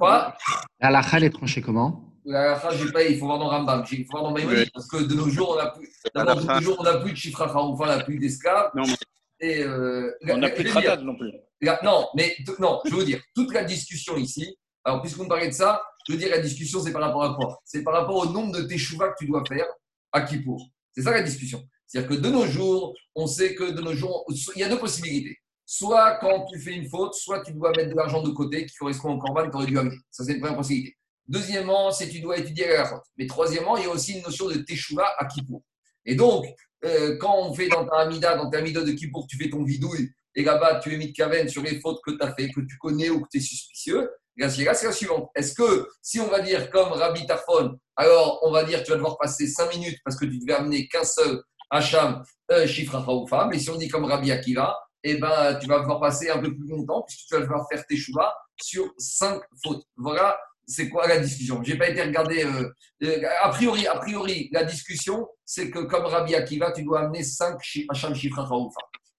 [0.00, 0.34] Quoi
[0.80, 3.84] La halakha, elle est tranchée comment La halakha, j'ai pas, il faut voir dans Rambam,
[3.92, 4.70] il faut voir dans Maïmonide, Oui.
[4.72, 8.00] parce que de nos jours, on n'a plus, de plus de chiffre à on n'a
[8.02, 8.70] plus d'esclaves.
[8.74, 8.94] Non, mais-
[9.42, 11.30] Et, euh, On n'a plus de je khatat non plus.
[11.60, 15.52] La- non, mais non, je veux dire, toute la discussion ici, alors puisqu'on parlait de
[15.54, 17.58] ça, je veux dire, la discussion, c'est par rapport à quoi?
[17.64, 19.66] C'est par rapport au nombre de teshuva que tu dois faire
[20.12, 20.66] à Kippour.
[20.94, 21.62] C'est ça la discussion.
[21.86, 24.24] C'est-à-dire que de nos jours, on sait que de nos jours,
[24.56, 25.36] il y a deux possibilités.
[25.72, 28.74] Soit quand tu fais une faute, soit tu dois mettre de l'argent de côté qui
[28.74, 29.94] correspond au corban que tu aurais dû amener.
[30.10, 30.96] Ça, c'est une première possibilité.
[31.28, 33.04] Deuxièmement, c'est tu dois étudier la faute.
[33.16, 35.62] Mais troisièmement, il y a aussi une notion de teshuva à Kippour.
[36.04, 36.44] Et donc,
[36.84, 39.62] euh, quand on fait dans ta Amida, dans ta Amida de Kippour, tu fais ton
[39.62, 42.76] vidouille et là-bas, tu de caverne sur les fautes que tu as fait, que tu
[42.76, 45.30] connais ou que tu es suspicieux, là, c'est la suivante.
[45.36, 48.96] Est-ce que, si on va dire comme Rabbi Tarfon, alors on va dire tu vas
[48.96, 51.40] devoir passer 5 minutes parce que tu devais amener qu'un seul
[51.70, 55.66] Hacham, euh, chiffre à femme, et si on dit comme Rabbi Akiva, eh ben, tu
[55.66, 58.92] vas devoir passer un peu plus longtemps puisque tu vas devoir faire tes chouvas sur
[58.98, 59.84] 5 fautes.
[59.96, 62.44] Voilà, c'est quoi la discussion J'ai pas été regardé.
[62.44, 62.68] euh,
[63.02, 67.22] euh, a, priori, a priori, la discussion, c'est que comme Rabbi Akiva, tu dois amener
[67.22, 68.68] 5 Hacham, chiffre à femme.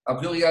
[0.06, 0.42] A priori,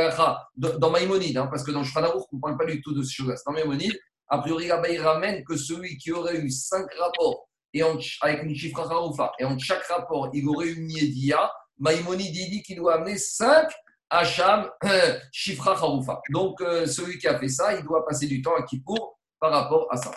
[0.57, 3.14] dans Maïmonide, hein, parce que dans Aruch, on ne parle pas du tout de ces
[3.14, 3.35] choses-là.
[3.47, 7.83] Dans Maïmonide, a priori, là-bas, il ramène que celui qui aurait eu cinq rapports et
[8.22, 12.62] avec une chiffre haroufa, et en chaque rapport, il aurait eu une Yedia, Maïmonide, dit
[12.62, 13.68] qu'il doit amener cinq
[14.11, 14.68] Hacham,
[15.32, 16.20] Shifra Haroufa.
[16.30, 19.52] Donc, euh, celui qui a fait ça, il doit passer du temps à Kippour par
[19.52, 20.11] rapport à ça.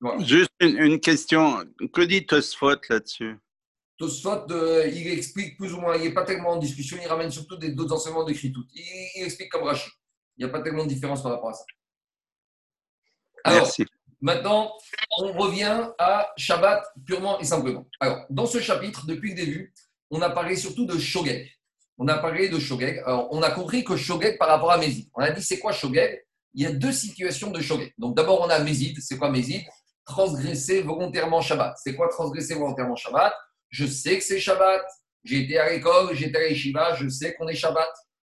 [0.00, 0.22] Voilà.
[0.24, 1.64] Juste une, une question.
[1.92, 3.36] Que dit Tosfot là-dessus?
[3.96, 7.30] Tosfot, euh, il explique plus ou moins, il n'est pas tellement en discussion, il ramène
[7.30, 8.64] surtout des- d'autres enseignements d'écrit tout.
[8.72, 8.82] Il,
[9.16, 9.90] il explique comme Rachid.
[10.36, 11.64] Il n'y a pas tellement de différence par rapport à ça.
[13.44, 13.86] Alors, Merci.
[14.20, 14.72] Maintenant,
[15.18, 17.88] on revient à Shabbat purement et simplement.
[18.00, 19.72] Alors, dans ce chapitre, depuis le début,
[20.10, 21.48] on a parlé surtout de Shogeg.
[21.98, 23.02] On a parlé de Shogeg.
[23.04, 25.08] Alors, on a compris que Shogeg par rapport à Mézid.
[25.14, 26.24] On a dit, c'est quoi Shogeg?
[26.54, 27.92] Il y a deux situations de Shogeg.
[27.98, 28.96] Donc, d'abord, on a Mézid.
[29.00, 29.62] C'est quoi Mézid?
[30.04, 31.74] Transgresser volontairement Shabbat.
[31.82, 33.34] C'est quoi transgresser volontairement Shabbat?
[33.68, 34.82] Je sais que c'est Shabbat.
[35.24, 37.90] J'ai été à l'école, j'ai été à l'Eshiva, je sais qu'on est Shabbat.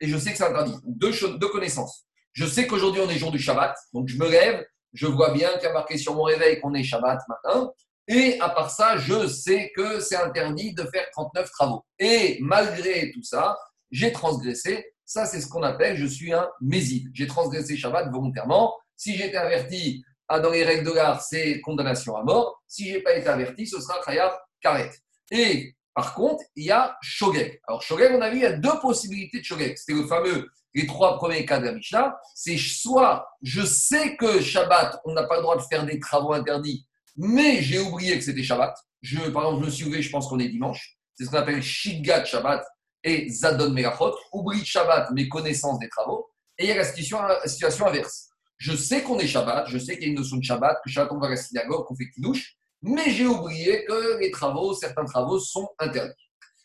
[0.01, 0.75] Et je sais que c'est interdit.
[0.87, 2.07] Deux, choses- deux connaissances.
[2.33, 3.77] Je sais qu'aujourd'hui, on est jour du Shabbat.
[3.93, 6.73] Donc, je me lève, je vois bien qu'il y a marqué sur mon réveil qu'on
[6.75, 7.73] est Shabbat matin.
[8.09, 11.85] Et à part ça, je sais que c'est interdit de faire 39 travaux.
[11.99, 13.57] Et malgré tout ça,
[13.91, 14.85] j'ai transgressé.
[15.05, 17.11] Ça, c'est ce qu'on appelle, je suis un méside.
[17.15, 18.75] J'ai transgressé Shabbat volontairement.
[18.97, 22.63] Si été averti dans les règles de l'art, c'est condamnation à mort.
[22.67, 24.91] Si je n'ai pas été averti, ce sera Khayab Karet.
[25.31, 27.61] Et par contre, il y a Shogeg.
[27.67, 29.77] Alors, Shogeg, on a vu, il y a deux possibilités de Shogeg.
[29.77, 32.19] C'était le fameux, les trois premiers cas de la Mishnah.
[32.35, 36.33] C'est soit je sais que Shabbat, on n'a pas le droit de faire des travaux
[36.33, 36.88] interdits,
[37.19, 38.75] mais j'ai oublié que c'était Shabbat.
[39.03, 40.97] Je, par exemple, je me suis levé, je pense qu'on est dimanche.
[41.15, 42.65] C'est ce qu'on appelle Shigat Shabbat
[43.03, 44.15] et Zadon Megachot.
[44.33, 46.31] Oublie Shabbat, mes connaissances des travaux.
[46.57, 48.29] Et il y a la situation, la situation inverse.
[48.57, 50.91] Je sais qu'on est Shabbat, je sais qu'il y a une notion de Shabbat, que
[50.91, 54.75] Shabbat on va à la synagogue, qu'on fait douche, mais j'ai oublié que les travaux,
[54.75, 56.15] certains travaux sont interdits.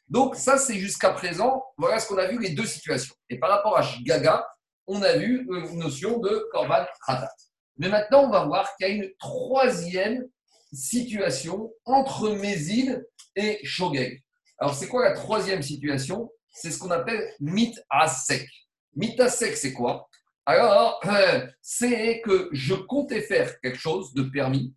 [0.08, 3.16] Donc ça, c'est jusqu'à présent, voilà ce qu'on a vu, les deux situations.
[3.30, 4.48] Et par rapport à Gaga,
[4.86, 7.30] on a vu une notion de Korban Khatat.
[7.78, 10.28] Mais maintenant, on va voir qu'il y a une troisième
[10.74, 13.06] situation entre Mézid
[13.36, 14.24] et Shogeg.
[14.58, 16.32] Alors, c'est quoi la troisième situation?
[16.52, 18.48] C'est ce qu'on appelle mit à sec.
[18.96, 20.08] Mit à sec, c'est quoi?
[20.46, 24.74] Alors, euh, c'est que je comptais faire quelque chose de permis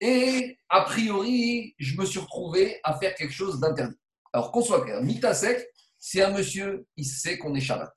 [0.00, 3.96] et a priori, je me suis retrouvé à faire quelque chose d'interdit.
[4.32, 5.66] Alors, qu'on soit clair, mit à sec,
[5.98, 7.92] c'est un monsieur, il sait qu'on est Shabbat.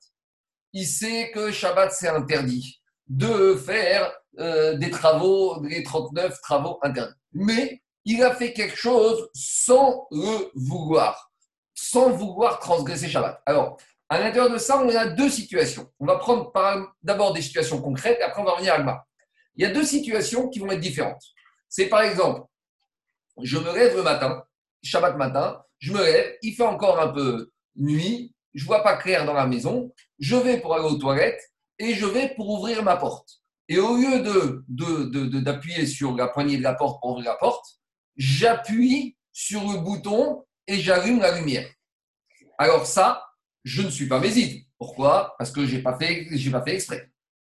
[0.72, 2.76] Il sait que Shabbat, c'est interdit.
[3.06, 7.19] de faire euh, des travaux, des 39 travaux interdits.
[7.32, 11.32] Mais il a fait quelque chose sans le vouloir,
[11.74, 13.42] sans vouloir transgresser Shabbat.
[13.46, 13.78] Alors,
[14.08, 15.90] à l'intérieur de ça, on a deux situations.
[16.00, 16.52] On va prendre
[17.02, 19.06] d'abord des situations concrètes et après on va revenir à Alma.
[19.54, 21.22] Il y a deux situations qui vont être différentes.
[21.68, 22.42] C'est par exemple,
[23.42, 24.42] je me lève le matin,
[24.82, 29.24] Shabbat matin, je me lève, il fait encore un peu nuit, je vois pas clair
[29.24, 32.96] dans la maison, je vais pour aller aux toilettes et je vais pour ouvrir ma
[32.96, 33.40] porte.
[33.70, 37.30] Et au lieu de, de- de- d'appuyer sur la poignée de la porte pour ouvrir
[37.30, 37.64] la porte,
[38.16, 41.68] j'appuie sur le bouton et j'allume la lumière.
[42.58, 43.24] Alors ça,
[43.64, 44.64] je ne suis pas méside.
[44.76, 45.34] Pourquoi?
[45.38, 47.10] Parce que je n'ai pas, fait- pas fait exprès.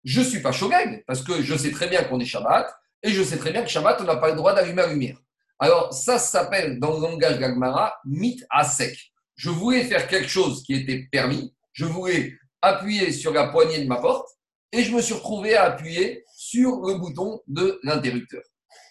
[0.06, 2.68] Je ne suis pas shogeg, parce que je sais très bien qu'on est Shabbat,
[3.04, 5.18] et je sais très bien que Shabbat, on n'a pas le droit d'allumer la lumière.
[5.60, 8.98] Alors ça, s'appelle, dans le langage d'Agmara, mit à sec.
[9.36, 13.88] Je voulais faire quelque chose qui était permis, je voulais appuyer sur la poignée de
[13.88, 14.30] ma porte,
[14.76, 18.44] et je me suis retrouvé à appuyer sur le bouton de l'interrupteur.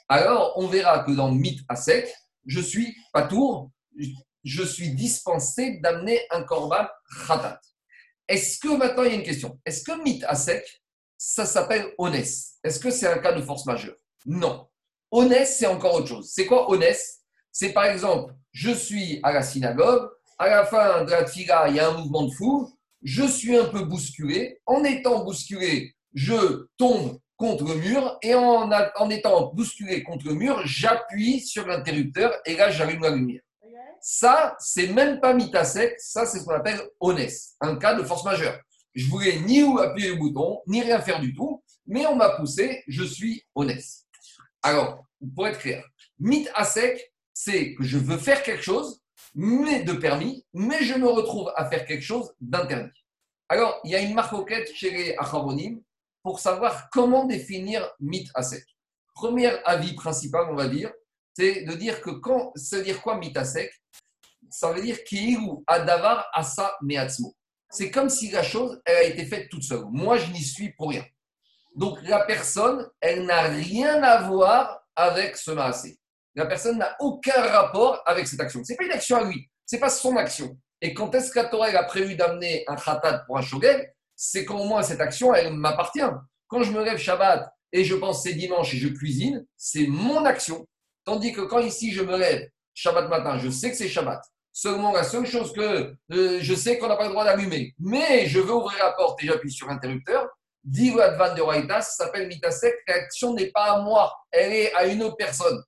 [0.09, 2.11] Alors, on verra que dans mit à sec,
[2.47, 3.70] je suis pas tour,
[4.45, 6.87] je suis dispensé d'amener un korban
[7.26, 7.61] khatat.
[8.28, 9.61] Est-ce que maintenant il y a une question?
[9.66, 10.64] Est-ce que mit à sec,
[11.18, 12.32] ça s'appelle honnête
[12.62, 13.97] Est-ce que c'est un cas de force majeure?
[14.24, 14.66] Non.
[15.11, 16.30] Honnête, c'est encore autre chose.
[16.32, 17.01] C'est quoi honnête
[17.53, 21.76] C'est par exemple, je suis à la synagogue, à la fin de la tfila, il
[21.76, 22.68] y a un mouvement de foule,
[23.05, 24.61] je suis un peu bousculé.
[24.66, 30.34] En étant bousculé, je tombe contre le mur et en, en étant bousculé contre le
[30.34, 33.42] mur, j'appuie sur l'interrupteur et là, j'allume la lumière.
[34.00, 38.24] Ça, c'est même pas mitasek, ça, c'est ce qu'on appelle honnête, un cas de force
[38.24, 38.59] majeure.
[38.94, 42.36] Je voulais ni où appuyer le bouton, ni rien faire du tout, mais on m'a
[42.36, 43.84] poussé, je suis honnête.
[44.62, 45.84] Alors, pour être clair,
[46.18, 49.02] mit à sec, c'est que je veux faire quelque chose,
[49.35, 53.05] mais de permis, mais je me retrouve à faire quelque chose d'interdit.
[53.49, 55.80] Alors, il y a une marcoquette chez les Acharonim
[56.22, 58.64] pour savoir comment définir mit à sec.
[59.14, 60.91] Premier avis principal, on va dire,
[61.37, 63.72] c'est de dire que quand, ça veut dire quoi mit à sec
[64.51, 67.35] Ça veut dire ki'ilu adavar asa meatzmo.
[67.70, 69.85] C'est comme si la chose, elle a été faite toute seule.
[69.91, 71.05] Moi, je n'y suis pour rien.
[71.74, 75.99] Donc, la personne, elle n'a rien à voir avec ce maasé.
[76.35, 78.62] La personne n'a aucun rapport avec cette action.
[78.64, 80.57] Ce n'est pas une action à lui, ce n'est pas son action.
[80.80, 84.64] Et quand est-ce Torah a prévu d'amener un khatat pour un shogeg C'est quand au
[84.64, 86.01] moins cette action, elle m'appartient.
[86.49, 90.24] Quand je me lève Shabbat et je pense c'est dimanche et je cuisine, c'est mon
[90.24, 90.66] action.
[91.05, 94.20] Tandis que quand ici je me lève Shabbat matin, je sais que c'est Shabbat.
[94.57, 98.26] Seulement, la seule chose que euh, je sais qu'on n'a pas le droit d'allumer, mais
[98.26, 100.28] je veux ouvrir la porte et j'appuie sur l'interrupteur,
[100.62, 105.03] dit Advan de Raïta, s'appelle Mitasek, l'action n'est pas à moi, elle est à une
[105.03, 105.61] autre personne.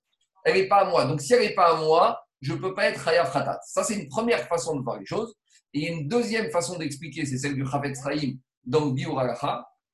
[0.43, 1.05] Elle n'est pas à moi.
[1.05, 3.59] Donc, si elle n'est pas à moi, je ne peux pas être Hayaf Khatat.
[3.65, 5.35] Ça, c'est une première façon de voir les choses.
[5.73, 8.33] Et une deuxième façon d'expliquer, c'est celle du Chavetz Chaim
[8.63, 9.21] dans le Biur.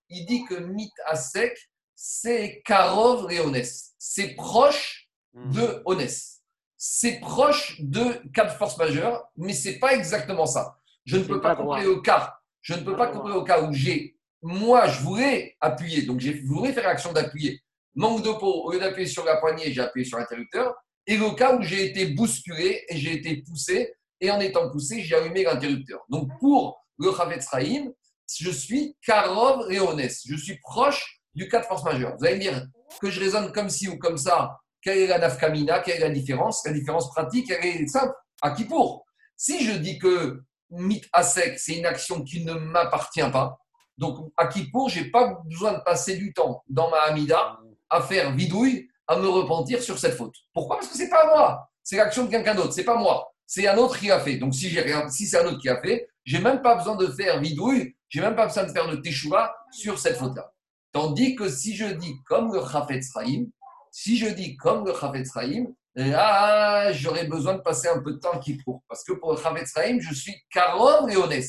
[0.09, 1.57] Il dit que Mit Asek,
[1.95, 3.63] c'est Karov Leones.
[3.97, 6.43] C'est proche de Honest.
[6.77, 10.77] C'est proche de cas de force majeure, mais c'est pas exactement ça.
[11.05, 12.35] Je ne peux pas pas au cas.
[12.61, 16.33] Je ne peux pas comparer au cas où j'ai, moi, je voulais appuyer, donc j'ai
[16.41, 17.62] voulu faire l'action d'appuyer.
[17.95, 20.73] Manque de peau, au lieu d'appuyer sur la poignée, j'ai appuyé sur l'interrupteur.
[21.05, 25.01] Et le cas où j'ai été bousculé et j'ai été poussé, et en étant poussé,
[25.01, 26.01] j'ai allumé l'interrupteur.
[26.09, 27.91] Donc pour le Chavetz Chaim,
[28.39, 30.09] je suis Karov Réones.
[30.25, 32.15] Je suis proche du cas de force majeure.
[32.17, 32.65] Vous allez me dire
[33.01, 34.57] que je raisonne comme ci ou comme ça.
[34.81, 35.81] Quelle est la nafkamina?
[35.81, 36.65] Quelle est la différence?
[36.65, 38.13] La différence pratique, elle est simple.
[38.41, 39.05] À qui pour?
[39.35, 43.57] Si je dis que mit à sec, c'est une action qui ne m'appartient pas,
[43.97, 47.59] donc à qui pour, j'ai pas besoin de passer du temps dans ma Hamida
[47.93, 50.35] à faire vidouille, à me repentir sur cette faute.
[50.53, 50.77] Pourquoi?
[50.77, 51.69] Parce que c'est pas moi.
[51.83, 52.73] C'est l'action de quelqu'un d'autre.
[52.73, 53.31] C'est pas moi.
[53.45, 54.37] C'est un autre qui l'a fait.
[54.37, 54.69] Donc si
[55.09, 57.95] si c'est un autre qui a fait, j'ai même pas besoin de faire vidouille.
[58.09, 60.51] J'ai même pas besoin de faire de teshuva sur cette faute-là.
[60.91, 63.45] Tandis que si je dis comme le Chafetz Chaim,
[63.91, 65.65] si je dis comme le Chafetz Chaim,
[65.95, 68.83] là, j'aurais besoin de passer un peu de temps qui pour.
[68.87, 71.45] Parce que pour le Chafetz Chaim, je suis Karon et honnête.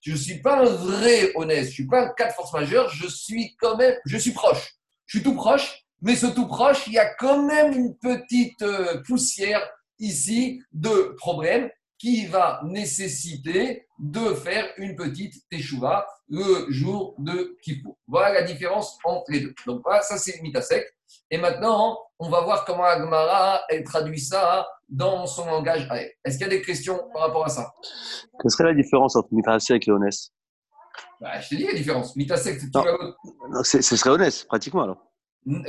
[0.00, 1.64] Je ne suis pas un vrai honnête.
[1.64, 2.88] Je ne suis pas un cas de force majeure.
[2.90, 4.74] Je suis quand même, je suis proche.
[5.06, 8.60] Je suis tout proche, mais ce tout proche, il y a quand même une petite
[8.62, 9.62] euh, poussière
[9.98, 17.96] ici de problème qui va nécessiter de faire une petite teshuva le jour de Kippour.
[18.08, 19.54] Voilà la différence entre les deux.
[19.66, 20.84] Donc voilà, ça c'est Mitasek.
[21.30, 25.88] Et maintenant, on va voir comment Agmara elle traduit ça dans son langage.
[26.24, 27.72] Est-ce qu'il y a des questions par rapport à ça?
[28.40, 30.32] Quelle serait la différence entre Mitrasek et Honest
[31.20, 32.16] Bah, Je te dis la différence.
[32.16, 35.11] Mitasek, tu vas- Ce serait Honest, pratiquement alors.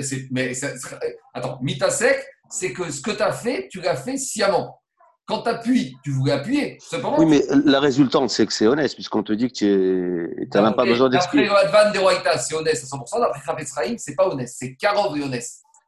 [0.02, 1.00] C'est- mais ça- ça-
[1.34, 2.18] attends, Mitasek,
[2.50, 4.80] c'est que ce que tu as fait, tu l'as fait sciemment.
[5.26, 6.78] Quand tu appuies, tu voulais appuyer.
[6.82, 10.62] Cependant, Oui, mais la résultante, c'est que c'est honnête, puisqu'on te dit que tu n'as
[10.62, 11.46] même pas besoin d'expliquer.
[11.46, 13.20] le Advan de Roïta, c'est honnête à 100%.
[13.20, 14.50] D'après Chavetz Chaim, c'est pas honnête.
[14.50, 15.46] C'est Karov et honnête.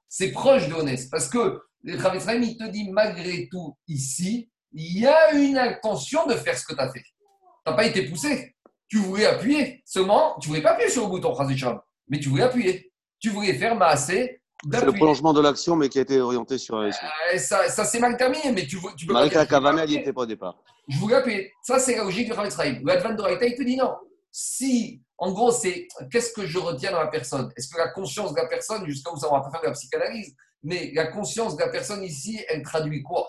[0.07, 1.01] C'est proche de honnête.
[1.11, 5.57] Parce que le Chavetz Chaim, il te dit, malgré tout, ici, il y a une
[5.57, 7.01] intention de faire ce que tu as fait.
[7.01, 7.13] Tu
[7.69, 8.55] n'as pas été poussé.
[8.87, 9.81] Tu voulais appuyer.
[9.85, 11.35] Seulement, tu voulais pas appuyer sur le bouton,
[12.07, 12.89] mais tu voulais appuyer.
[13.19, 14.41] Tu voulais faire masser
[14.71, 17.85] C'est le prolongement de l'action, mais qui a été orienté sur la Euh, Ça, ça
[17.85, 20.21] c'est mal terminé, mais tu, veux- tu peux Malgré la Cavana, il n'y était pas
[20.21, 20.57] au départ.
[20.87, 21.51] Je voulais appuyer.
[21.63, 22.79] Ça, c'est la logique du Chavetz Chaim.
[22.83, 23.95] Le Advan de Roïta, il te dit non.
[24.31, 27.51] Si, en gros, c'est qu'est-ce que je retiens dans la personne?
[27.55, 29.67] Est-ce que la conscience de la personne, jusqu'à où ça, on va pas faire de
[29.67, 33.27] la psychanalyse, mais la conscience de la personne ici, elle traduit quoi?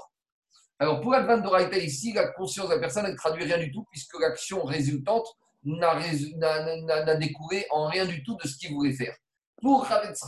[0.79, 3.71] Alors, pour Advan de Roïta, ici, la conscience de la personne, elle traduit rien du
[3.73, 5.27] tout, puisque l'action résultante
[5.65, 9.15] n'a résu- n'a- n'a- n'a découlé en rien du tout de ce qu'il voulait faire.
[9.63, 10.21] Pour Chavetz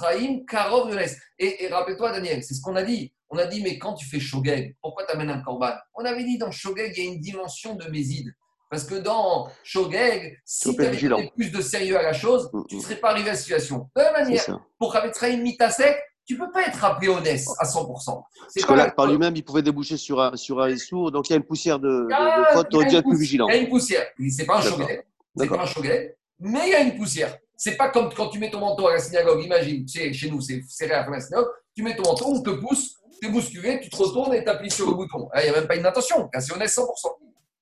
[0.49, 1.09] Karov Yones.
[1.39, 3.13] Et, et rappelle-toi, Daniel, c'est ce qu'on a dit.
[3.31, 5.73] On a dit, mais quand tu fais Shogeg, pourquoi tu amènes un korban?
[5.95, 8.33] On avait dit dans Shogeg, il y a une dimension de Mésid.
[8.71, 12.63] Parce que dans Shogeg, si tu avais donné plus de sérieux à la chose, Mm,
[12.69, 12.83] tu ne mm.
[12.85, 13.91] serais pas arrivé à la situation.
[13.97, 17.65] De la même manière, pour Chavetz Mitasek, tu ne peux pas être appelé honnête à
[17.65, 18.23] 100%.
[18.49, 21.29] C'est Parce que là, par lui-même, il pouvait déboucher sur un, sur un sourd, donc
[21.29, 23.49] il y a une poussière de, Ah, de il y a une plus poussière- vigilant.
[23.49, 24.07] Il y a une poussière.
[24.31, 24.79] C'est pas un D'accord.
[24.79, 25.05] shogeg.
[25.37, 25.57] C'est D'accord.
[25.59, 27.39] pas un shogeg, mais il y a une poussière.
[27.61, 29.43] C'est pas comme quand tu mets ton manteau à la synagogue.
[29.45, 31.49] Imagine, chez nous, c'est serré à la synagogue.
[31.75, 34.49] Tu mets ton manteau, on te pousse, tu es bousculé, tu te retournes et tu
[34.49, 35.29] appuies sur le bouton.
[35.35, 36.31] Il n'y a même pas une intention.
[36.33, 36.87] Là, C'est honnête 100%.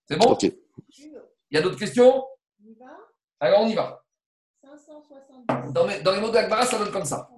[0.09, 0.27] C'est bon?
[0.33, 0.43] Ok.
[0.43, 0.53] Il
[1.51, 2.23] y a d'autres questions?
[3.41, 4.03] Alors on y va.
[5.73, 7.29] Dans, mes- dans les mots de l'Agmara, ça donne comme ça.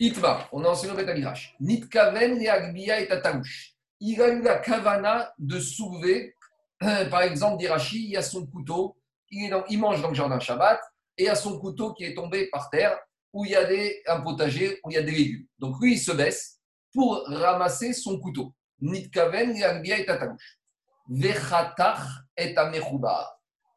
[0.00, 1.54] Itma, on a enseigné au Betamirash.
[1.60, 3.74] Nitkaven et Agbia et Tataush.
[4.00, 6.34] Il a eu la kavana de soulever,
[7.10, 8.96] par exemple, d'Irachi, il y a son couteau,
[9.30, 10.80] il, est dans- il mange dans le jardin Shabbat,
[11.18, 12.98] et a son couteau qui est tombé par terre,
[13.32, 15.46] où il y a des, un potager, où il y a des légumes.
[15.58, 16.60] Donc lui, il se baisse
[16.92, 18.54] pour ramasser son couteau.
[18.80, 19.98] Nitkaven Agbia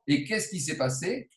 [0.08, 1.30] et qu'est-ce qui s'est passé?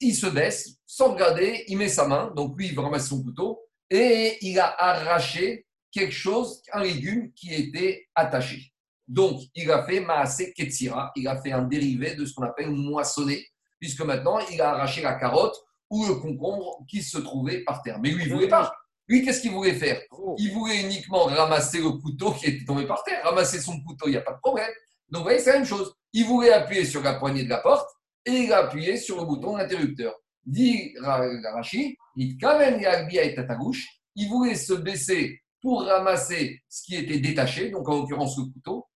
[0.00, 3.22] Il se baisse, sans regarder, il met sa main, donc lui, il va ramasser son
[3.22, 8.72] couteau, et il a arraché quelque chose, un légume qui était attaché.
[9.06, 12.70] Donc, il a fait maasé ketsira, il a fait un dérivé de ce qu'on appelle
[12.70, 13.46] moissonner,
[13.82, 15.56] puisque maintenant, il a arraché la carotte
[15.90, 17.98] ou le concombre qui se trouvait par terre.
[18.00, 18.72] Mais lui, il ne voulait pas.
[19.08, 20.00] Lui, qu'est-ce qu'il voulait faire?
[20.38, 23.24] Il voulait uniquement ramasser le couteau qui était tombé par terre.
[23.24, 24.70] Ramasser son couteau, il n'y a pas de problème.
[25.08, 25.92] Donc, vous voyez, c'est la même chose.
[26.12, 27.90] Il voulait appuyer sur la poignée de la porte,
[28.24, 30.14] et il a appuyé sur le bouton d'interrupteur.
[30.44, 37.18] Dit Ra- Rashi, il et tatagouche, il voulait se baisser pour ramasser ce qui était
[37.18, 38.86] détaché, donc en l'occurrence le couteau,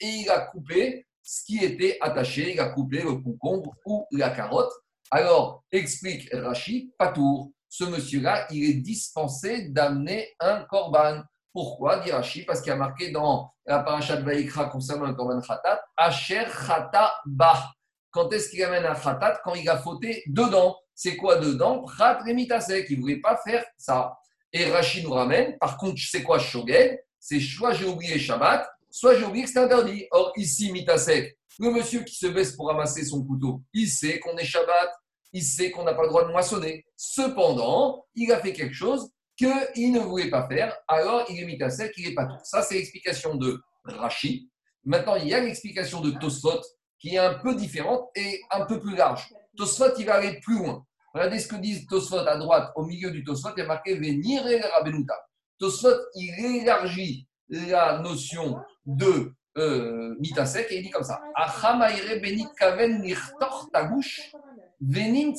[0.00, 4.28] et il a coupé ce qui était attaché, il a coupé le concombre ou la
[4.30, 4.72] carotte.
[5.10, 11.22] Alors, explique Rashi, Patour, ce monsieur-là, il est dispensé d'amener un korban.
[11.52, 12.44] Pourquoi, dit Rashi?
[12.44, 16.44] Parce qu'il y a marqué dans la paracha de Vaïkra concernant le korban khatat, Asher
[16.44, 17.72] khata bah.
[18.10, 19.40] Quand est-ce qu'il amène un khatat?
[19.42, 20.76] Quand il a fauté dedans.
[20.94, 21.82] C'est quoi dedans?
[21.82, 22.86] Prat lemitasek.
[22.90, 24.16] Il ne voulait pas faire ça.
[24.52, 27.00] Et Rashi nous ramène, par contre, c'est quoi shogeg?
[27.18, 30.06] C'est soit j'ai oublié Shabbat, soit j'ai oublié que c'est interdit.
[30.12, 34.36] Or, ici, mitasek, le monsieur qui se baisse pour ramasser son couteau, il sait qu'on
[34.36, 34.92] est Shabbat,
[35.32, 36.84] il sait qu'on n'a pas le droit de moissonner.
[36.96, 41.92] Cependant, il a fait quelque chose qu'il ne voulait pas faire, alors il est sec,
[41.96, 42.38] il n'est pas tout.
[42.44, 44.48] Ça, c'est l'explication de Rashi.
[44.84, 46.60] Maintenant, il y a l'explication de Tosfot
[47.00, 49.28] qui est un peu différente et un peu plus large.
[49.56, 50.86] Tosfot, il va aller plus loin.
[51.12, 53.96] Regardez ce que dit Tosfot à droite, au milieu du Tosfot, il y a marqué
[53.96, 55.18] Venir et Rabenuta.
[55.58, 58.56] Tosfot, il élargit la notion
[58.86, 64.32] de euh, mitasek et il dit comme ça Acham aire benit kaven nirtor tagush
[64.80, 65.32] venin.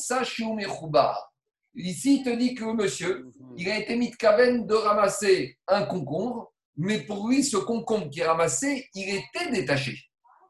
[1.77, 7.01] Ici, il te dit que monsieur, il a été mis de ramasser un concombre, mais
[7.01, 9.99] pour lui, ce concombre qui est ramassé, il était détaché.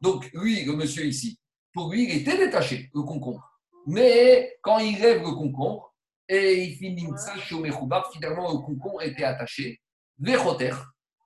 [0.00, 1.40] Donc, lui, le monsieur ici,
[1.72, 3.42] pour lui, il était détaché, le concombre.
[3.86, 5.94] Mais quand il lève le concombre,
[6.28, 9.80] et il finit ça Omechoubar, finalement, le concombre était attaché,
[10.18, 10.74] véchoter,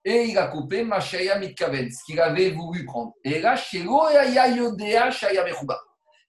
[0.05, 3.13] et il a coupé Machaya Mitkaven, ce qu'il avait voulu prendre.
[3.25, 5.11] Et là, Yodea.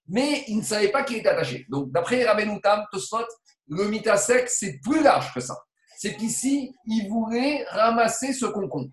[0.08, 1.64] Mais il ne savait pas qu'il était attaché.
[1.70, 3.24] Donc, d'après Rabbenoutam, Tosfot,
[3.68, 5.56] le mitasek, c'est plus large que ça.
[5.96, 8.90] C'est qu'ici, il voulait ramasser ce concombre.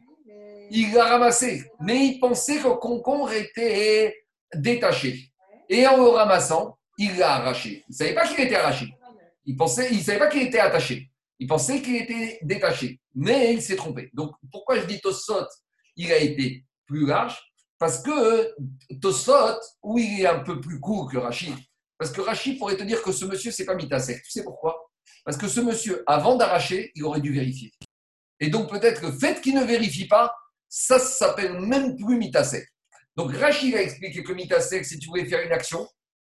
[0.71, 4.15] Il l'a ramassé, mais il pensait que le concombre était
[4.53, 5.31] détaché.
[5.67, 7.83] Et en le ramassant, il l'a arraché.
[7.87, 8.93] Il ne savait pas qu'il était arraché.
[9.45, 11.08] Il pensait, il savait pas qu'il était attaché.
[11.39, 12.99] Il pensait qu'il était détaché.
[13.15, 14.09] Mais il s'est trompé.
[14.13, 15.45] Donc, pourquoi je dis Tosfot
[15.95, 17.39] Il a été plus large?
[17.77, 18.53] Parce que
[19.01, 21.55] Tosfot, où il est un peu plus court que Rachid,
[21.97, 24.21] parce que Rachid pourrait te dire que ce monsieur, c'est pas Mitasek.
[24.23, 24.89] Tu sais pourquoi?
[25.23, 27.71] Parce que ce monsieur, avant d'arracher, il aurait dû vérifier.
[28.39, 30.33] Et donc, peut-être le fait qu'il ne vérifie pas,
[30.69, 32.65] ça, s'appelle même plus mitasek.
[33.15, 35.87] Donc Rachid a expliqué que mitasek, c'est tu voulais faire une action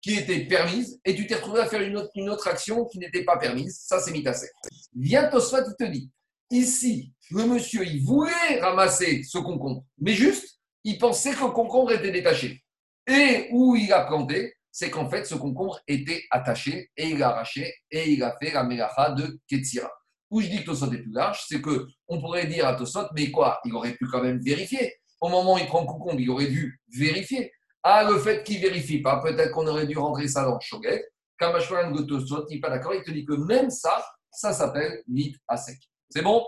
[0.02, 3.38] qui était permise et tu t'es retrouvé à faire une autre, action qui n'était pas
[3.38, 3.82] permise.
[3.86, 4.50] Ça, c'est mitasek.
[4.96, 6.12] Viens Tosfot, il te dit,
[6.50, 11.92] ici, le monsieur, il voulait ramasser ce concombre, mais juste, il pensait que le concombre
[11.92, 12.64] était détaché.
[13.08, 17.30] Et où il a planté, c'est qu'en fait, ce concombre était attaché et il l'a
[17.30, 19.92] arraché et il a fait la mélacha de Ketsira.
[20.30, 23.08] Où je dis que Tosot est plus large, c'est que on pourrait dire à Tosot,
[23.14, 24.96] mais quoi Il aurait pu quand même vérifier.
[25.20, 27.52] Au moment où il prend le concombre, il aurait dû vérifier.
[27.84, 31.04] Ah, le fait qu'il vérifie pas, peut-être qu'on aurait dû rentrer ça dans le Shoget.
[31.40, 35.02] Kamashwaran de Tosot, il n'est pas d'accord, il te dit que même ça, ça s'appelle
[35.08, 35.78] mit à sec.
[36.10, 36.46] C'est bon?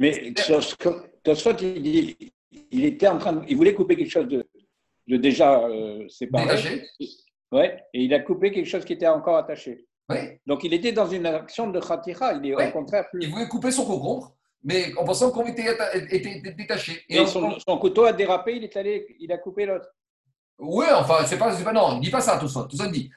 [0.00, 0.32] Mais
[1.22, 2.32] Tosfot, il, dit-
[2.70, 4.44] il était en train de, il voulait couper quelque chose de,
[5.06, 6.44] de déjà euh, séparé.
[6.46, 6.86] Détaché
[7.52, 9.86] Ouais, et il a coupé quelque chose qui était encore attaché.
[10.10, 10.16] Oui.
[10.46, 12.34] Donc il était dans une action de khatira.
[12.34, 12.68] Il est Ouais.
[12.68, 13.22] au contraire plus.
[13.22, 17.02] Il voulait couper son concombre, mais en pensant qu'on était, était, était détaché.
[17.08, 18.56] Et son, son couteau a dérapé.
[18.56, 19.88] Il est allé, il a coupé l'autre.
[20.58, 22.66] Oui, enfin, c'est pas, pas, non, dit pas ça, ça.
[22.68, 23.10] Tout ça dit.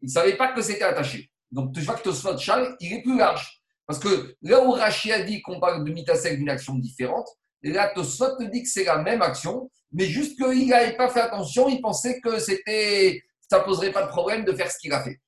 [0.00, 1.30] Il ne savait pas que c'était attaché.
[1.50, 3.62] Donc, tu vois que Tosfot Chal, il est plus large.
[3.86, 7.26] Parce que là où Rachi a dit qu'on parle de mitasek d'une action différente,
[7.62, 11.20] là, Tosfot te dit que c'est la même action, mais juste qu'il n'avait pas fait
[11.20, 15.02] attention, il pensait que c'était, ça poserait pas de problème de faire ce qu'il a
[15.02, 15.18] fait.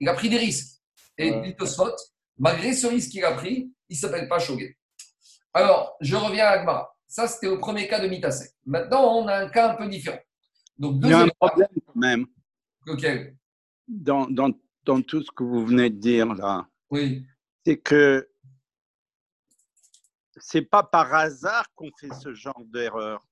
[0.00, 0.78] Il a pris des risques.
[1.16, 1.40] Et Ouais.
[1.42, 1.94] dit Tosfot,
[2.38, 4.38] malgré ce risque qu'il a pris, il ne s'appelle pas.
[5.54, 6.94] Alors, je reviens à Agmara.
[7.06, 8.52] Ça, c'était le premier cas de mitasek.
[8.66, 10.18] Maintenant, on a un cas un peu différent.
[10.78, 12.26] Donc, Il y a un problème quand même
[12.86, 13.36] lequel
[13.86, 14.50] dans, dans,
[14.84, 16.66] dans tout ce que vous venez de dire là.
[16.90, 17.26] Oui.
[17.66, 18.28] C'est que
[20.40, 23.26] c'est pas par hasard qu'on fait ce genre d'erreur.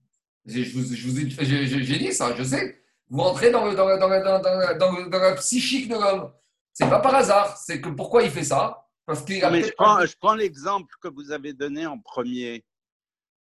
[0.44, 2.82] J'ai- Je vous, je vous ai, j'ai- dit ça, je sais.
[3.08, 6.32] Vous rentrez dans, le, dans, la- dans, dans la psychique de l'homme.
[6.72, 7.56] C'est pas par hasard.
[7.56, 8.85] C'est que pourquoi il fait ça?
[9.06, 11.86] Parce qu'il a Mais je peut-être prends, pas- je prends l'exemple que vous avez donné
[11.86, 12.64] en premier.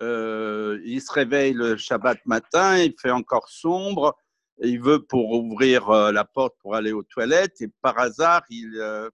[0.03, 4.17] Euh, il se réveille le Shabbat matin, il fait encore sombre,
[4.63, 8.43] et il veut pour ouvrir euh, la porte pour aller aux toilettes, et par hasard,
[8.51, 9.11] il, euh,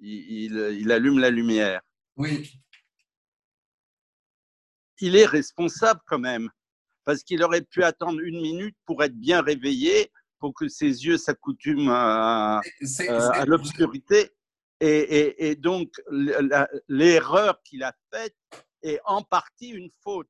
[0.00, 1.82] il, il- il allume la lumière.
[2.16, 2.50] Oui.
[5.00, 6.48] Il est responsable quand même,
[7.04, 11.18] parce qu'il aurait pu attendre une minute pour être bien réveillé, pour que ses yeux
[11.18, 12.60] s'accoutument euh,
[13.10, 14.30] à l'obscurité.
[14.84, 15.88] Et, et- et donc,
[16.88, 18.34] l'erreur qu'il a faite
[18.82, 20.26] est en partie une faute.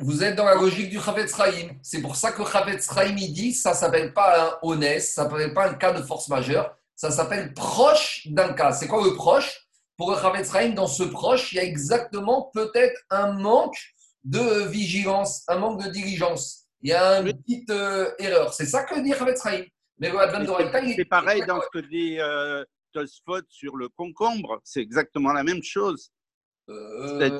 [0.00, 1.68] Vous êtes dans la logique du Chavetz Chaim.
[1.82, 5.54] C'est pour ça que Chavetz Chaim, il dit ça s'appelle pas un honnête, ça s'appelle
[5.54, 8.72] pas un cas de force majeure, ça s'appelle proche d'un cas.
[8.72, 9.60] C'est quoi le proche?
[9.96, 13.78] Pour le Chavetz Chaim, dans ce proche, il y a exactement peut-être un manque
[14.24, 16.64] de vigilance, un manque de diligence.
[16.82, 17.34] Il y a une Oui.
[17.34, 18.52] petite euh, erreur.
[18.52, 19.64] C'est ça que dit Chavetz Chaim.
[19.98, 22.64] Mais C'est c'est pareil dans ce que dit euh,
[22.98, 24.60] Tosfot sur le concombre.
[24.64, 26.10] C'est exactement la même chose.
[26.70, 27.38] Euh,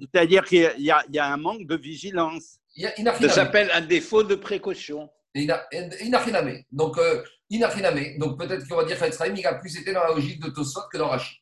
[0.00, 2.58] C'est-à-dire qu'il y a- y, a- a un manque de vigilance.
[2.76, 5.10] il y a- il n'a Ça s'appelle un défaut de précaution.
[5.34, 5.66] Et Ina-
[6.02, 6.62] Inachiname.
[6.70, 8.18] Donc, euh, Inachiname.
[8.18, 10.82] Donc, peut-être qu'on va dire qu'Etzraïm, il a plus été dans la logique de Tosfot
[10.92, 11.36] que dans Rachid.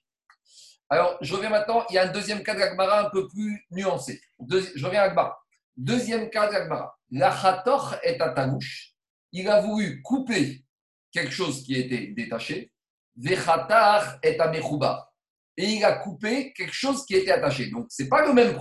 [0.88, 1.84] Alors, je reviens maintenant.
[1.90, 4.22] Il y a un deuxième cas d'Agmara un peu plus nuancé.
[4.40, 5.38] Deuxi- je reviens à Agmara.
[5.76, 6.98] Deuxième cas d'Agmara.
[7.10, 8.94] La Chator est à Tanouche.
[9.32, 10.64] Il a voulu couper
[11.12, 12.72] quelque chose qui était détaché.
[13.18, 15.10] Vechatar est à Mechouba.
[15.56, 17.68] Et il a coupé quelque chose qui était attaché.
[17.70, 18.56] Donc, ce n'est pas le même.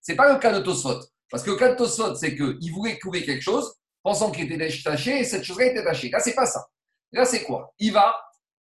[0.00, 1.00] C'est pas le cas de Tosfot.
[1.30, 3.72] Parce que le cas de Tosfot, c'est qu'il voulait couper quelque chose
[4.02, 6.10] pensant qu'il était détaché et cette chose-là était attachée.
[6.10, 6.66] Là, c'est pas ça.
[7.12, 7.72] Là, c'est quoi?
[7.78, 8.14] Il va,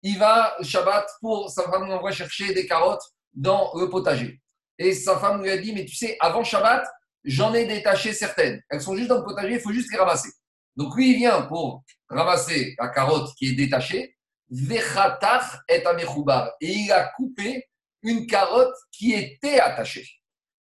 [0.03, 3.03] il va Shabbat pour sa femme l'envoie chercher des carottes
[3.34, 4.39] dans le potager.
[4.77, 6.86] Et sa femme lui a dit, mais tu sais, avant Shabbat,
[7.23, 8.61] j'en ai détaché certaines.
[8.69, 10.29] Elles sont juste dans le potager, il faut juste les ramasser.
[10.75, 14.15] Donc lui, il vient pour ramasser la carotte qui est détachée.
[14.52, 16.52] Vechatar est à Mechoubar.
[16.62, 17.68] Et il a coupé
[18.04, 20.08] une carotte qui était attachée.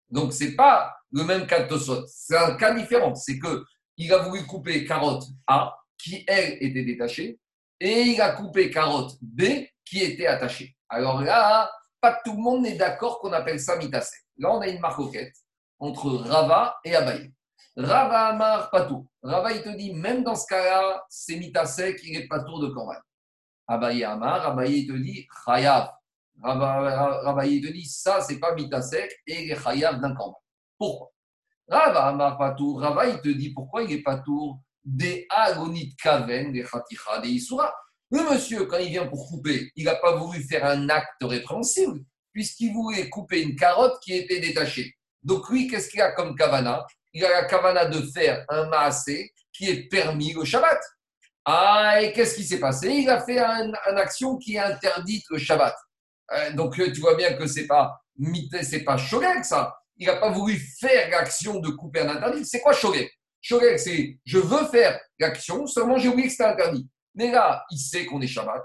[0.09, 2.05] Donc, ce n'est pas le même cas de Tosot.
[2.07, 3.13] C'est un cas différent.
[3.15, 3.63] C'est que
[3.97, 7.39] il a voulu couper carotte A, qui elle était détachée,
[7.79, 10.75] et il a coupé carotte B, qui était attachée.
[10.89, 11.69] Alors là,
[11.99, 14.21] pas tout le monde n'est d'accord qu'on appelle ça mitasek.
[14.37, 15.35] Là, on a une marcoquette
[15.77, 17.31] entre Rava et Abaye.
[17.75, 19.07] Rava Amar Patou.
[19.21, 22.69] Rava, il te dit, même dans ce cas-là, c'est mitasek, il est pas tour de
[22.69, 22.95] Korban.
[23.71, 25.91] Abaye Amar, Abaye, te dit, Chayav.
[26.43, 30.41] Il te dit, ça, c'est pas mitasek, et il est Chayav d'un Korban.
[30.77, 31.11] Pourquoi?
[31.69, 32.75] Rava Amar Patou.
[32.75, 37.29] Rava, il te dit, pourquoi il est pas tour des agonit kaven, des khaticha, des
[37.29, 37.71] isura.
[38.09, 42.01] Le monsieur, quand il vient pour couper, il n'a pas voulu faire un acte répréhensible,
[42.33, 44.95] puisqu'il voulait couper une carotte qui était détachée.
[45.23, 46.85] Donc lui, qu'est-ce qu'il a comme kavana?
[47.13, 50.79] Il a la kavana de faire un maasé qui est permis au Shabbat.
[51.45, 52.89] Ah, et qu'est-ce qui s'est passé?
[52.89, 55.75] Il a fait un- une action qui est interdite le Shabbat.
[56.33, 57.97] Euh, donc, tu vois bien que c'est pas
[58.61, 59.75] c'est pas shogeg, ça.
[59.97, 62.45] Il n'a pas voulu faire l'action de couper un interdit.
[62.45, 63.09] C'est quoi shogeg?
[63.41, 66.87] Shogeg, c'est je veux faire l'action, seulement j'ai oublié que c'était interdit.
[67.15, 68.63] Mais là, il sait qu'on est Shabbat,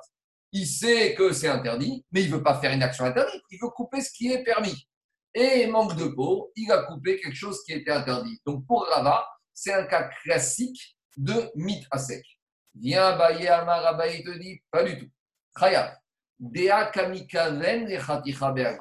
[0.53, 3.71] il sait que c'est interdit, mais il veut pas faire une action interdite, il veut
[3.71, 4.87] couper ce qui est permis.
[5.35, 8.39] Et manque de peau, il a coupé quelque chose qui était interdit.
[8.47, 12.25] Donc pour Rava, c'est un cas classique de mythe à sec.
[12.79, 15.11] Viens Abaye Amar, Abaye te dit, pas du tout.
[15.59, 15.99] Khaya,
[16.39, 18.79] Dea kamikaven le.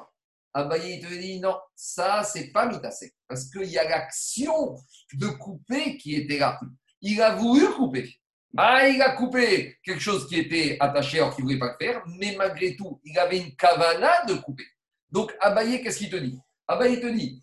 [0.52, 4.76] Abaye te dit, non, ça c'est pas sec, parce qu'il y a l'action
[5.14, 6.60] de couper qui était là.
[7.00, 8.14] Il a voulu couper.
[8.56, 11.86] Ah, il a coupé quelque chose qui était attaché alors qu'il ne voulait pas le
[11.86, 14.64] faire, mais malgré tout, il avait une kavana de couper.
[15.10, 16.38] Donc, Abaye, qu'est-ce qu'il te dit?
[16.66, 17.40] Abaye te dit,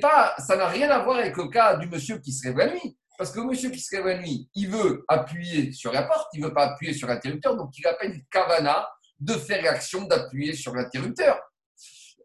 [0.00, 2.70] pas, ça n'a rien à voir avec le cas du monsieur qui se lève la
[2.72, 2.96] nuit.
[3.16, 4.22] Parce que monsieur qui se lève
[4.54, 7.86] il veut appuyer sur la porte, il ne veut pas appuyer sur l'interrupteur, donc il
[7.86, 8.88] appelle une kavana
[9.18, 11.40] de faire l'action d'appuyer sur l'interrupteur.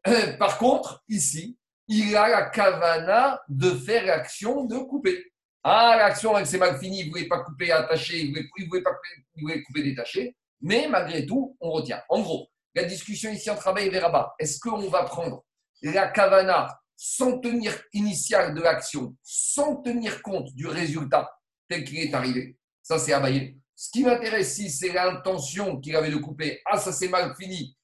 [0.08, 5.32] Euh, Par contre, ici, il a la kavana de faire l'action de couper.
[5.64, 8.82] Ah, l'action, elle, c'est mal fini, il ne voulait pas couper attaché, il ne voulait,
[8.82, 12.02] pas couper, il détaché, mais malgré tout, on retient.
[12.10, 15.44] En gros, la discussion ici entre Rabat et Veraba, est-ce qu'on va prendre
[15.84, 21.28] la kavana sans tenir initial de l'action, sans tenir compte du résultat
[21.68, 23.58] tel qu'il est arrivé Ça, c'est Abaye.
[23.76, 26.62] Ce qui m'intéresse ici, c'est l'intention qu'il avait de couper.
[26.64, 27.76] Ah, ça c'est mal fini.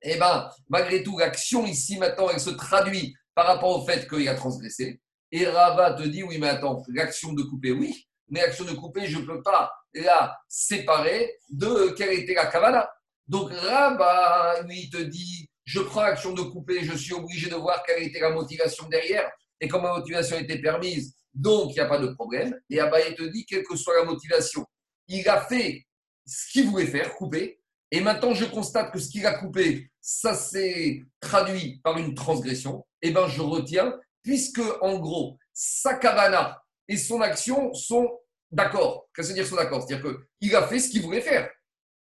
[0.00, 4.26] Eh bien, malgré tout, l'action ici, maintenant, elle se traduit par rapport au fait qu'il
[4.26, 5.02] a transgressé.
[5.30, 9.08] Et Rava te dit, oui, mais attends, l'action de couper, oui, mais l'action de couper,
[9.08, 12.90] je ne peux pas la séparer de quelle était la kavana.
[13.28, 17.82] Donc Rava, lui, te dit, je prends l'action de couper, je suis obligé de voir
[17.82, 19.32] quelle était la motivation derrière.
[19.58, 22.54] Et comme la motivation était permise, donc il n'y a pas de problème.
[22.68, 24.66] Et Abaye te dit, quelle que soit la motivation,
[25.08, 25.86] il a fait
[26.26, 27.58] ce qu'il voulait faire, couper.
[27.90, 32.84] Et maintenant, je constate que ce qu'il a coupé, ça s'est traduit par une transgression.
[33.00, 38.10] Eh bien, je retiens, puisque en gros, sa kavana et son action sont
[38.50, 39.08] d'accord.
[39.16, 39.86] Qu'est-ce que veut dire sont d'accord?
[39.88, 41.50] C'est-à-dire qu'il a fait ce qu'il voulait faire.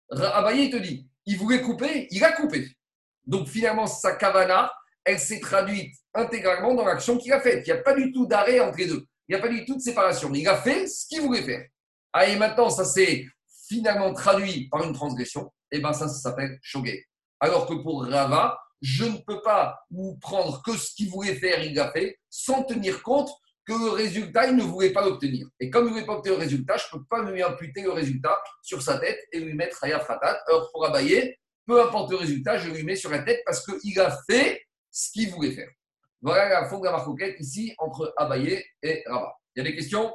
[0.09, 2.67] Abaye te dit, il voulait couper, il a coupé.
[3.25, 4.71] Donc finalement, sa kavana,
[5.03, 7.65] elle s'est traduite intégralement dans l'action qu'il a faite.
[7.65, 9.05] Il n'y a pas du tout d'arrêt entre les deux.
[9.27, 10.31] Il n'y a pas du tout de séparation.
[10.33, 11.65] Il a fait ce qu'il voulait faire.
[12.13, 13.25] Ah, et maintenant, ça s'est
[13.67, 15.51] finalement traduit par une transgression.
[15.71, 17.05] Et bien ça, ça s'appelle shogeg.
[17.39, 21.63] Alors que pour Rava, je ne peux pas vous prendre que ce qu'il voulait faire,
[21.63, 23.29] il l'a fait, sans tenir compte
[23.65, 25.47] que le résultat, il ne voulait pas l'obtenir.
[25.59, 27.83] Et comme il ne voulait pas obtenir le résultat, je ne peux pas lui imputer
[27.83, 30.41] le résultat sur sa tête et lui mettre Hayat Ratat.
[30.47, 31.35] Alors pour Abaye,
[31.65, 35.11] peu importe le résultat, je lui mets sur la tête parce qu'il a fait ce
[35.11, 35.69] qu'il voulait faire.
[36.21, 39.33] Voilà la fond de la marcoquette ici entre Abaye et Rava.
[39.55, 40.13] Il y a des questions?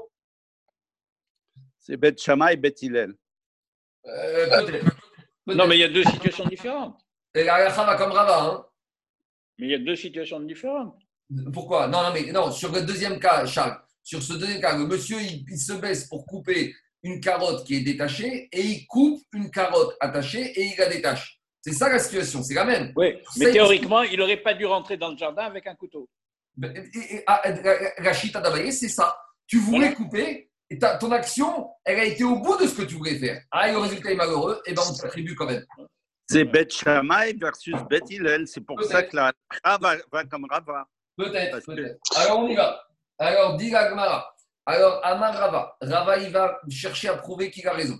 [1.78, 3.14] C'est Bet Shammai et Bet Hillel.
[4.06, 4.96] Euh, peut-être.
[5.46, 7.00] Non, mais il y a deux situations différentes.
[7.34, 8.44] Et la va comme Rava.
[8.44, 8.66] Hein.
[9.58, 10.98] Mais il y a deux situations différentes.
[11.52, 11.88] Pourquoi?
[11.88, 15.20] Non, non, mais non, sur le deuxième cas, Charles, sur ce deuxième cas, le monsieur,
[15.20, 19.50] il, il se baisse pour couper une carotte qui est détachée et il coupe une
[19.50, 21.35] carotte attachée et il la détache.
[21.66, 22.92] C'est ça la situation, c'est la même.
[22.94, 26.08] Oui, mais théoriquement, il n'aurait pas dû rentrer dans le jardin avec un couteau.
[26.56, 26.72] Ben,
[27.26, 27.42] ah,
[27.98, 29.16] la- chita d'Abaye, c'est ça.
[29.48, 29.94] Tu voulais Voilà.
[29.96, 33.18] couper et ta- ton action, elle a été au bout de ce que tu voulais
[33.18, 33.42] faire.
[33.50, 35.64] Ah, et le résultat est malheureux, et ben on t'attribue quand même.
[36.28, 38.46] C'est Bet Shammai versus Bet Hillel.
[38.46, 39.32] C'est pour ça que la
[39.64, 40.86] Rava va comme Rava.
[41.16, 41.98] Peut-être, peut-être.
[42.16, 42.80] Alors on y va.
[43.18, 43.74] Alors, dit.
[43.74, 45.76] Alors, Amar Rava.
[45.80, 47.98] Rava, il va chercher à prouver qu'il a raison.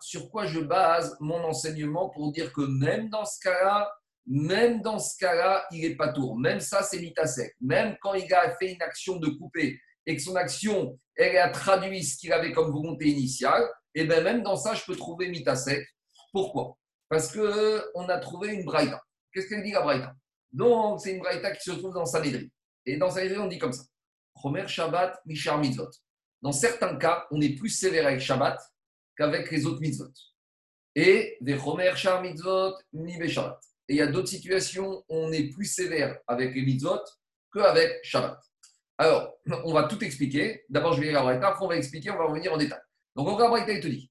[0.00, 3.92] Sur quoi je base mon enseignement pour dire que même dans ce cas-là,
[4.26, 6.38] même dans ce cas-là, il n'est pas tour.
[6.38, 7.54] Même ça, c'est mitasek.
[7.60, 11.50] Même quand il a fait une action de couper et que son action, elle a
[11.50, 13.62] traduit ce qu'il avait comme volonté initiale,
[13.94, 15.86] et bien même dans ça, je peux trouver mitasek.
[16.32, 16.76] Pourquoi?
[17.08, 19.00] Parce qu'on a trouvé une braïta.
[19.32, 20.14] Qu'est-ce qu'elle dit la braïta?
[20.52, 22.46] Donc, c'est une braïta qui se trouve dans Sanhedrin.
[22.86, 23.84] Et dans Sanhedrin, on dit comme ça.
[24.40, 25.90] Chomer Shabbat, Mishar Mitzvot.
[26.44, 28.60] Dans certains cas, on est plus sévère avec Shabbat
[29.16, 30.12] qu'avec les autres mitzvot.
[30.94, 31.58] Et des
[31.96, 33.58] Shar Mitzvot, Mibe Shabbat.
[33.88, 37.00] Et il y a d'autres situations où on est plus sévère avec les mitzvot
[37.50, 38.38] qu'avec Shabbat.
[38.98, 40.66] Alors, on va tout expliquer.
[40.68, 42.80] D'abord, je vais lire la braïta, après on va expliquer, on va revenir en détail.
[43.16, 44.10] Donc, on va la braïta, il te dit,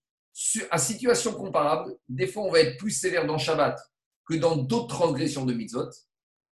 [0.72, 3.80] à situation comparable, des fois, on va être plus sévère dans Shabbat
[4.28, 5.92] que dans d'autres transgressions de mitzvot.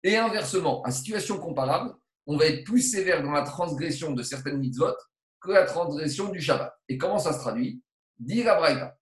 [0.03, 1.95] Et inversement, à situation comparable,
[2.26, 4.97] on va être plus sévère dans la transgression de certaines mitzvot
[5.41, 6.72] que la transgression du Shabbat.
[6.89, 7.82] Et comment ça se traduit?
[8.18, 8.97] Dit la Braïta.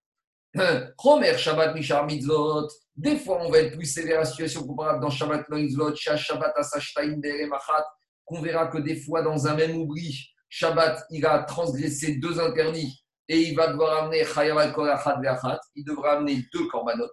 [1.01, 2.69] Chomer Shabbat Mishar Mitzvot.
[2.95, 5.95] Des fois, on va être plus sévère à la situation comparable dans Shabbat no Mitzvot,
[5.95, 7.85] Shabbat Asashtaim Machat,
[8.25, 13.05] qu'on verra que des fois, dans un même oubli, Shabbat, il a transgressé deux interdits
[13.29, 17.11] et il va devoir amener Chayav al Achat Ve'achat, il devra amener deux korbanot.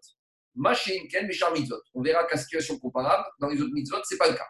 [0.55, 1.81] Machin Ken Meshar Mitzvot.
[1.93, 4.47] On verra qu'à situation comparable, dans les autres mitzvot, ce n'est pas le cas.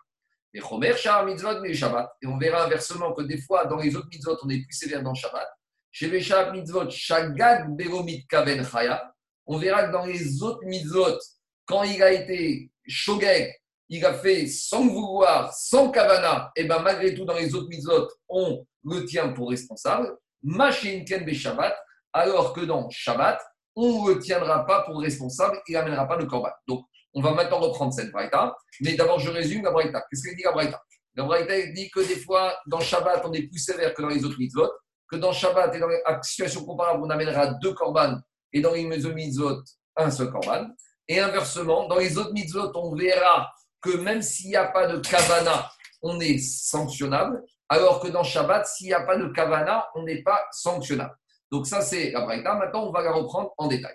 [0.61, 2.09] Shabbat.
[2.21, 5.01] Et on verra inversement que des fois, dans les autres mitzvot, on est plus sévère
[5.01, 5.47] dans Shabbat.
[5.91, 9.13] Chez Meshar Mitzvot, Shagag Beromit Kaven Chaya.
[9.45, 11.19] On verra que dans les autres mitzvot,
[11.65, 13.53] quand il a été shogeg,
[13.89, 18.07] il a fait sans vouloir, sans kavana, et bien malgré tout, dans les autres mitzvot,
[18.27, 20.17] on le tient pour responsable.
[20.41, 21.75] Machin Ken Shabbat,
[22.11, 23.39] alors que dans Shabbat,
[23.75, 26.51] on ne le tiendra pas pour responsable et n'amènera pas le korban.
[26.67, 28.55] Donc, on va maintenant reprendre cette braïta.
[28.81, 30.03] Mais d'abord, je résume la braïta.
[30.09, 30.81] Qu'est-ce qu'elle dit la braïta?
[31.15, 34.25] La braïta dit que des fois, dans Shabbat, on est plus sévère que dans les
[34.25, 34.71] autres mitzvot.
[35.09, 38.19] Que dans Shabbat et dans les situations comparables, on amènera deux korban
[38.51, 39.61] et dans les mitzvot,
[39.95, 40.67] un seul korban.
[41.07, 43.51] Et inversement, dans les autres mitzvot, on verra
[43.81, 45.69] que même s'il n'y a pas de kavana,
[46.01, 47.43] on est sanctionnable.
[47.69, 51.15] Alors que dans Shabbat, s'il n'y a pas de kavana, on n'est pas sanctionnable.
[51.51, 52.55] Donc ça, c'est la braïta.
[52.55, 53.93] Maintenant, on va la reprendre en détail.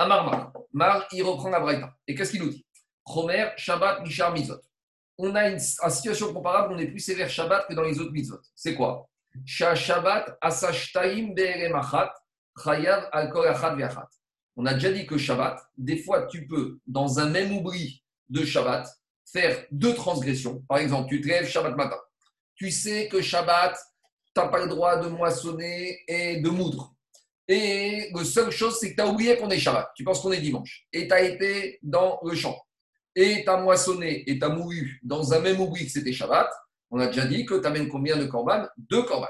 [0.00, 1.92] Amar Mar, Mar, il reprend la braïta.
[2.06, 2.64] Et qu'est-ce qu'il nous dit?
[3.04, 4.60] Chomer, Shabbat, Mishar, Mizot.
[5.18, 8.38] On a une, situation comparable, on est plus sévère Shabbat que dans les autres mitzvot.
[8.54, 9.08] C'est quoi?
[9.44, 10.38] Shabbat,
[12.64, 13.10] Chayav.
[14.56, 18.44] On a déjà dit que Shabbat, des fois, tu peux, dans un même oubli de
[18.44, 18.88] Shabbat,
[19.32, 20.62] faire deux transgressions.
[20.68, 21.98] Par exemple, tu te lèves Shabbat matin.
[22.54, 23.76] Tu sais que Shabbat,
[24.32, 26.94] tu n'as pas le droit de moissonner et de moudre.
[27.48, 29.90] Et la seule chose, c'est que tu as oublié qu'on est Shabbat.
[29.96, 30.86] Tu penses qu'on est dimanche.
[30.92, 32.56] Et tu as été dans le champ.
[33.16, 36.50] Et tu as moissonné et tu as mouru dans un même oubli que c'était Shabbat.
[36.90, 38.66] On a déjà dit que tu amènes combien de korban?
[38.76, 39.28] Deux korban.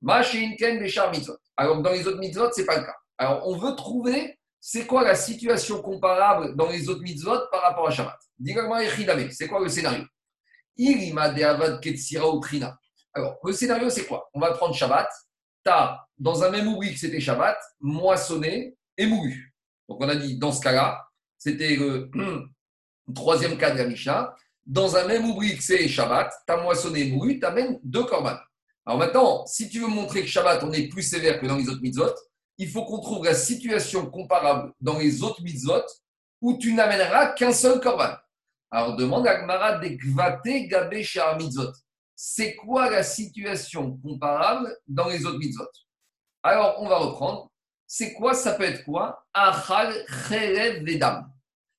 [0.00, 1.36] Machin ken bechar mitzvot.
[1.56, 2.96] Alors, dans les autres mitzvot, ce n'est pas le cas.
[3.18, 7.88] Alors, on veut trouver c'est quoi la situation comparable dans les autres mitzvot par rapport
[7.88, 8.80] à Shabbat Dis-moi,
[9.30, 10.04] c'est quoi le scénario?
[10.76, 12.78] Irima de avad ketsira ou trina.
[13.12, 14.28] Alors, le scénario, c'est quoi?
[14.32, 15.08] On va prendre Shabbat.
[15.64, 15.72] Tu
[16.20, 19.52] dans un même oubli que c'était Shabbat, moissonné et mouru.
[19.88, 21.04] Donc, on a dit, dans ce cas-là,
[21.38, 22.10] c'était le
[23.14, 24.32] troisième cas de la Mishnah.
[24.64, 28.04] Dans un même oubli que c'est Shabbat, tu as moissonné et mouru, tu amènes deux
[28.04, 28.36] korban.
[28.86, 31.68] Alors maintenant, si tu veux montrer que Shabbat, on est plus sévère que dans les
[31.68, 32.14] autres mitzvot,
[32.58, 35.82] il faut qu'on trouve la situation comparable dans les autres mitzvot
[36.42, 38.14] où tu n'amèneras qu'un seul korban.
[38.70, 41.06] Alors demande à Gmara de Gvate Gabé
[41.38, 41.72] mitzvot
[42.22, 45.64] c'est quoi la situation comparable dans les autres mitzvot?
[46.42, 47.50] Alors, on va reprendre.
[47.86, 49.24] C'est quoi Ça peut être quoi?
[49.34, 49.94] Achal
[50.28, 51.30] Cherev Vedam.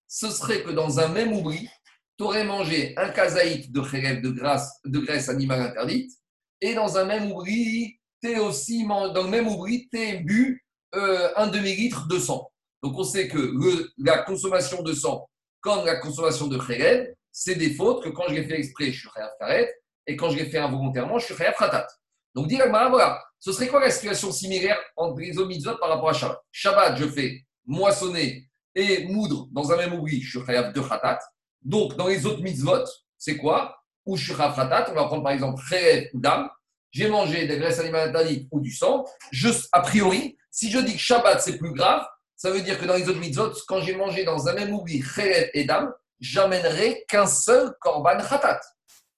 [0.08, 1.70] Ce serait que dans un même oubli,
[2.18, 6.12] tu aurais mangé un kazaït de Cherev de, graisse, de graisse animale interdite,
[6.60, 10.64] et dans un même oubli, tu aussi, dans le même oubli, tu bu
[10.96, 12.52] euh, un demi-litre de sang.
[12.84, 13.54] Donc, on sait que
[13.98, 15.30] la consommation de sang,
[15.62, 19.00] comme la consommation de Cherev, c'est des fautes que quand je l'ai fait exprès, je
[19.00, 19.68] suis Cherev
[20.08, 21.88] et quand je l'ai fait involontairement, je suis Chayav Khatat.
[22.36, 26.14] Donc, dit voilà, ce serait quoi la situation similaire entre les mitzvot par rapport à
[26.14, 26.40] Shabbat?
[26.52, 31.20] Shabbat, je fais moissonner et moudre dans un même oubli, je suis de Khatat.
[31.64, 32.86] Donc, dans les autres mitzvot,
[33.18, 33.76] c'est quoi?
[34.06, 36.50] Ou je suis Khatat, on va prendre par exemple Chayav ou Dam.
[36.92, 39.06] J'ai mangé des graisses animales interdites ou du sang.
[39.32, 42.86] Je, a priori, si je dis que Shabbat c'est plus grave, ça veut dire que
[42.86, 47.06] dans les autres mitzvot, quand j'ai mangé dans un même oubli Chayav et Dam, j'amènerai
[47.08, 48.62] qu'un seul Korban Khatat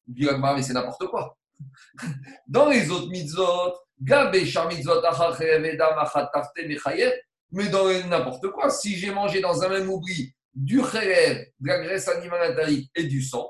[0.07, 1.37] mais c'est n'importe quoi.
[2.47, 3.73] Dans les autres mitzvot,
[7.53, 11.79] mais dans n'importe quoi, si j'ai mangé dans un même oubli du khérev, de la
[11.79, 13.49] graisse animale interdite et du sang,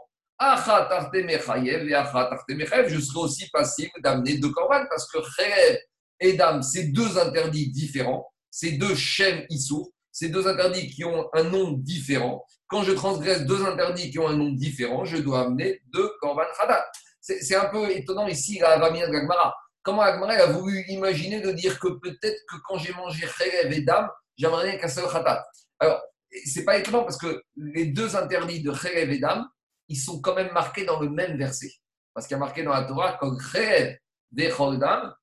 [2.89, 5.77] je serai aussi passible d'amener deux korban parce que khérev
[6.19, 11.29] et dam, c'est deux interdits différents, c'est deux shem issour, c'est deux interdits qui ont
[11.33, 12.45] un nom différent.
[12.67, 16.43] Quand je transgresse deux interdits qui ont un nom différent, je dois amener deux korban
[16.57, 16.85] khadat.
[17.21, 19.55] C'est un peu étonnant ici, la Vamina de Gagmara.
[19.83, 23.81] Comment Gagmara a voulu imaginer de dire que peut-être que quand j'ai mangé Kherev et
[23.81, 25.45] Dam, j'amènerai qu'un seul khatat.
[25.77, 26.01] Alors,
[26.45, 29.45] c'est pas étonnant parce que les deux interdits de Kherev et Dam,
[29.89, 31.69] ils sont quand même marqués dans le même verset.
[32.13, 33.97] Parce qu'il y a marqué dans la Torah comme Kherev
[34.31, 35.13] de Dam,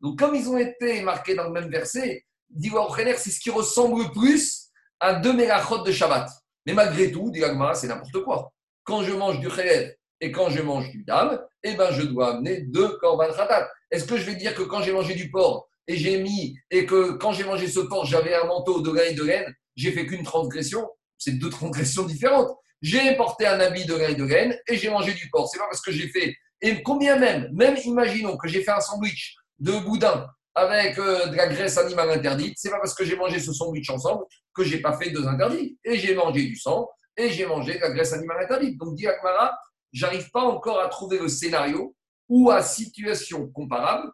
[0.00, 2.72] Donc, comme ils ont été marqués dans le même verset, dit
[3.18, 4.68] c'est ce qui ressemble le plus
[4.98, 6.30] à deux mégachot de Shabbat.
[6.64, 7.42] Mais malgré tout, dit
[7.74, 8.50] c'est n'importe quoi.
[8.82, 12.34] Quand je mange du Kherev et quand je mange du Dam, eh ben, je dois
[12.34, 13.68] amener deux korban khatat.
[13.90, 16.86] Est-ce que je vais dire que quand j'ai mangé du porc et j'ai mis, et
[16.86, 19.92] que quand j'ai mangé ce porc, j'avais un manteau de laine et de laine, j'ai
[19.92, 20.88] fait qu'une transgression
[21.18, 22.50] C'est deux transgressions différentes.
[22.82, 25.48] J'ai porté un habit de laine et de laine et j'ai mangé du porc.
[25.50, 26.34] C'est pas parce que j'ai fait.
[26.62, 31.36] Et combien même, même imaginons que j'ai fait un sandwich de boudin avec euh, de
[31.36, 34.24] la graisse animale interdite, c'est pas parce que j'ai mangé ce sandwich ensemble
[34.54, 35.78] que j'ai pas fait deux interdits.
[35.84, 38.78] Et j'ai mangé du sang et j'ai mangé de la graisse animale interdite.
[38.78, 39.56] Donc, dit Akmara,
[39.96, 41.96] j'arrive pas encore à trouver le scénario
[42.28, 44.12] ou à situation comparable,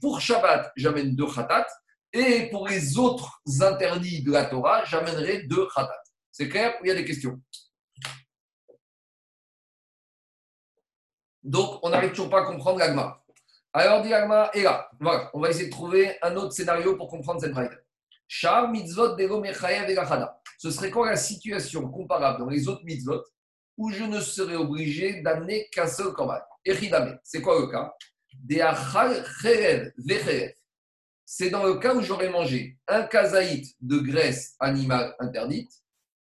[0.00, 1.66] pour Shabbat, j'amène deux khatat,
[2.12, 6.02] et pour les autres interdits de la Torah, j'amènerai deux khatat.
[6.30, 7.40] C'est clair Il y a des questions?
[11.42, 13.20] Donc, on n'arrive toujours pas à comprendre l'agma.
[13.72, 17.08] Alors, dit l'agma, et là, voilà, on va essayer de trouver un autre scénario pour
[17.08, 17.76] comprendre cette braïda.
[18.28, 20.40] Shar mitzvot gachada.
[20.58, 23.24] Ce serait quoi la situation comparable dans les autres mitzvot?
[23.82, 27.92] Où je ne serais obligé d'amener qu'un seul korban Echidame, c'est quoi le cas?
[31.26, 35.72] C'est dans le cas où j'aurais mangé un kazaït de graisse animale interdite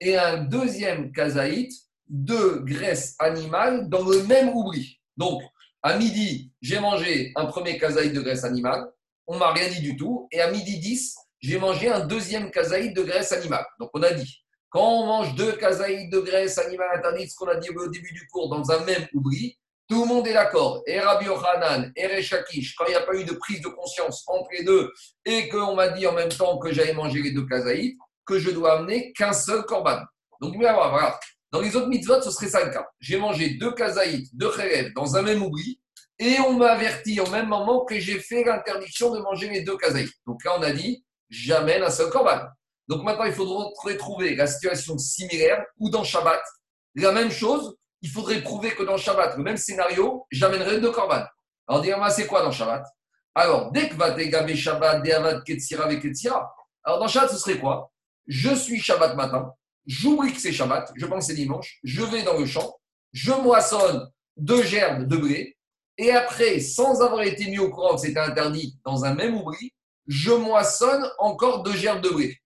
[0.01, 1.71] et un deuxième kazaït
[2.09, 4.99] de graisse animale dans le même oubli.
[5.19, 5.43] Donc,
[5.83, 8.91] à midi, j'ai mangé un premier kazaït de graisse animale,
[9.27, 12.95] on m'a rien dit du tout, et à midi 10, j'ai mangé un deuxième kazaït
[12.95, 13.67] de graisse animale.
[13.79, 14.43] Donc, on a dit,
[14.73, 18.13] quand on mange deux kazaïs de graisse animale interdite, ce qu'on a dit au début
[18.13, 20.83] du cours, dans un même oubli, tout le monde est d'accord.
[20.87, 24.25] Et Rabbi Yochanan, et Rechakish, quand il n'y a pas eu de prise de conscience
[24.27, 24.91] entre les deux,
[25.27, 28.51] et qu'on m'a dit en même temps que j'allais manger les deux kazaïs, que je
[28.51, 30.01] dois amener qu'un seul korban.
[30.41, 31.21] Donc, voilà.
[31.51, 32.89] Dans les autres mitzvot, ce serait ça le cas.
[32.99, 35.83] J'ai mangé deux kazaïs, deux khérèves dans un même oubli,
[36.19, 39.77] et on m'a averti au même moment que j'ai fait l'interdiction de manger les deux
[39.77, 40.11] kazaïs.
[40.27, 42.41] Donc là, on a dit, j'amène un seul korban.
[42.89, 46.43] Donc maintenant, il faudrait trouver la situation similaire ou dans Shabbat,
[46.97, 51.23] la même chose, il faudrait prouver que dans Shabbat, le même scénario, j'amènerai deux korban.
[51.69, 52.85] Alors, dis-moi, c'est quoi dans Shabbat?
[53.35, 56.53] Alors, dès que va dégaber Shabbat, Deavad, Ketsira, Ketsira,
[56.85, 57.93] alors dans Shabbat, ce serait quoi?
[58.27, 59.53] Je suis Shabbat matin,
[59.87, 62.77] j'oublie que c'est Shabbat, je pense que c'est dimanche, je vais dans le champ,
[63.13, 65.57] je moissonne deux gerbes de blé,
[65.99, 69.73] et après, sans avoir été mis au courant que c'était interdit dans un même oubli,
[70.07, 72.42] je moissonne encore deux gerbes de blé.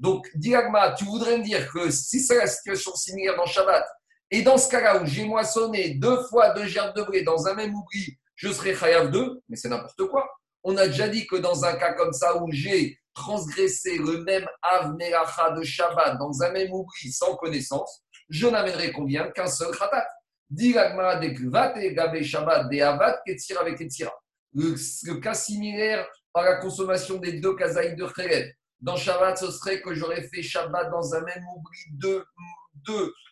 [0.00, 3.86] Donc, Diagma, tu voudrais me dire que si c'est la situation similaire dans Shabbat,
[4.30, 7.54] et dans ce cas-là où j'ai moissonné deux fois deux gerbes de blé dans un
[7.54, 10.28] même oubli, je serai Chayav 2, mais c'est n'importe quoi.
[10.62, 14.46] On a déjà dit que dans un cas comme ça où j'ai transgressé le même
[14.62, 20.06] Av de Shabbat dans un même oubli sans connaissance, je n'amènerai combien Qu'un seul Khatat.
[24.52, 28.56] Le, cas similaire par la consommation des deux kazaïs de Khelet.
[28.80, 32.24] Dans Shabbat, ce serait que j'aurais fait Shabbat dans un même oubli deux,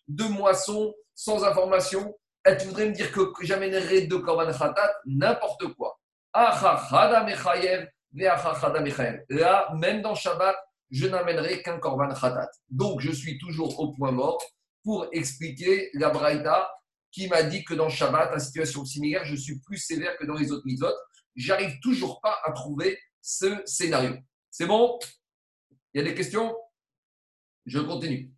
[0.09, 2.15] deux, moissons sans information.
[2.47, 4.95] Et tu voudrais me dire que, j'amènerais deux korban khatat?
[5.07, 5.99] N'importe quoi.
[9.29, 10.57] Là, même dans Shabbat,
[10.91, 12.51] je n'amènerai qu'un korban khatat.
[12.69, 14.43] Donc, je suis toujours au point mort
[14.85, 16.71] pour expliquer la braïta
[17.11, 20.35] qui m'a dit que dans Shabbat, à situation similaire, je suis plus sévère que dans
[20.35, 20.93] les autres mitzvot.
[21.37, 24.15] J'arrive toujours pas à trouver ce scénario.
[24.51, 24.99] C'est bon?
[25.99, 26.57] Il y a des questions?
[27.67, 28.31] Je continue.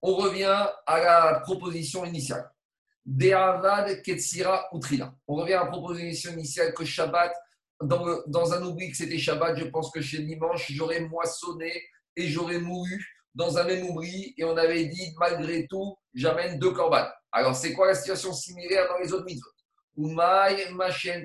[0.00, 2.50] On revient à la proposition initiale.
[4.02, 5.14] Ketsira Utrina.
[5.28, 7.30] On revient à la proposition initiale que Shabbat,
[7.82, 11.74] dans, un oubli que c'était Shabbat, je pense que chez dimanche, j'aurais moissonné
[12.16, 16.72] et j'aurais mouru dans un même oubli et on avait dit malgré tout, j'amène deux
[16.72, 17.12] corbanes.
[17.32, 19.50] Alors c'est quoi la situation similaire dans les autres mitzvot?
[19.98, 20.70] Umay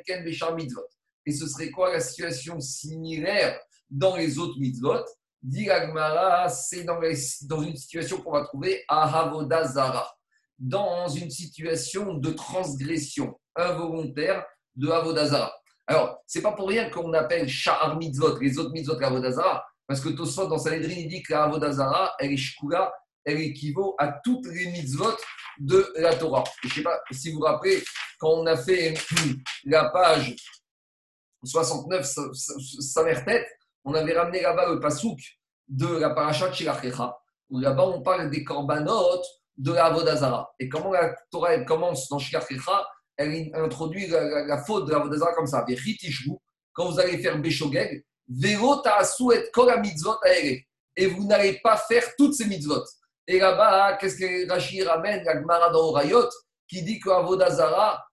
[0.05, 0.89] Ken Bechar mitzvot.
[1.25, 3.57] Et ce serait quoi la situation similaire
[3.89, 5.05] dans les autres mitzvot
[5.41, 5.69] Dit
[6.49, 10.13] c'est dans, une situation qu'on va trouver à Havodazara,
[10.57, 14.45] dans une situation de transgression involontaire
[14.75, 15.53] de Havodazara.
[15.87, 20.09] Alors, c'est pas pour rien qu'on appelle Sha'ar mitzvot, les autres mitzvot Havodazara, parce que
[20.09, 22.91] Tosfot, dans sa il dit que Avodazara, elle est shkula,
[23.23, 25.15] elle équivaut à toutes les mitzvot
[25.57, 26.43] de la Torah.
[26.63, 27.81] je ne sais pas si vous vous rappelez,
[28.19, 28.93] quand on a fait
[29.63, 30.35] la page
[31.43, 32.05] 69,
[32.35, 33.47] sa mère tête,
[33.85, 35.19] on avait ramené là-bas le pasouk
[35.67, 37.17] de la paracha Shirachecha,
[37.49, 39.21] où là-bas on parle des korbanot
[39.57, 40.51] de la Avodazara.
[40.59, 42.87] Et comment la Torah commence dans Shirachecha,
[43.17, 45.65] elle introduit la, faute de la Avodazara comme ça.
[46.73, 48.05] Quand vous allez faire Beshogeg,
[50.95, 52.83] et vous n'allez pas faire toutes ces mitzvot.
[53.27, 56.29] Et là-bas, qu'est-ce que Rachid ramène, la Gemara dans Orayot,
[56.67, 58.03] qui dit que Avodazara,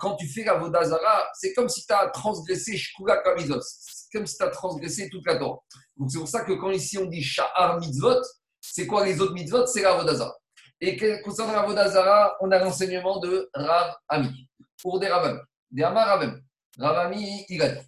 [0.00, 4.01] quand tu fais Avodazara, c'est comme si tu as transgressé Shkula Kamizos.
[4.12, 5.58] Comme si tu as transgressé toute la Torah.
[5.96, 8.20] Donc c'est pour ça que quand ici on dit Sha'ar mitzvot,
[8.60, 9.66] c'est quoi les autres mitzvot?
[9.66, 10.34] C'est l'Avodazara.
[10.80, 14.48] Et concernant l'Avodazara, on a l'enseignement de Rav Ami,
[14.82, 15.38] pour des Ravami.
[15.70, 16.40] Des Amar Ravami.
[16.78, 17.86] Rav Ami, il a dit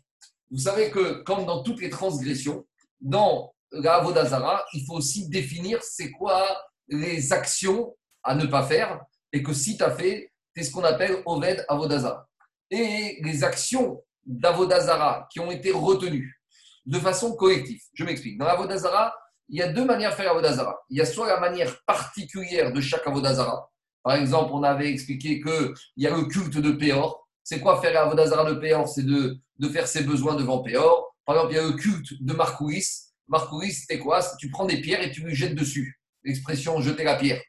[0.55, 2.65] vous savez que, comme dans toutes les transgressions,
[3.01, 6.47] dans la Avodazara, il faut aussi définir c'est quoi
[6.87, 9.01] les actions à ne pas faire
[9.33, 12.29] et que si tu as fait, c'est ce qu'on appelle Oved Avodazara.
[12.71, 16.41] Et les actions d'Avodazara qui ont été retenues
[16.87, 17.81] de façon collective.
[17.95, 18.39] Je m'explique.
[18.39, 19.15] Dans l'Avodazara,
[19.49, 20.77] il y a deux manières de faire Avodazara.
[20.91, 23.71] Il y a soit la manière particulière de chaque Avodazara,
[24.03, 27.27] Par exemple, on avait expliqué qu'il y a le culte de Péor.
[27.43, 28.89] C'est quoi faire Avodazara de Péor?
[28.89, 31.15] C'est de, de faire ses besoins devant Péor.
[31.27, 32.87] Par exemple, il y a le culte de Marcouris.
[33.29, 34.21] Marcouris, c'était quoi?
[34.39, 36.01] Tu prends des pierres et tu lui jettes dessus.
[36.23, 37.43] L'expression jeter la pierre.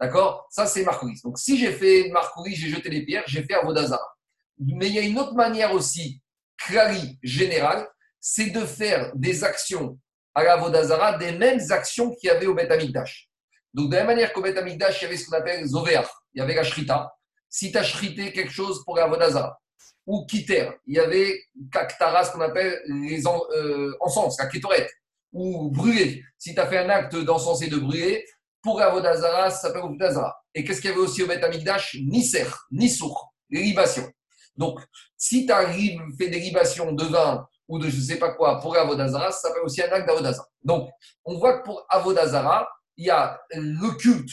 [0.00, 0.46] D'accord?
[0.50, 1.20] Ça, c'est Marcouris.
[1.24, 4.16] Donc, si j'ai fait Marcouris, j'ai jeté les pierres, j'ai fait Avodazara.
[4.58, 6.19] Mais il y a une autre manière aussi,
[6.66, 7.88] clari, générale,
[8.20, 9.98] c'est de faire des actions
[10.34, 13.28] à la Vodazara, des mêmes actions qu'il y avait au Amikdash.
[13.72, 16.38] Donc, de la même manière qu'au Amikdash, il y avait ce qu'on appelle Zovéach, il
[16.38, 17.12] y avait la.
[17.48, 19.58] Si tu as shrité quelque chose pour la Vodazara,
[20.06, 21.40] ou Kiter, il y avait
[21.72, 24.88] Kaktara, ce qu'on appelle les euh, encens, la Ketoret,
[25.32, 26.22] ou brûler.
[26.38, 28.24] Si tu as fait un acte d'encens et de brûler,
[28.62, 30.36] pour la Vodazara, ça s'appelle Vodazara.
[30.54, 34.10] Et qu'est-ce qu'il y avait aussi au Beth Amikdash Nisser, Nissour, les libations.
[34.60, 34.78] Donc,
[35.16, 35.52] si tu
[36.18, 39.48] fait des libations de vin ou de je ne sais pas quoi pour Avodazara, ça
[39.48, 40.46] s'appelle aussi un acte d'Avodazara.
[40.62, 40.90] Donc,
[41.24, 42.68] on voit que pour Avodazara,
[42.98, 44.30] il y a le culte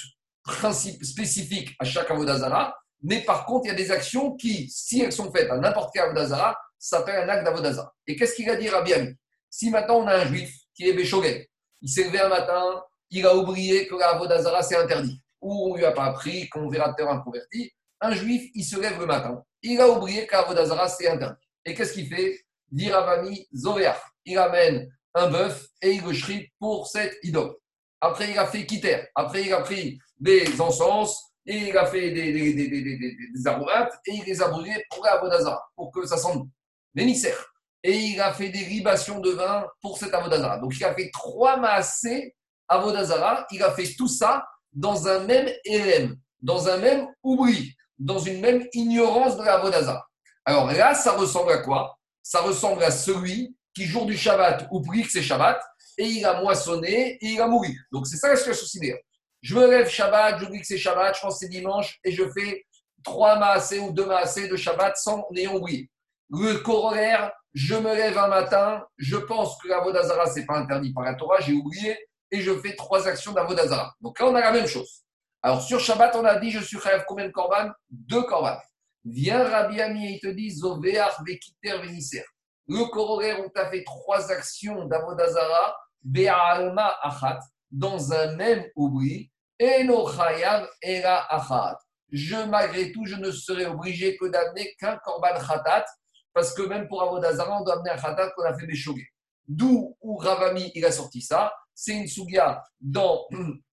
[1.01, 5.13] spécifique à chaque Avodazara, mais par contre, il y a des actions qui, si elles
[5.13, 7.93] sont faites à n'importe quel Avodazara, s'appelle un acte d'Avodazara.
[8.05, 9.13] Et qu'est-ce qu'il a dit Rabbi Ami?
[9.49, 11.49] Si maintenant on a un juif qui est Béchoguet,
[11.81, 15.85] il s'est levé un matin, il a oublié que l'Avodazara c'est interdit, ou on lui
[15.85, 17.71] a pas appris qu'on verra de un converti,
[18.01, 21.45] un juif, il se lève le matin, il a oublié qu'Avodazara c'est interdit.
[21.65, 22.39] Et qu'est-ce qu'il fait?
[22.69, 23.99] Diravami Zovéach.
[24.25, 27.55] Il amène un bœuf et il le shrit pour cette idole.
[27.99, 29.05] Après, il a fait quitter.
[29.15, 34.23] Après, il a pris des encens et il a fait des, des, des, et il
[34.25, 36.47] les a brûlés pour Avodazara, pour que ça sente
[36.93, 37.53] l'émissaire.
[37.83, 40.59] Et il a fait des libations de vin pour cet Avodazara.
[40.59, 42.35] Donc, il a fait trois massés
[42.67, 43.47] Avodazara.
[43.51, 48.39] Il a fait tout ça dans un même RM, dans un même oubli, dans une
[48.39, 50.05] même ignorance de la Avodazara.
[50.45, 51.97] Alors là, ça ressemble à quoi?
[52.23, 55.61] Ça ressemble à celui qui, jour du Shabbat, oublie que c'est Shabbat
[55.97, 57.77] et il a moissonné et il a mouru.
[57.91, 59.01] Donc c'est ça la situation sidérale.
[59.41, 62.23] Je me lève Shabbat, j'oublie que c'est Shabbat, je pense que c'est dimanche et je
[62.31, 62.65] fais
[63.03, 65.89] trois maasés ou deux maasés de Shabbat sans n'ayant oublié.
[66.29, 70.57] Le corollaire, je me lève un matin, je pense que la Vodazara, ce n'est pas
[70.57, 71.97] interdit par la Torah, j'ai oublié
[72.31, 73.93] et je fais trois actions d'Avodazara.
[74.01, 75.03] Donc là, on a la même chose.
[75.41, 77.69] Alors sur Shabbat, on a dit je suis rêve combien de korban?
[77.89, 78.57] Deux korban.
[79.05, 82.25] Viens Rabbi Ami et il te dit Zovéach Vekiter Venisser.
[82.67, 87.39] Le corollaire, on t'a fait trois actions d'Avodazara, Be'alma Achat,
[87.71, 91.77] dans un même oubli, et no Chayav Era Achat.
[92.11, 95.85] Je, malgré tout, je ne serai obligé que d'amener qu'un korban khatat,
[96.33, 99.07] parce que même pour Avodazara, on doit amener un khatat qu'on a fait Béchogé.
[99.47, 101.53] D'où où Ravami il a sorti ça.
[101.73, 103.27] C'est une sougia dans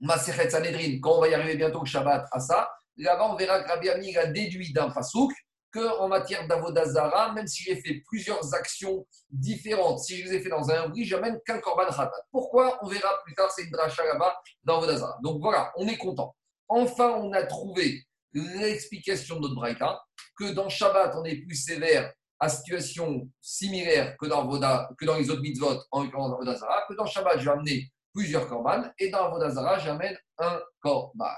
[0.00, 2.70] Masechet Sanhedrin, quand on va y arriver bientôt au Shabbat à ça.
[2.96, 5.32] Là-bas, on verra que Rabbi Ami a déduit d'un pasouk
[5.72, 10.48] qu'en matière d'avodazara, même si j'ai fait plusieurs actions différentes, si je les ai fait
[10.48, 12.10] dans un abri, j'amène qu'un korban khatat.
[12.32, 12.78] Pourquoi?
[12.82, 15.18] On verra plus tard, c'est une dracha là-bas dans Avodazara.
[15.22, 16.34] Donc voilà, on est content.
[16.68, 20.00] Enfin, on a trouvé l'explication de notre braïta,
[20.36, 25.16] que dans Shabbat, on est plus sévère à situation similaire que dans, Voda, que dans
[25.16, 29.10] les autres mitzvot, en l'occurrence dans que dans Shabbat, je vais amener plusieurs korban, et
[29.10, 31.34] dans Vodazara, j'amène un korban.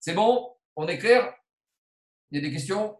[0.00, 0.54] C'est bon?
[0.76, 1.34] On est clair?
[2.30, 2.98] Il y a des questions?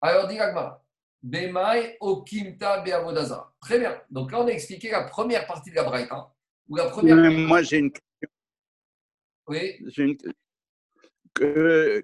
[0.00, 0.82] Alors, dit Agma.
[1.22, 3.54] Bemai okimta beavodazara.
[3.60, 4.00] Très bien.
[4.10, 6.30] Donc là, on a expliqué la première partie de la Braïta.
[6.68, 7.16] Ou la première...
[7.16, 8.28] Mais moi, j'ai une question.
[9.46, 9.78] Oui.
[9.86, 10.18] J'ai une-
[11.34, 12.02] que-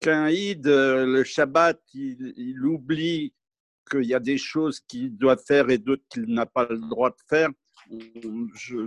[0.00, 3.34] Qu'un Eid, euh, le Shabbat, il, il oublie
[3.90, 7.08] qu'il y a des choses qu'il doit faire et d'autres qu'il n'a pas le droit
[7.10, 7.48] de faire.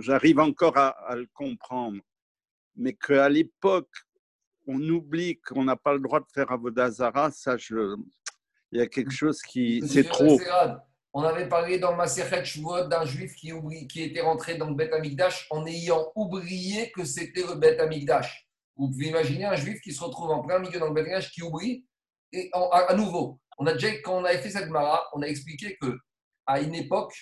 [0.00, 2.00] J'arrive encore à, à le comprendre.
[2.76, 3.90] Mais qu'à l'époque,
[4.66, 7.96] on oublie qu'on n'a pas le droit de faire Avodazara, ça, je...
[8.70, 9.82] il y a quelque chose qui.
[9.86, 10.38] C'est trop.
[11.14, 14.74] On avait parlé dans Masechet Shavuot d'un juif qui, oublie, qui était rentré dans le
[14.74, 18.46] Beth Amikdash en ayant oublié que c'était le Beth Amikdash.
[18.76, 21.32] Vous pouvez imaginer un juif qui se retrouve en plein milieu dans le Beth Amikdash
[21.32, 21.86] qui oublie.
[22.30, 25.22] Et en- à, à nouveau, on a déjà, quand on avait fait cette mara, on
[25.22, 25.98] a expliqué que
[26.46, 27.14] à une époque,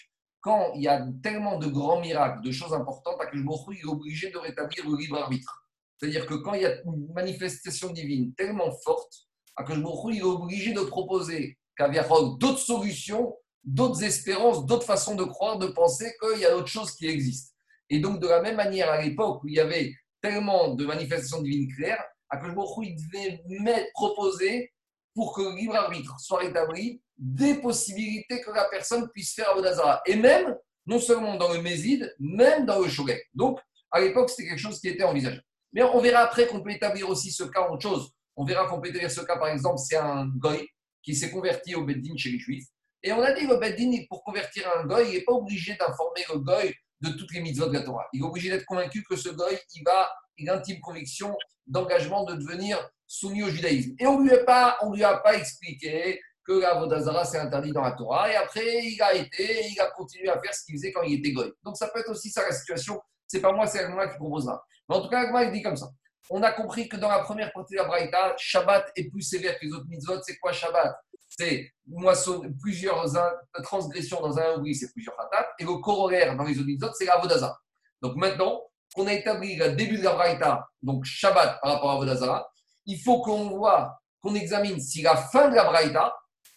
[0.47, 3.85] quand il y a tellement de grands miracles, de choses importantes, à que il est
[3.85, 5.67] obligé de rétablir le libre arbitre.
[5.99, 9.13] C'est-à-dire que quand il y a une manifestation divine tellement forte,
[9.59, 15.25] Baruch Hu, il est obligé de proposer Kaviarol d'autres solutions, d'autres espérances, d'autres façons de
[15.25, 17.53] croire, de penser qu'il y a d'autres choses qui existent.
[17.91, 21.43] Et donc, de la même manière, à l'époque où il y avait tellement de manifestations
[21.43, 24.73] divines claires, Baruch Hu, il devait proposer
[25.13, 29.55] pour que le libre arbitre soit rétabli des possibilités que la personne puisse faire à
[29.55, 30.03] Vodazara.
[30.07, 30.57] Et même,
[30.87, 33.23] non seulement dans le Mézid, même dans le Shogek.
[33.35, 33.59] Donc,
[33.91, 35.43] à l'époque, c'était quelque chose qui était envisageable.
[35.73, 38.11] Mais on verra après qu'on peut établir aussi ce cas en autre chose.
[38.37, 40.69] On verra qu'on peut établir ce cas, par exemple, c'est un goy
[41.03, 42.67] qui s'est converti au Beddin chez les Juifs.
[43.03, 46.25] Et on a dit le Beddin, pour convertir un goy, il n'est pas obligé d'informer
[46.33, 48.07] le goy de toutes les mitzvot de la Torah.
[48.13, 51.37] Il est obligé d'être convaincu que ce goy, il va, il a intime conviction
[51.67, 53.95] d'engagement de devenir soumis au judaïsme.
[53.99, 58.31] Et on ne lui a pas expliqué que la Vodazara c'est interdit dans la Torah.
[58.31, 61.19] Et après, il a été, il a continué à faire ce qu'il faisait quand il
[61.19, 61.53] était goy.
[61.65, 63.01] Donc ça peut être aussi ça la situation.
[63.27, 64.63] C'est pas moi, c'est Agma qui proposera.
[64.89, 65.89] Mais en tout cas, Agma, il dit comme ça.
[66.31, 69.59] On a compris que dans la première partie de la Braïta, Shabbat est plus sévère
[69.59, 70.21] que les autres mitzvot.
[70.23, 70.97] C'est quoi Shabbat?
[71.39, 71.73] C'est
[72.61, 73.05] plusieurs
[73.63, 75.49] transgressions dans un oubli, c'est plusieurs khatat.
[75.59, 77.59] Et le corollaire dans les autres mitzvot, c'est la Vodazara.
[78.01, 78.63] Donc maintenant
[78.95, 82.49] qu'on a établi le début de la Braïta, donc Shabbat par rapport à Vodazara,
[82.87, 86.15] il faut qu'on voit, qu'on examine si la fin de la Braïta,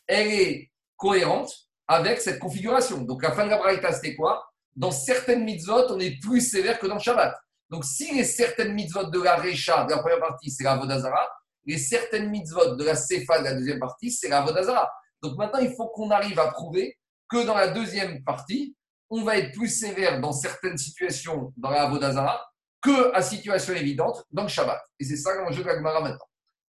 [0.10, 1.53] elle est cohérente
[1.88, 3.02] avec cette configuration.
[3.03, 4.44] Donc la fin de la Braïta, c'était quoi?
[4.76, 7.36] Dans certaines mitzvot, on est plus sévère que dans Shabbat.
[7.69, 11.30] Donc si les certaines mitzvot de la Recha, de la première partie, c'est la Vodazara,
[11.65, 14.91] les certaines mitzvot de la Sefa, de la deuxième partie, c'est la Vodazara.
[15.22, 16.98] Donc maintenant, il faut qu'on arrive à prouver
[17.30, 18.76] que dans la deuxième partie,
[19.11, 22.44] on va être plus sévère dans certaines situations dans la Vodazara
[22.81, 24.81] que à situation évidente dans le Shabbat.
[24.99, 26.26] Et c'est ça l'enjeu de la Gemara maintenant.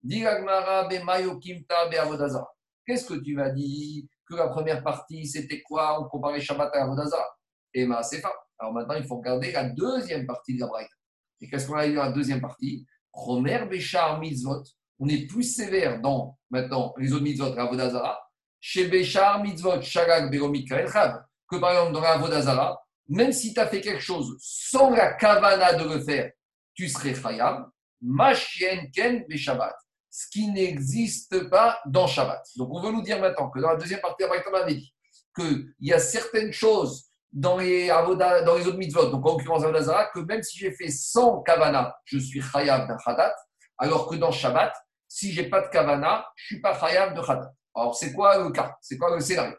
[0.02, 2.46] Dis la Gemara, Bemayo Kimta Be Avodazara.
[2.86, 6.00] Qu'est-ce que tu m'as dit Que la première partie, c'était quoi?
[6.00, 7.26] On comparait Shabbat à Avodazara.
[7.74, 8.32] Et ma Sefa.
[8.58, 10.90] Alors maintenant, il faut regarder la deuxième partie de la Braïta.
[11.40, 12.86] Et qu'est-ce qu'on a dit dans la deuxième partie?
[13.12, 14.62] Romer Béchar Mitzvot.
[14.98, 18.18] On est plus sévère dans, maintenant, les autres mitzvot, la Avodazara.
[18.60, 20.32] Chez Béchar Mitzvot, Shagag,
[20.66, 21.22] Chav.
[21.48, 25.12] Que par exemple, dans la Avodazara, même si tu as fait quelque chose sans la
[25.14, 26.32] kavana de le faire,
[26.74, 27.68] tu serais khayab.
[28.00, 29.74] Machien ken Shabbat.
[30.18, 32.42] Ce qui n'existe pas dans Shabbat.
[32.56, 34.94] Donc on veut nous dire maintenant que dans la deuxième partie on avait dit
[35.34, 39.62] qu'il y a certaines choses dans les, avoda, dans les autres mitzvot, donc en l'occurrence
[39.62, 43.36] Avodazara, que même si j'ai fait sans kavana, je suis khayab d'un khadat,
[43.76, 44.72] alors que dans Shabbat,
[45.06, 47.52] si j'ai pas de kavana, je suis pas khayab de khadat.
[47.74, 48.74] Alors c'est quoi le cas?
[48.80, 49.54] C'est quoi le scénario?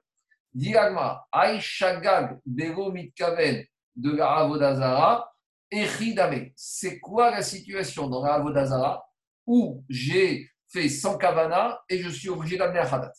[0.52, 3.64] Diagma, Aïshagag, Bero Mitkaven
[3.96, 5.32] de la Avodazara,
[5.70, 6.50] Echidame.
[6.56, 9.07] C'est quoi la situation dans la Avodazara
[9.48, 13.14] où j'ai fait sans kavana et je suis obligé d'amener un khadat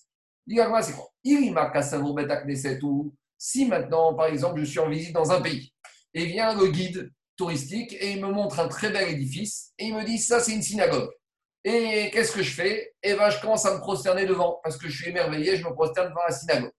[0.47, 1.11] Diagma, c'est quoi?
[1.25, 5.41] Irima Kasavur Bet Akneset ou si maintenant, par exemple, je suis en visite dans un
[5.41, 5.73] pays
[6.15, 9.95] et vient le guide touristique et il me montre un très bel édifice et il
[9.95, 11.11] me dit ça c'est une synagogue.
[11.65, 12.95] Et qu'est-ce que je fais?
[13.03, 15.73] Eh bien, je commence à me prosterner devant parce que je suis émerveillé, je me
[15.75, 16.73] prosterne devant la synagogue.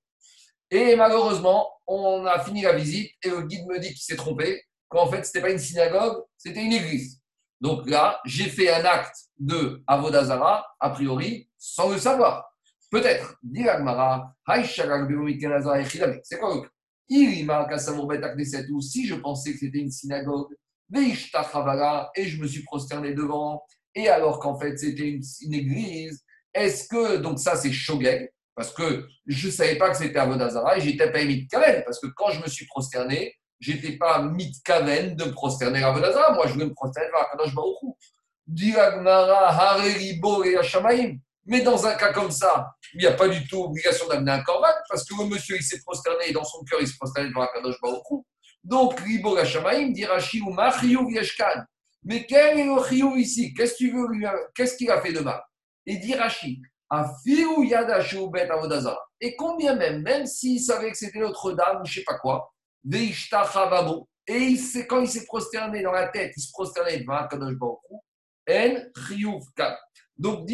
[0.71, 4.63] Et malheureusement, on a fini la visite et le guide me dit qu'il s'est trompé,
[4.87, 7.18] qu'en fait, ce n'était pas une synagogue, c'était une église.
[7.61, 12.45] Donc là, j'ai fait un acte de Avodazara, a priori, sans le savoir.
[12.89, 13.35] Peut-être.
[13.43, 14.33] Dit l'Agmara.
[16.23, 16.63] C'est quoi
[17.11, 20.53] ou si je pensais que c'était une synagogue,
[20.95, 21.13] et
[22.27, 23.63] je me suis prosterné devant,
[23.95, 26.23] et alors qu'en fait c'était une, une église,
[26.53, 30.77] est-ce que, donc ça c'est Shogeg, parce que je ne savais pas que c'était Avodazara,
[30.77, 35.25] et j'étais pas Mitkaven, parce que quand je me suis prosterné, j'étais pas Mitkaven de
[35.25, 37.87] prosterner à Avodazara, moi je voulais me prosterner vers Kadosh Baruch Hu.
[38.47, 41.17] Dit l'Agmara, Hareribo et Hashamaim.
[41.45, 44.43] Mais dans un cas comme ça, il n'y a pas du tout obligation d'amener un
[44.43, 47.29] corban, parce que le monsieur, il s'est prosterné, et dans son cœur, il s'est prosterné
[47.29, 48.17] devant Akadosh Baruch Hu.
[48.63, 51.65] Donc, Ribo Gashamaim dit Rashi ou Yeshkan.
[52.03, 53.53] Mais quel est le chiyuv ici?
[53.53, 55.41] Qu'est-ce qu'il a fait de mal?
[55.85, 57.99] Et dit Rashi, Afiu Yada
[58.31, 58.99] Bet Avodazara.
[59.21, 62.51] Et combien même, même s'il savait que c'était Notre-Dame ou je sais pas quoi,
[64.27, 67.55] et il s'est- quand il s'est prosterné dans la tête, il se prosternait devant Akadosh
[67.55, 67.79] Baruch
[68.49, 68.75] En
[69.07, 69.43] Chiyuv.
[70.17, 70.49] Donc,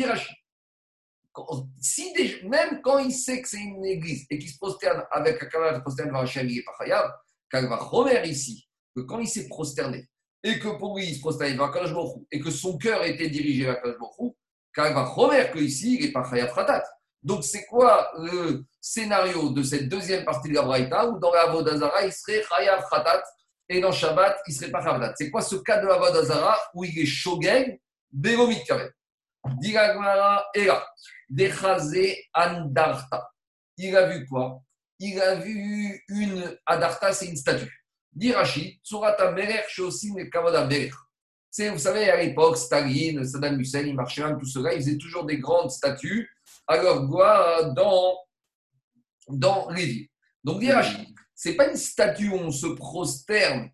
[1.31, 5.03] quand- si des- même quand il sait que c'est une église et qu'il se prosterne
[5.11, 7.11] avec camarade de prosterne devant Hachem, il n'est pas chayav,
[7.51, 10.07] va remettre ici que quand il s'est prosterné
[10.43, 13.29] et que pour lui il se prosterne devant Kadosh Baruch et que son cœur était
[13.29, 14.31] dirigé vers Kadosh Baruch Hu,
[14.93, 16.83] va remettre que ici il n'est pas chayav fratat.
[17.25, 21.47] Donc c'est quoi le scénario de cette deuxième partie de la Braïta où dans la
[21.47, 23.23] Vodazara il serait chayav fratat
[23.67, 26.83] et dans Shabbat il serait pas chayav C'est quoi ce cas de la Vodazara où
[26.83, 27.81] il est shogeg,
[28.11, 28.91] béromit kaven
[29.59, 30.45] Diragmara.
[31.27, 33.31] Dechazé Andarta.
[33.77, 34.61] Il a vu quoi?
[34.99, 37.85] Il a vu une Adarta, c'est une statue.
[38.13, 40.91] Dirachi, Tsurata Merer, Shosim et Kavoda Merer.
[41.57, 45.39] Vous savez, à l'époque, Staline, Saddam Hussein, ils marchaient tout cela, ils faisaient toujours des
[45.39, 46.29] grandes statues
[46.67, 48.17] à leur gloire dans,
[49.27, 50.07] dans les villes.
[50.43, 53.69] Donc, Dirachi, c'est pas une statue où on se prosterne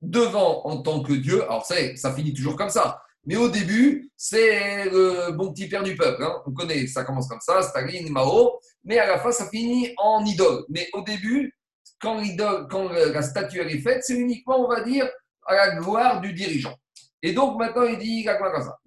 [0.00, 1.42] devant en tant que Dieu.
[1.44, 3.02] Alors, ça, ça finit toujours comme ça.
[3.24, 6.22] Mais au début, c'est le bon petit père du peuple.
[6.22, 6.42] hein.
[6.46, 10.24] On connaît, ça commence comme ça, Staline, Mao, mais à la fin, ça finit en
[10.24, 10.64] idole.
[10.70, 11.52] Mais au début,
[12.00, 15.08] quand, l'idole, quand la statue elle est faite, c'est uniquement, on va dire,
[15.46, 16.74] à la gloire du dirigeant.
[17.22, 18.78] Et donc maintenant, il dit quoi comme ça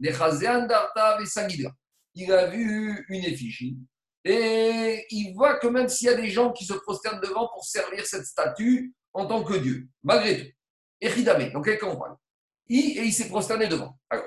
[2.15, 3.77] Il a vu une effigie
[4.23, 7.65] et il voit que même s'il y a des gens qui se prosternent devant pour
[7.65, 10.51] servir cette statue en tant que Dieu, malgré tout.
[11.53, 11.97] Donc quelqu'un.
[12.67, 13.97] Il, et il s'est prosterné devant.
[14.09, 14.25] Alors.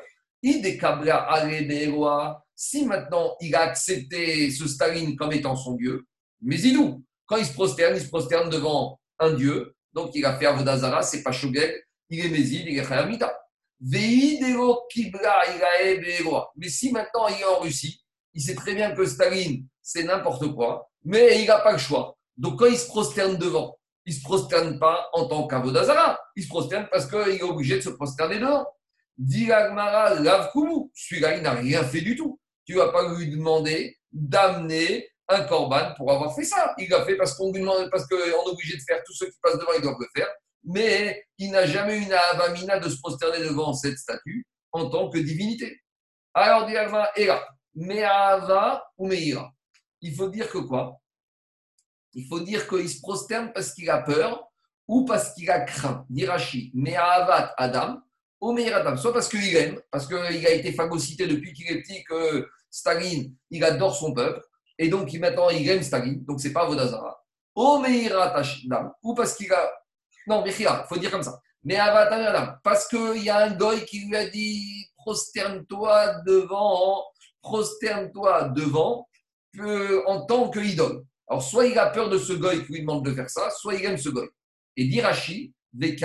[2.57, 6.05] Si maintenant il a accepté ce Staline comme étant son dieu,
[6.43, 6.77] mais il
[7.27, 9.75] Quand il se prosterne, il se prosterne devant un dieu.
[9.93, 13.44] Donc il a fait Avodazara, c'est pas Shogeg, il est Mézid, il est Khayamita.
[13.81, 14.39] Mais
[16.69, 18.03] si maintenant il est en Russie,
[18.35, 22.17] il sait très bien que Staline, c'est n'importe quoi, mais il n'a pas le choix.
[22.37, 26.43] Donc quand il se prosterne devant, il ne se prosterne pas en tant qu'avodazara, il
[26.43, 28.67] se prosterne parce qu'il est obligé de se prosterner devant.
[29.17, 30.51] Dit l'Agmara, lave
[30.95, 32.41] celui-là, il n'a rien fait du tout.
[32.67, 36.75] Tu ne vas pas lui demander d'amener un corban pour avoir fait ça.
[36.79, 39.27] Il l'a fait parce qu'on lui demande, parce qu'on est obligé de faire, tous ceux
[39.27, 40.29] qui passent devant, ils doivent le faire.
[40.65, 45.11] Mais il n'a jamais eu une avamina de se prosterner devant cette statue en tant
[45.11, 45.81] que divinité.
[46.33, 46.69] Alors,
[47.17, 49.53] et là, Me'ava ou Meira?
[50.01, 50.99] Il faut dire que quoi?
[52.13, 54.49] Il faut dire qu'il se prosterne parce qu'il a peur
[54.87, 56.07] ou parce qu'il a craint.
[56.09, 58.01] Dirachi, Me'avat Adam
[58.41, 58.97] ou Meira Adam.
[58.97, 63.35] Soit parce qu'il aime, parce qu'il a été phagocyté depuis qu'il est petit, que Staline,
[63.51, 64.43] il adore son peuple.
[64.79, 66.25] Et donc, maintenant, il aime Staline.
[66.25, 67.23] Donc, c'est pas Vodazara.
[67.57, 68.93] Ou Adam.
[69.03, 69.73] Ou parce qu'il a.
[70.27, 71.39] Non, il faut dire comme ça.
[71.63, 72.55] Me'avat Adam.
[72.63, 77.05] Parce qu'il y a un goy qui lui a dit prosterne-toi devant
[77.45, 79.07] prosterne-toi devant
[80.07, 81.05] en tant que idole.
[81.29, 83.75] Alors, soit il a peur de ce goy qui lui demande de faire ça, soit
[83.75, 84.29] il aime ce goy.
[84.77, 86.01] Et dit Rashi, donc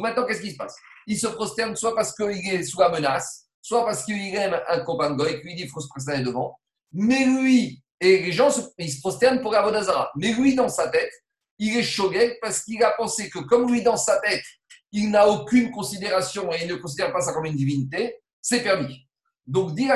[0.00, 0.76] maintenant, qu'est-ce qui se passe?
[1.06, 4.80] Il se prosterne soit parce qu'il est sous la menace, soit parce qu'il aime un
[4.80, 6.58] copain de goy qui lui dit qu'il faut se prosterner devant.
[6.92, 10.10] Mais lui, et les gens, ils se prosternent pour Avodazara.
[10.16, 11.12] Mais lui, dans sa tête,
[11.58, 14.44] il est shogeg parce qu'il a pensé que comme lui, dans sa tête,
[14.92, 19.08] il n'a aucune considération et il ne considère pas ça comme une divinité, c'est permis.
[19.46, 19.88] Donc, dit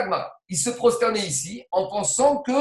[0.49, 2.55] il se prosternait ici en pensant qu'il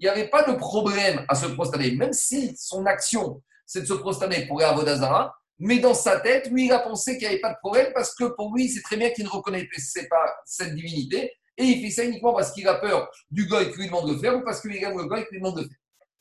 [0.00, 3.94] n'y avait pas de problème à se prosterner, même si son action, c'est de se
[3.94, 7.52] prosterner pour Avodazara, mais dans sa tête, lui, il a pensé qu'il n'y avait pas
[7.52, 11.32] de problème parce que pour lui, c'est très bien qu'il ne reconnaissait pas cette divinité
[11.60, 14.18] et il fait ça uniquement parce qu'il a peur du goy qui lui demande de
[14.18, 15.78] faire ou parce qu'il aime le goy qui lui demande de faire.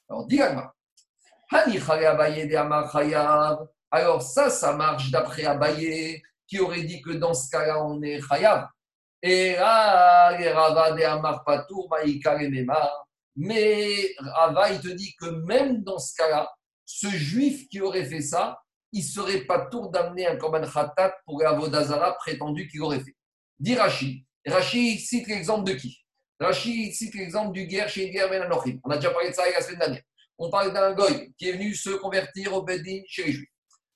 [0.09, 0.41] Alors, dit
[3.91, 8.19] alors ça, ça marche d'après Abaye, qui aurait dit que dans ce cas-là, on est
[8.27, 8.67] Khayab.
[9.21, 9.55] Et
[13.35, 16.51] Mais Rava, il te dit que même dans ce cas-là,
[16.85, 18.59] ce juif qui aurait fait ça,
[18.91, 23.15] il serait pas tour d'amener un Korban Khatat pour Avodazara prétendu qu'il aurait fait.
[23.57, 24.25] Dit Rashi.
[24.45, 25.99] Rashi cite l'exemple de qui?
[26.39, 28.49] Rashi cite l'exemple du guerre chez Guerre Ben
[28.83, 30.03] On a déjà parlé de ça la semaine dernière.
[30.37, 33.49] On parle d'un goy qui est venu se convertir au Bedin chez les juifs.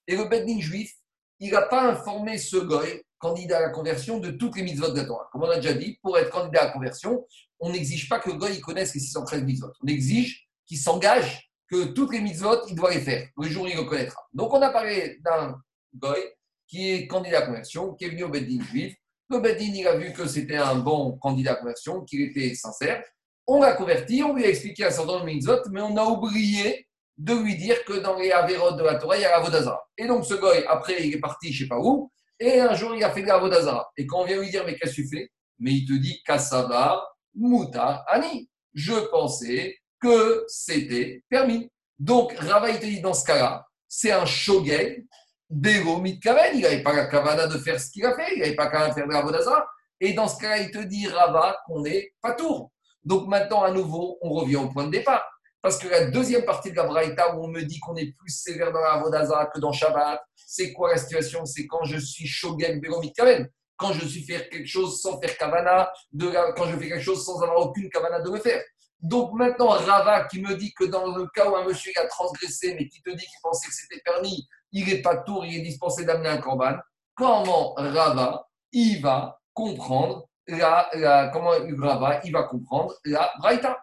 [0.07, 0.91] Et le Beddin juif,
[1.39, 4.97] il n'a pas informé ce goy, candidat à la conversion, de toutes les mitzvot de
[4.97, 5.29] la Torah.
[5.31, 7.25] Comme on a déjà dit, pour être candidat à la conversion,
[7.59, 9.71] on n'exige pas que le goy connaisse les 613 mitzvot.
[9.81, 13.27] On exige qu'il s'engage que toutes les mitzvot, il doit les faire.
[13.37, 14.21] Le jour où il le connaîtra.
[14.33, 15.55] Donc on a parlé d'un
[15.95, 16.19] goy
[16.67, 18.95] qui est candidat à la conversion, qui est venu au Beddin juif.
[19.29, 22.53] Le Beddin, il a vu que c'était un bon candidat à la conversion, qu'il était
[22.55, 23.03] sincère.
[23.47, 26.05] On l'a converti, on lui a expliqué un certain nombre de mitzvot, mais on a
[26.05, 26.87] oublié
[27.17, 29.81] de lui dire que dans les Averot de la Torah, il y a Vodazara.
[29.97, 32.73] Et donc ce goy, après, il est parti je ne sais pas où, et un
[32.75, 33.91] jour, il a fait de Vodazara.
[33.97, 35.29] Et quand on vient lui dire, mais qu'est-ce que tu fais
[35.59, 37.03] Mais il te dit, Kassava,
[37.35, 38.49] Muta, Ani.
[38.73, 41.69] Je pensais que c'était permis.
[41.99, 45.05] Donc, Rava, il te dit, dans ce cas-là, c'est un shogeg,
[45.49, 46.55] Bego Mitkaven.
[46.55, 48.91] Il n'avait pas la kavana de faire ce qu'il a fait, il n'avait pas qu'à
[48.91, 49.67] faire de Vodazara.
[49.99, 52.71] Et dans ce cas-là, il te dit, Rava, qu'on est pas tour.
[53.03, 55.23] Donc maintenant, à nouveau, on revient au point de départ.
[55.61, 58.29] Parce que la deuxième partie de la Braïta où on me dit qu'on est plus
[58.29, 61.45] sévère dans la Vodaza que dans Shabbat, c'est quoi la situation?
[61.45, 63.49] C'est quand je suis Shogen Beromit Kaven.
[63.77, 67.25] Quand je suis faire quelque chose sans faire Kavana, de quand je fais quelque chose
[67.25, 68.61] sans avoir aucune Kavana de me faire.
[68.99, 72.75] Donc maintenant, Rava qui me dit que dans le cas où un monsieur a transgressé,
[72.75, 75.61] mais qui te dit qu'il pensait que c'était permis, il n'est pas tour, il est
[75.61, 76.75] dispensé d'amener un korban.
[77.15, 83.79] Comment Rava, il va comprendre la, la, comment Rava, il va comprendre la Braïta.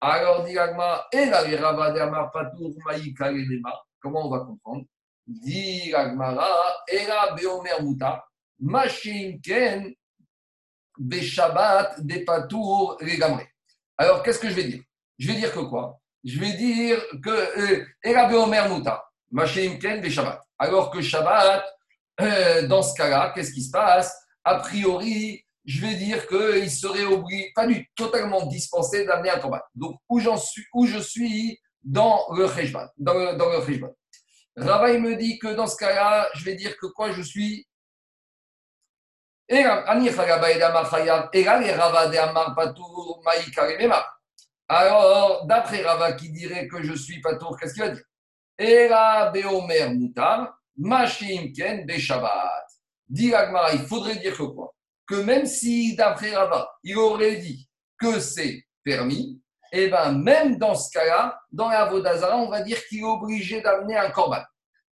[0.00, 3.30] Alors, dit Agma, et la Rava Patour Maïka
[3.98, 4.84] Comment on va comprendre?
[5.26, 6.48] Dit Agmara,
[6.86, 8.24] et la Beomer Muta,
[8.60, 9.92] Machin Ken,
[10.98, 13.42] Beshabbat, des Patour, Legamre.
[13.96, 14.82] Alors, qu'est-ce que je vais dire?
[15.18, 15.98] Je vais dire que quoi?
[16.22, 19.02] Je vais dire que, et la Beomer Muta,
[19.78, 20.40] Ken, Beshabbat.
[20.58, 21.64] Alors que Shabbat,
[22.20, 27.04] euh, dans ce cas-là, qu'est-ce qui se passe A priori, je vais dire qu'il serait
[27.04, 29.66] obligé, pas du totalement dispensé d'amener un combat.
[29.74, 32.88] Donc, où, suis, où je suis dans le Cheshvan.
[32.96, 33.60] Dans le, dans le
[35.00, 37.66] me dit que dans ce cas-là, je vais dire que quoi je suis.
[44.68, 48.02] Alors, d'après Rava qui dirait que je suis patour, qu'est-ce qu'il va dire
[48.58, 49.94] Era Beomer
[50.76, 52.64] Machim Ken Be Shabbat.
[53.08, 53.32] Dit
[53.72, 54.36] il faudrait dire
[55.06, 57.68] que même si, d'après Rava, il aurait dit
[57.98, 59.40] que c'est permis,
[59.72, 63.60] et bien même dans ce cas-là, dans la Vodazara, on va dire qu'il est obligé
[63.60, 64.42] d'amener un korban.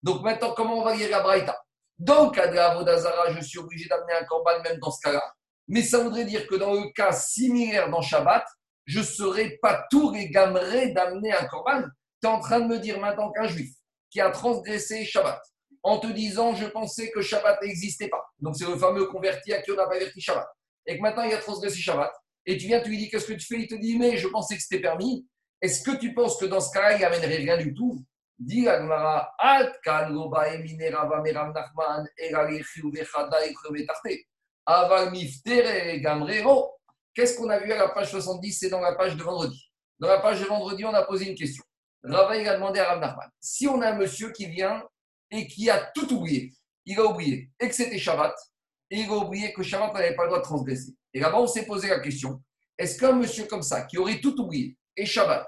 [0.02, 1.58] Donc maintenant, comment on va lire la Braïta?
[1.98, 5.22] Dans le cas de la je suis obligé d'amener un korban même dans ce cas-là.
[5.68, 8.44] Mais ça voudrait dire que dans le cas similaire dans Shabbat,
[8.84, 11.84] je ne serais pas tout régameré d'amener un korban.
[12.24, 13.74] Tu es en train de me dire maintenant qu'un juif
[14.08, 15.42] qui a transgressé Shabbat,
[15.82, 18.24] en te disant je pensais que Shabbat n'existait pas.
[18.38, 20.48] Donc c'est le fameux converti à qui on n'a pas averti Shabbat.
[20.86, 22.10] Et que maintenant il a transgressé Shabbat.
[22.46, 23.60] Et tu viens, tu lui dis qu'est-ce que tu fais?
[23.60, 25.28] Il te dit mais je pensais que c'était permis.
[25.60, 28.02] Est-ce que tu penses que dans ce cas-là, il n'amènerait rien du tout?
[37.14, 39.70] Qu'est-ce qu'on a vu à la page 70 C'est dans la page de vendredi.
[39.98, 41.62] Dans la page de vendredi, on a posé une question.
[42.04, 44.82] Rava, il a demandé à Rav si on a un monsieur qui vient
[45.30, 46.52] et qui a tout oublié,
[46.84, 48.34] il a oublié que c'était Shabbat,
[48.90, 50.94] et il a oublié que Shabbat n'avait pas le droit de transgresser.
[51.14, 52.42] Et là-bas, on s'est posé la question
[52.76, 55.46] est-ce qu'un monsieur comme ça, qui aurait tout oublié, et Shabbat,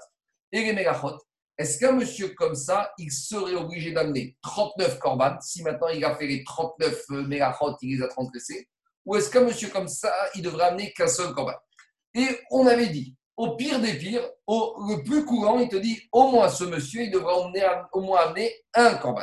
[0.51, 1.17] et les Megachot,
[1.57, 6.15] est-ce qu'un monsieur comme ça, il serait obligé d'amener 39 korban si maintenant il a
[6.15, 8.67] fait les 39 Megachot, il les a transgressés
[9.05, 11.55] Ou est-ce qu'un monsieur comme ça, il devrait amener qu'un seul korban?
[12.13, 16.01] Et on avait dit au pire des pires, au, le plus courant, il te dit
[16.11, 19.21] au moins ce monsieur, il devra emmener, au moins amener un korban.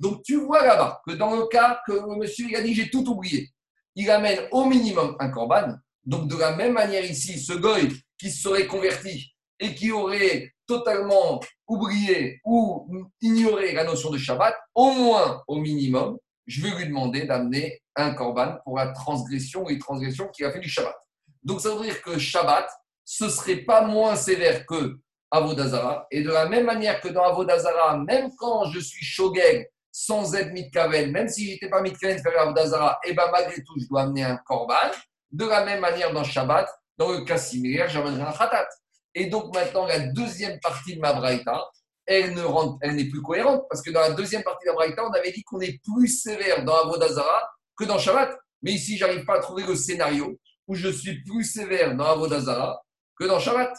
[0.00, 2.90] Donc tu vois là-bas que dans le cas que le monsieur il a dit j'ai
[2.90, 3.50] tout oublié,
[3.94, 5.76] il amène au minimum un korban.
[6.04, 10.52] Donc de la même manière ici, ce goy qui se serait converti et qui aurait
[10.66, 12.88] totalement oublié ou
[13.20, 18.12] ignoré la notion de Shabbat, au moins au minimum, je vais lui demander d'amener un
[18.14, 20.94] korban pour la transgression ou les transgressions qu'il a fait du Shabbat.
[21.42, 22.68] Donc ça veut dire que Shabbat,
[23.04, 24.98] ce serait pas moins sévère que
[25.30, 26.06] Avodazara.
[26.10, 30.52] Et de la même manière que dans Avodazara, même quand je suis shogeg sans être
[30.52, 34.36] mitkaven, même si j'étais pas mitkaven Avodazara, et ben malgré tout, je dois amener un
[34.38, 34.90] korban.
[35.30, 38.68] De la même manière dans Shabbat, dans le cas similaire, j'amènerai un khatat.
[39.14, 41.64] Et donc maintenant, la deuxième partie de ma braïta,
[42.06, 44.74] elle ne rentre, elle n'est plus cohérente parce que dans la deuxième partie de la
[44.74, 48.36] braïta, on avait dit qu'on est plus sévère dans Avodazara que dans Shabbat.
[48.62, 52.83] Mais ici, j'arrive pas à trouver le scénario où je suis plus sévère dans Avodazara
[53.18, 53.76] que dans Shabbat.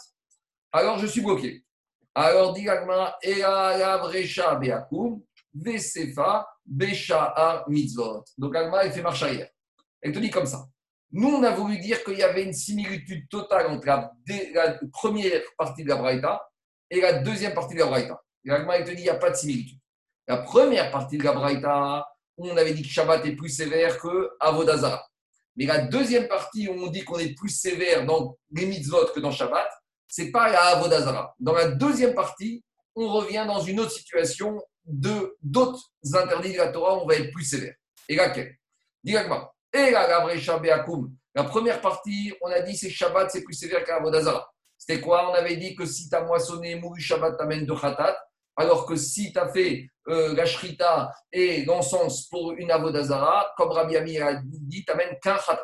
[0.72, 1.64] Alors je suis bloqué.
[2.14, 5.22] Alors dit Agma, Ea Vrecha Beakum,
[5.54, 8.24] Vesefa, Besha'a Mitzvot.
[8.38, 9.48] Donc Agma, elle fait marche arrière.
[10.00, 10.66] Elle te dit comme ça.
[11.12, 14.12] Nous, on a voulu dire qu'il y avait une similitude totale entre la,
[14.92, 16.48] première partie de la Braïta
[16.90, 18.20] et la deuxième partie de la Braïta.
[18.44, 19.78] Et Agma, elle te dit qu'il n'y a pas de similitude.
[20.26, 22.06] La première partie de la Braïta,
[22.36, 25.06] on avait dit que Shabbat est plus sévère que Avodazara.
[25.56, 29.20] Mais la deuxième partie où on dit qu'on est plus sévère dans les mitzvot que
[29.20, 29.68] dans Shabbat,
[30.08, 31.34] c'est pas la Avodazara.
[31.38, 32.62] Dans la deuxième partie,
[32.94, 37.32] on revient dans une autre situation de d'autres interdits de la Torah, on va être
[37.32, 37.74] plus sévère.
[38.08, 38.56] Et laquelle?
[39.02, 39.50] Directement.
[39.72, 44.48] Et la première partie, on a dit c'est Shabbat, c'est plus sévère qu'à Avodazara.
[44.78, 45.30] C'était quoi?
[45.30, 48.16] On avait dit que si tu as moissonné, mouru Shabbat, t'amènes de Khatat.
[48.56, 53.70] Alors que si tu as fait euh, la shrita et l'encens pour une avodazara, comme
[53.70, 55.62] Rabbi Amir a dit, tu n'amènes qu'un khatat.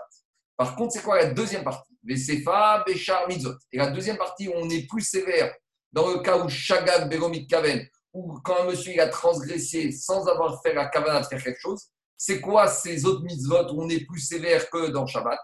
[0.56, 1.92] Par contre, c'est quoi la deuxième partie?
[2.04, 3.54] Vesefa, Bechar, Mitzot.
[3.70, 5.54] Et la deuxième partie on est plus sévère,
[5.92, 10.60] dans le cas où Shagag, Beromit, Kaven, ou quand un monsieur a transgressé sans avoir
[10.62, 14.04] fait la kavana de faire quelque chose, c'est quoi ces autres mitzvot où on est
[14.04, 15.40] plus sévère que dans Shabbat?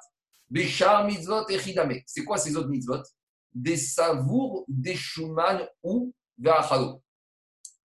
[0.50, 2.00] Bechar, Mitzvot et Chidame.
[2.06, 3.02] C'est quoi ces autres mitzvot?
[3.52, 7.02] Des savours, des shuman ou Verachalo.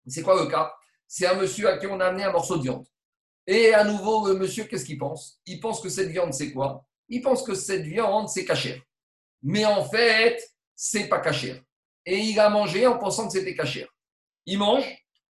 [0.08, 0.74] C'est quoi le cas?
[1.08, 2.86] C'est un monsieur à qui on a amené un morceau de viande.
[3.46, 5.42] Et à nouveau, le monsieur, qu'est-ce qu'il pense?
[5.46, 6.86] Il pense que cette viande, c'est quoi?
[7.10, 8.82] Il pense que cette viande, c'est cachère.
[9.42, 10.42] Mais en fait,
[10.76, 11.62] c'est pas cachère.
[12.06, 13.88] Et il a mangé en pensant que c'était cachère.
[14.46, 14.86] Il mange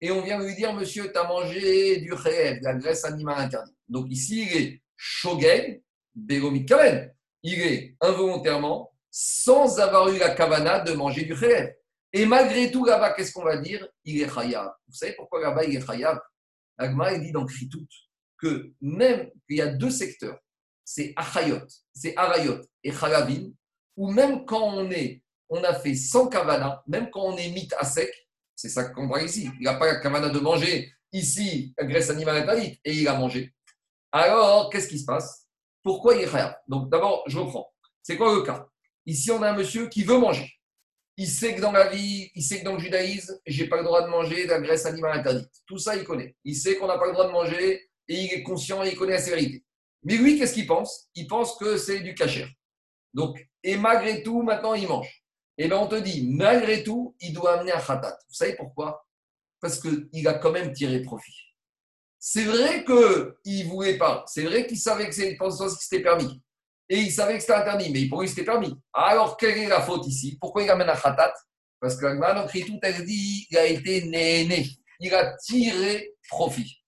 [0.01, 3.75] et on vient lui dire, monsieur, tu mangé du réel, de la graisse animale interdite.
[3.87, 5.81] Donc ici, il est shogeg,
[6.13, 7.13] bégomit kaven.
[7.43, 11.76] Il est involontairement, sans avoir eu la kavana de manger du réel.
[12.13, 13.87] Et malgré tout, là-bas, qu'est-ce qu'on va dire?
[14.03, 14.73] Il est chayav.
[14.87, 16.19] Vous savez pourquoi là-bas, il est chayav?
[16.77, 17.87] Agma, il dit dans Kritout
[18.37, 20.39] que même qu'il y a deux secteurs,
[20.85, 21.61] c'est achayot,
[21.93, 23.51] c'est arayot et chalavim,
[23.95, 27.67] où même quand on est, on a fait sans kavana, même quand on est mit
[27.77, 28.11] à sec,
[28.55, 29.49] c'est ça qu'on voit ici.
[29.59, 33.15] Il n'a pas la kavana de manger ici, la graisse animale interdite, et il a
[33.15, 33.53] mangé.
[34.11, 35.47] Alors, qu'est-ce qui se passe?
[35.83, 37.73] Pourquoi il est Donc d'abord, je reprends.
[38.01, 38.67] C'est quoi le cas?
[39.05, 40.51] Ici, on a un monsieur qui veut manger
[41.17, 43.83] il sait que dans la vie, il sait que dans le judaïsme, j'ai pas le
[43.83, 45.49] droit de manger de la graisse animale interdite.
[45.65, 46.35] Tout ça, il connaît.
[46.43, 48.95] Il sait qu'on n'a pas le droit de manger et il est conscient et il
[48.95, 49.65] connaît la sévérité.
[50.03, 51.09] Mais lui, qu'est-ce qu'il pense?
[51.15, 52.47] Il pense que c'est du cachère.
[53.13, 55.23] Donc, et malgré tout, maintenant, il mange.
[55.57, 58.17] Et bien, on te dit, malgré tout, il doit amener un khatat.
[58.29, 59.07] Vous savez pourquoi?
[59.59, 61.33] Parce qu'il a quand même tiré profit.
[62.19, 64.23] C'est vrai qu'il ne voulait pas.
[64.27, 66.41] C'est vrai qu'il savait que c'était permis.
[66.89, 68.73] Et il savait que c'était interdit, mais pour lui, c'était permis.
[68.93, 70.37] Alors, quelle est la faute ici?
[70.39, 71.33] Pourquoi il amène un khatat?
[71.79, 74.67] Parce que la écrit tout, elle dit il a été né,
[74.99, 76.81] Il a tiré profit.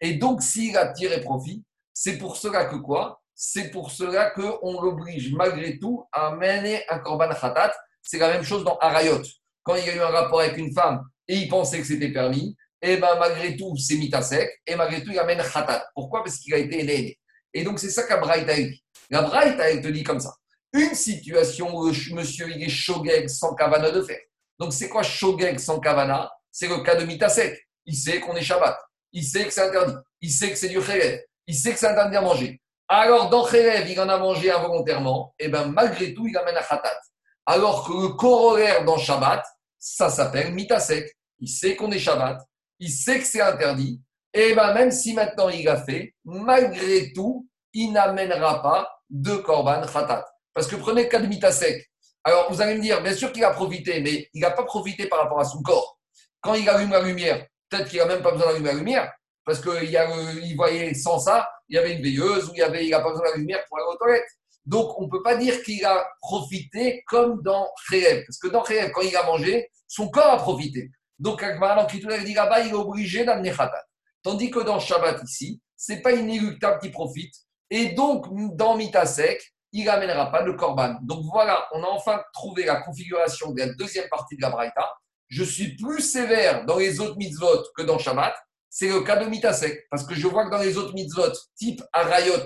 [0.00, 1.62] Et donc, s'il a tiré profit,
[1.92, 3.20] c'est pour cela que quoi?
[3.34, 7.72] C'est pour cela qu'on l'oblige malgré tout à amener un korban khatat.
[8.02, 9.22] C'est la même chose dans Arayot.
[9.62, 12.12] Quand il y a eu un rapport avec une femme et il pensait que c'était
[12.12, 15.86] permis, et ben malgré tout, c'est mis sec, et malgré tout, il amène khatat.
[15.94, 16.24] Pourquoi?
[16.24, 17.18] Parce qu'il a été né.
[17.54, 18.82] Et donc, c'est ça qu'Abraïta dit.
[19.12, 20.34] La te dit comme ça.
[20.72, 24.20] Une situation où monsieur il est shogeg sans kavana de faire.
[24.58, 26.32] Donc, c'est quoi shogeg sans kavana?
[26.50, 27.68] C'est le cas de mitasek.
[27.84, 28.74] Il sait qu'on est Shabbat.
[29.12, 29.94] Il sait que c'est interdit.
[30.22, 31.20] Il sait que c'est du khérev.
[31.46, 32.58] Il sait que c'est interdit à manger.
[32.88, 35.34] Alors, dans khérev, il en a mangé involontairement.
[35.38, 36.98] Et bien, malgré tout, il amène à khatat.
[37.44, 39.44] Alors que le corollaire dans Shabbat,
[39.78, 41.14] ça s'appelle mitasek.
[41.38, 42.40] Il sait qu'on est Shabbat.
[42.78, 44.00] Il sait que c'est interdit.
[44.32, 49.86] Et bien, même si maintenant il a fait, malgré tout, il n'amènera pas de korban
[49.86, 50.26] khatat.
[50.52, 51.88] Parce que prenez de mitasek.
[52.24, 55.06] Alors, vous allez me dire, bien sûr qu'il a profité, mais il n'a pas profité
[55.06, 55.98] par rapport à son corps.
[56.40, 59.12] Quand il allume la lumière, peut-être qu'il n'a même pas besoin d'allumer la lumière,
[59.44, 63.26] parce qu'il voyait sans ça, il y avait une veilleuse ou il n'a pas besoin
[63.26, 64.28] de la lumière pour aller aux toilettes.
[64.64, 68.24] Donc, on ne peut pas dire qu'il a profité comme dans Khéev.
[68.26, 70.90] Parce que dans Khéev, quand il a mangé, son corps a profité.
[71.18, 73.84] Donc, maintenant, qui dit là-bas, il est obligé d'amener khatat.
[74.22, 77.34] Tandis que dans Shabbat ici, ce n'est pas inéluctable qu'il profite.
[77.74, 79.42] Et donc, dans Mitasek,
[79.72, 80.98] il n'amènera pas le korban.
[81.00, 84.86] Donc voilà, on a enfin trouvé la configuration de la deuxième partie de la Braïta.
[85.28, 88.34] Je suis plus sévère dans les autres mitzvot que dans Shabbat.
[88.68, 89.86] C'est le cas de Mitasek.
[89.90, 92.44] Parce que je vois que dans les autres mitzvot, type Arayot,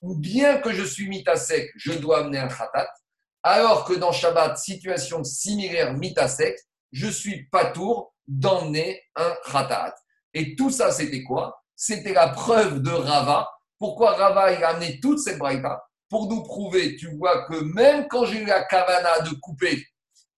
[0.00, 2.88] bien que je suis Mitasek, je dois amener un khatat.
[3.42, 6.58] Alors que dans Shabbat, situation similaire Mitasek,
[6.92, 9.94] je suis pas tour d'emmener un khatat.
[10.32, 11.62] Et tout ça, c'était quoi?
[11.74, 16.96] C'était la preuve de Rava pourquoi Rava a amené toute cette braïta Pour nous prouver,
[16.96, 19.84] tu vois, que même quand j'ai eu la kavana de couper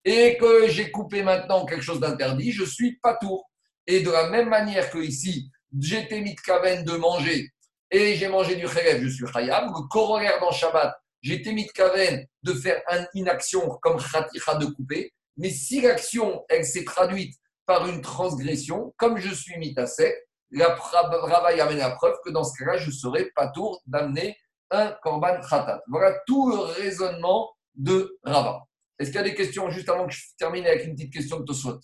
[0.04, 3.48] et que j'ai coupé maintenant quelque chose d'interdit, je suis pas tour.
[3.86, 7.50] Et de la même manière que ici, j'étais mis de kaven de manger
[7.90, 9.66] et j'ai mangé du khelev, je suis khayab.
[9.66, 12.82] Le corollaire dans Shabbat, j'étais mis de kaven de faire
[13.14, 15.12] une action comme khaticha de couper.
[15.36, 17.34] Mais si l'action, elle s'est traduite
[17.64, 20.14] par une transgression, comme je suis mis à sec,
[20.50, 24.36] la Rava amène la preuve que dans ce cas-là, je serai pas tour d'amener
[24.70, 25.82] un korban khatat.
[25.88, 28.64] Voilà tout le raisonnement de Rava.
[28.98, 31.38] Est-ce qu'il y a des questions juste avant que je termine avec une petite question
[31.38, 31.78] de Tosfot?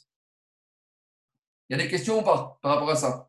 [1.68, 3.28] Il y a des questions ou pas par rapport à ça?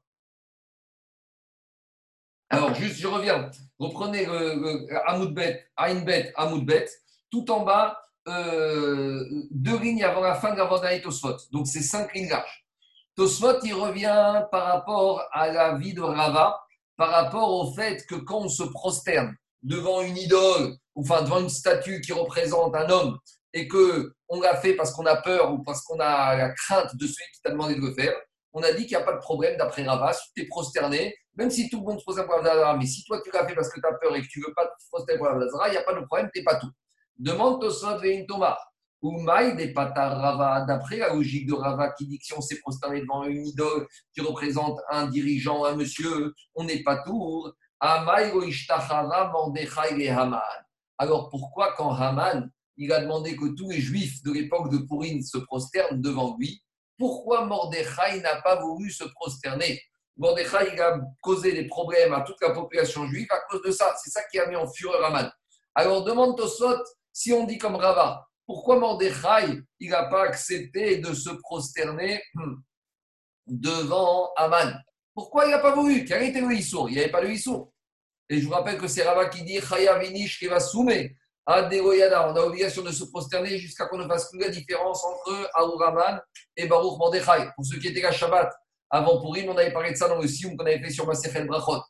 [2.49, 3.49] Alors, juste, je reviens.
[3.79, 6.87] Reprenez le, le Amoudbet, Ainbet, Amoudbet,
[7.29, 11.37] tout en bas, euh, deux lignes avant la fin de la Vandaï Tosfot.
[11.51, 12.64] Donc, c'est cinq lignes larges.
[13.15, 16.59] Tosfot, il revient par rapport à la vie de Rava,
[16.97, 19.33] par rapport au fait que quand on se prosterne
[19.63, 23.17] devant une idole, enfin devant une statue qui représente un homme,
[23.53, 26.93] et que on l'a fait parce qu'on a peur ou parce qu'on a la crainte
[26.95, 28.13] de celui qui t'a demandé de le faire,
[28.51, 31.15] on a dit qu'il n'y a pas de problème d'après Rava, si tu es prosterné,
[31.35, 33.55] même si tout le monde se prosterne pour la mais si toi tu l'as fait
[33.55, 35.67] parce que tu as peur et que tu ne veux pas te prosterner pour la
[35.67, 36.71] il n'y a pas de problème, tu n'es pas tout.
[37.17, 38.57] Demande Tosfot et Thomas.
[39.05, 42.59] Ou maï des Rava, d'après la logique de Rava qui dit que si on s'est
[42.59, 47.53] prosterné devant une idole qui représente un dirigeant, un monsieur, on n'est pas tour.
[50.97, 55.21] Alors pourquoi quand Haman, il a demandé que tous les juifs de l'époque de Pourine
[55.21, 56.63] se prosternent devant lui,
[56.97, 59.79] pourquoi Mordechai n'a pas voulu se prosterner?
[60.17, 63.93] Mordechai, a causé des problèmes à toute la population juive à cause de ça.
[64.03, 65.31] C'est ça qui a mis en fureur Haman.
[65.75, 66.81] Alors demande Tosot,
[67.13, 72.21] si on dit comme Rava, pourquoi Mordechai, il n'a pas accepté de se prosterner
[73.47, 74.73] devant Aman
[75.13, 76.05] Pourquoi il n'a pas voulu?
[76.05, 76.89] Quel était le Issour?
[76.89, 77.71] Il n'y avait pas le Issour.
[78.29, 81.13] Et je vous rappelle que c'est Rava qui dit Chaya Vinish qui va soumettre
[81.45, 82.29] à Deroyada.
[82.29, 86.19] On a l'obligation de se prosterner jusqu'à qu'on ne fasse plus la différence entre Aouraman
[86.55, 87.49] et Baruch Mordechai.
[87.55, 88.51] Pour ceux qui étaient à Shabbat,
[88.89, 91.47] avant Purim, on avait parlé de ça dans le Sioum qu'on avait fait sur Masechel
[91.47, 91.81] Brachot.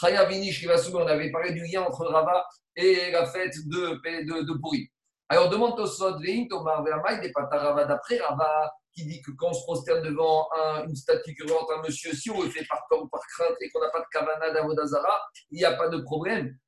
[0.00, 2.44] Chaya Vinish qui va soumettre, on avait parlé du lien entre Rava
[2.76, 4.86] et la fête de, de, de Purim.
[5.32, 10.48] Alors demande Tosot, d'après Rava, qui dit que quand on se prosterne devant
[10.88, 13.70] une statue représente un monsieur, si on le fait par peur ou par crainte et
[13.70, 16.58] qu'on n'a pas de kavana d'Avodazara, il n'y a pas de problème.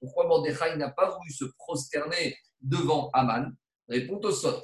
[0.00, 3.52] Pourquoi Mordechai n'a pas voulu se prosterner devant Aman
[3.88, 4.62] Répond Tosot.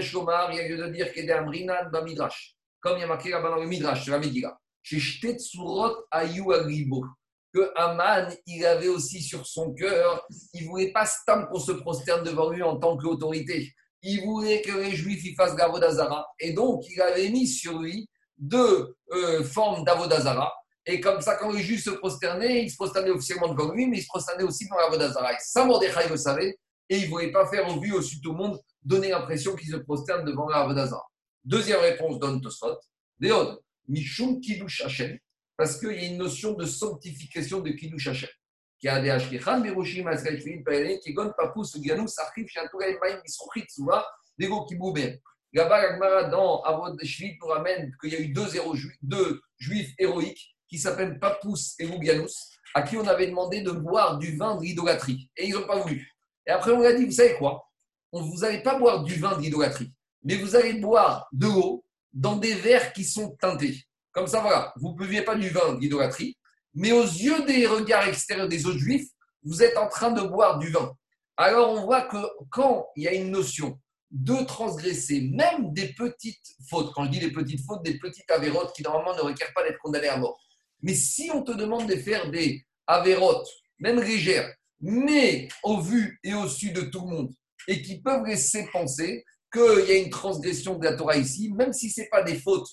[0.00, 2.56] Shomar, il y a lieu de dire qu'il est Amrinan dans Midrash.
[2.80, 4.58] Comme il y a marqué là-bas dans le Midrash, c'est la Megillah.
[4.80, 7.04] Chez Shtetsurot Ayu Agribo
[7.52, 11.72] que Aman, il avait aussi sur son cœur, il ne voulait pas stam qu'on se
[11.72, 13.72] prosterne devant lui en tant qu'autorité.
[14.02, 16.26] Il voulait que les Juifs y fassent Gavodazara.
[16.38, 18.08] Et donc, il avait mis sur lui
[18.38, 20.52] deux euh, formes d'Avodazara.
[20.86, 23.98] Et comme ça, quand le juge se prosternait, il se prosternait officiellement devant lui, mais
[23.98, 25.32] il se prosternait aussi devant l'Avodazara.
[25.32, 26.56] Et ça, Mordechai le savait,
[26.88, 29.68] et il ne voulait pas faire au vu au sud au monde, donner l'impression qu'il
[29.68, 31.04] se prosterne devant l'Avodazara.
[31.44, 32.78] Deuxième réponse donne Tosfot.
[33.18, 33.58] Déod,
[33.88, 35.18] Mishum Kiddush Hashem,
[35.58, 38.30] parce qu'il y a une notion de sanctification de Kiddush Hashem.
[38.80, 43.66] Qui a des Ashkechan, Miroshim, Asraïfin, Payané, Kigon, Papus, Ganous, Archif, Shantouraï, Maïm, Misrochit,
[44.38, 45.20] Dego Kiboubé.
[45.52, 49.94] Là-bas, l'Agmara dans Avod Shvit nous ramène qu'il y a eu deux, juifs, deux juifs
[49.98, 54.54] héroïques qui s'appellent Papus et Roubianus, à qui on avait demandé de boire du vin
[54.54, 55.28] de l'idolâtrie.
[55.36, 56.08] Et ils n'ont pas voulu.
[56.46, 57.68] Et après, on leur a dit, vous savez quoi?
[58.12, 61.84] On, Vous n'allez pas boire du vin de l'idolâtrie, mais vous allez boire de l'eau
[62.12, 63.87] dans des verres qui sont teintés.
[64.12, 66.36] Comme ça, voilà, vous ne buviez pas du vin de l'idolâtrie,
[66.74, 69.08] mais aux yeux des regards extérieurs des autres juifs,
[69.42, 70.92] vous êtes en train de boire du vin.
[71.36, 72.16] Alors, on voit que
[72.50, 73.78] quand il y a une notion
[74.10, 78.74] de transgresser même des petites fautes, quand je dis des petites fautes, des petites avérotes
[78.74, 80.38] qui normalement ne requièrent pas d'être condamnées à mort.
[80.82, 83.48] Mais si on te demande de faire des avérotes,
[83.78, 87.32] même légères, mais au vu et au su de tout le monde,
[87.66, 91.72] et qui peuvent laisser penser qu'il y a une transgression de la Torah ici, même
[91.72, 92.68] si ce n'est pas des fautes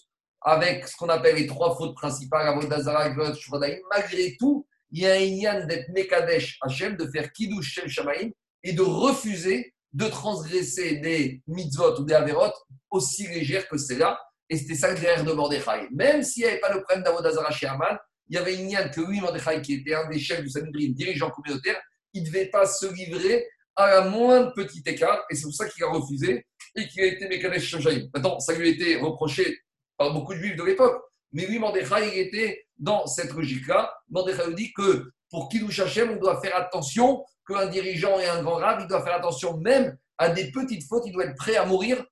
[0.45, 5.17] avec ce qu'on appelle les trois fautes principales, Avodazara, malgré tout, il y a un
[5.17, 8.30] yann d'être Mekadesh Hachem, de faire Kiddush Shem Shamaim,
[8.63, 12.55] et de refuser de transgresser des mitzvot ou des avérotes
[12.91, 14.19] aussi légères que celle-là.
[14.49, 15.88] Et c'était ça le derrière de Mordechai.
[15.91, 17.97] Même s'il n'y avait pas le problème d'Avodazara chez Aman,
[18.30, 20.89] il y avait une yann que lui, Mordechai, qui était un des chefs du Sanhedrin,
[20.89, 21.81] dirigeant communautaire,
[22.13, 25.23] il ne devait pas se livrer à la moindre petit écart.
[25.31, 26.45] Et c'est pour ça qu'il a refusé
[26.76, 28.07] et qu'il a été Mekadesh Shamaim.
[28.13, 29.57] Maintenant, ça lui a été reproché
[29.97, 31.01] par beaucoup de juifs de l'époque.
[31.31, 33.93] Mais lui, Mordechai, il était dans cette logique-là.
[34.09, 38.55] Mordechai dit que pour Kiddush Hashem, on doit faire attention qu'un dirigeant et un grand
[38.55, 41.65] rab, il doit faire attention même à des petites fautes, il doit être prêt à
[41.65, 42.03] mourir,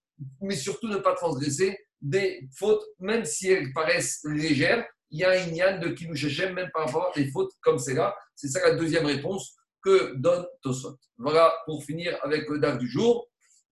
[0.42, 4.86] mais surtout ne pas transgresser des fautes, même si elles paraissent légères.
[5.10, 7.78] Il y a un ignan de Kiddush Hashem, même par rapport à des fautes comme
[7.78, 8.16] celle-là.
[8.36, 10.98] C'est ça la deuxième réponse que donne Tosot.
[11.18, 13.28] Voilà pour finir avec le DAF du jour.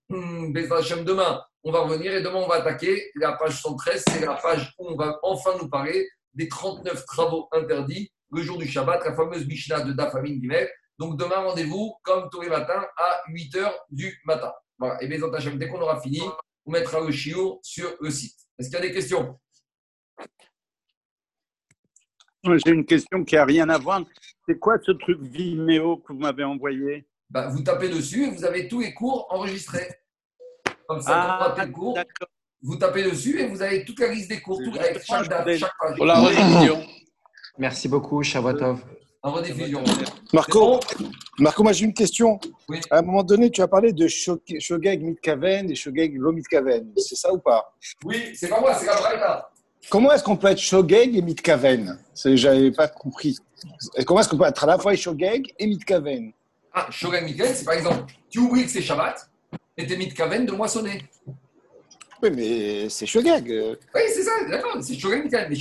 [0.10, 4.06] Hum, demain, on va revenir et demain, on va attaquer la page 113.
[4.10, 8.58] C'est la page où on va enfin nous parler des 39 travaux interdits le jour
[8.58, 10.70] du Shabbat, la fameuse Mishnah de Daf Amin Gimel.
[10.98, 14.52] Donc demain, rendez-vous, comme tous les matins, à 8 h du matin.
[14.80, 15.02] Voilà.
[15.04, 15.20] Et bien,
[15.56, 16.22] dès qu'on aura fini,
[16.66, 18.38] on mettra le chiot sur le site.
[18.58, 19.38] Est-ce qu'il y a des questions?
[22.44, 24.02] J'ai une question qui n'a rien à voir.
[24.48, 27.08] C'est quoi ce truc Vimeo que vous m'avez envoyé?
[27.30, 29.88] Bah, Vous tapez dessus et vous avez tous les cours enregistrés.
[30.92, 31.98] Comme ça, Ah, vous, cours,
[32.80, 35.72] tapez dessus et vous avez toute la liste des cours, tout, avec chaque, date, chaque
[35.80, 35.96] page.
[35.96, 36.84] Pour la rediffusion.
[37.58, 38.84] Merci beaucoup, Shavuotov.
[39.24, 39.82] En rediffusion.
[40.34, 40.82] Marco,
[41.40, 42.38] Marco, moi j'ai une question.
[42.68, 42.82] Oui.
[42.90, 46.92] À un moment donné, tu as parlé de Shog- Shogeg Mitkaven et Shogeg Lo Mitkaven.
[46.98, 47.74] C'est ça ou pas?
[48.04, 49.22] Oui, c'est pas moi, c'est Gabriel.
[49.90, 51.98] Comment est-ce qu'on peut être Shogeg et Mitkaven?
[52.26, 53.38] J'avais pas compris.
[53.96, 56.34] Et Comment est-ce qu'on peut être à la fois Shogeg et Mitkaven?
[56.74, 59.30] Ah, Shogun Mitkaven, c'est par exemple, tu oublies que c'est Shabbat
[59.78, 61.02] et t'es Mitkaven de moissonner.
[62.24, 63.50] Oui, mais c'est Shogeg.
[63.52, 63.76] euh.
[63.96, 65.56] Oui, c'est ça, d'accord, c'est Shogun Mitkaven.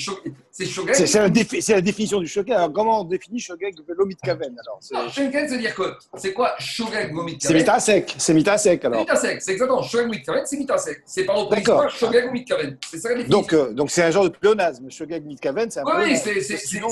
[0.51, 0.93] C'est Shogun.
[0.93, 2.53] C'est la, défi- la définition du Shogeg.
[2.53, 6.55] Alors comment on définit Shogeg et Lo Mitkaven alors Mitkaven, c'est dire que c'est quoi
[6.59, 6.85] ou c'est
[7.25, 8.15] Mitkaven Mitasek.
[8.19, 9.01] C'est Mitasek C'est alors.
[9.01, 9.83] Mitasek, c'est exactement.
[9.83, 11.01] Shogun Mitkaven, c'est Mitasek.
[11.07, 12.77] C'est par opposition à Shogun ou Mitkaven.
[12.91, 13.41] C'est ça la définition.
[13.41, 14.91] Donc euh, donc c'est un genre de pléonasme.
[14.91, 16.59] Shogeg Mitkaven, c'est un oui, oui, c'est.
[16.59, 16.89] Sinon,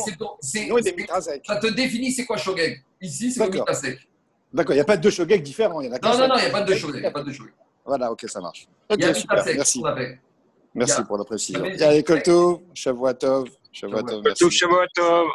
[0.78, 1.42] il est Mitasek.
[1.46, 2.72] Ça te définit c'est quoi Shogun.
[3.02, 3.46] Ici, c'est.
[3.46, 3.98] Mitasek.
[4.52, 5.80] D'accord, il n'y a pas deux Shogeg différents.
[5.80, 6.96] Il y en a qu'un Non, non, non, il n'y a pas de Shogun.
[6.96, 7.50] Il n'y a pas de Shogun.
[7.84, 8.66] Voilà, ok, ça marche.
[8.88, 9.82] Ok, y a super, merci.
[10.74, 11.64] Merci pour la précision.
[11.64, 14.44] il y a- Allez, Kolto, Shavuatov, Shavuatov, merci.
[14.44, 15.26] Tout Shabbat Tov.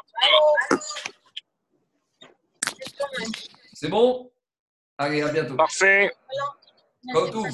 [3.73, 4.31] C'est bon?
[4.97, 5.55] Allez, à bientôt.
[5.55, 6.11] Parfait.
[7.31, 7.45] Tout.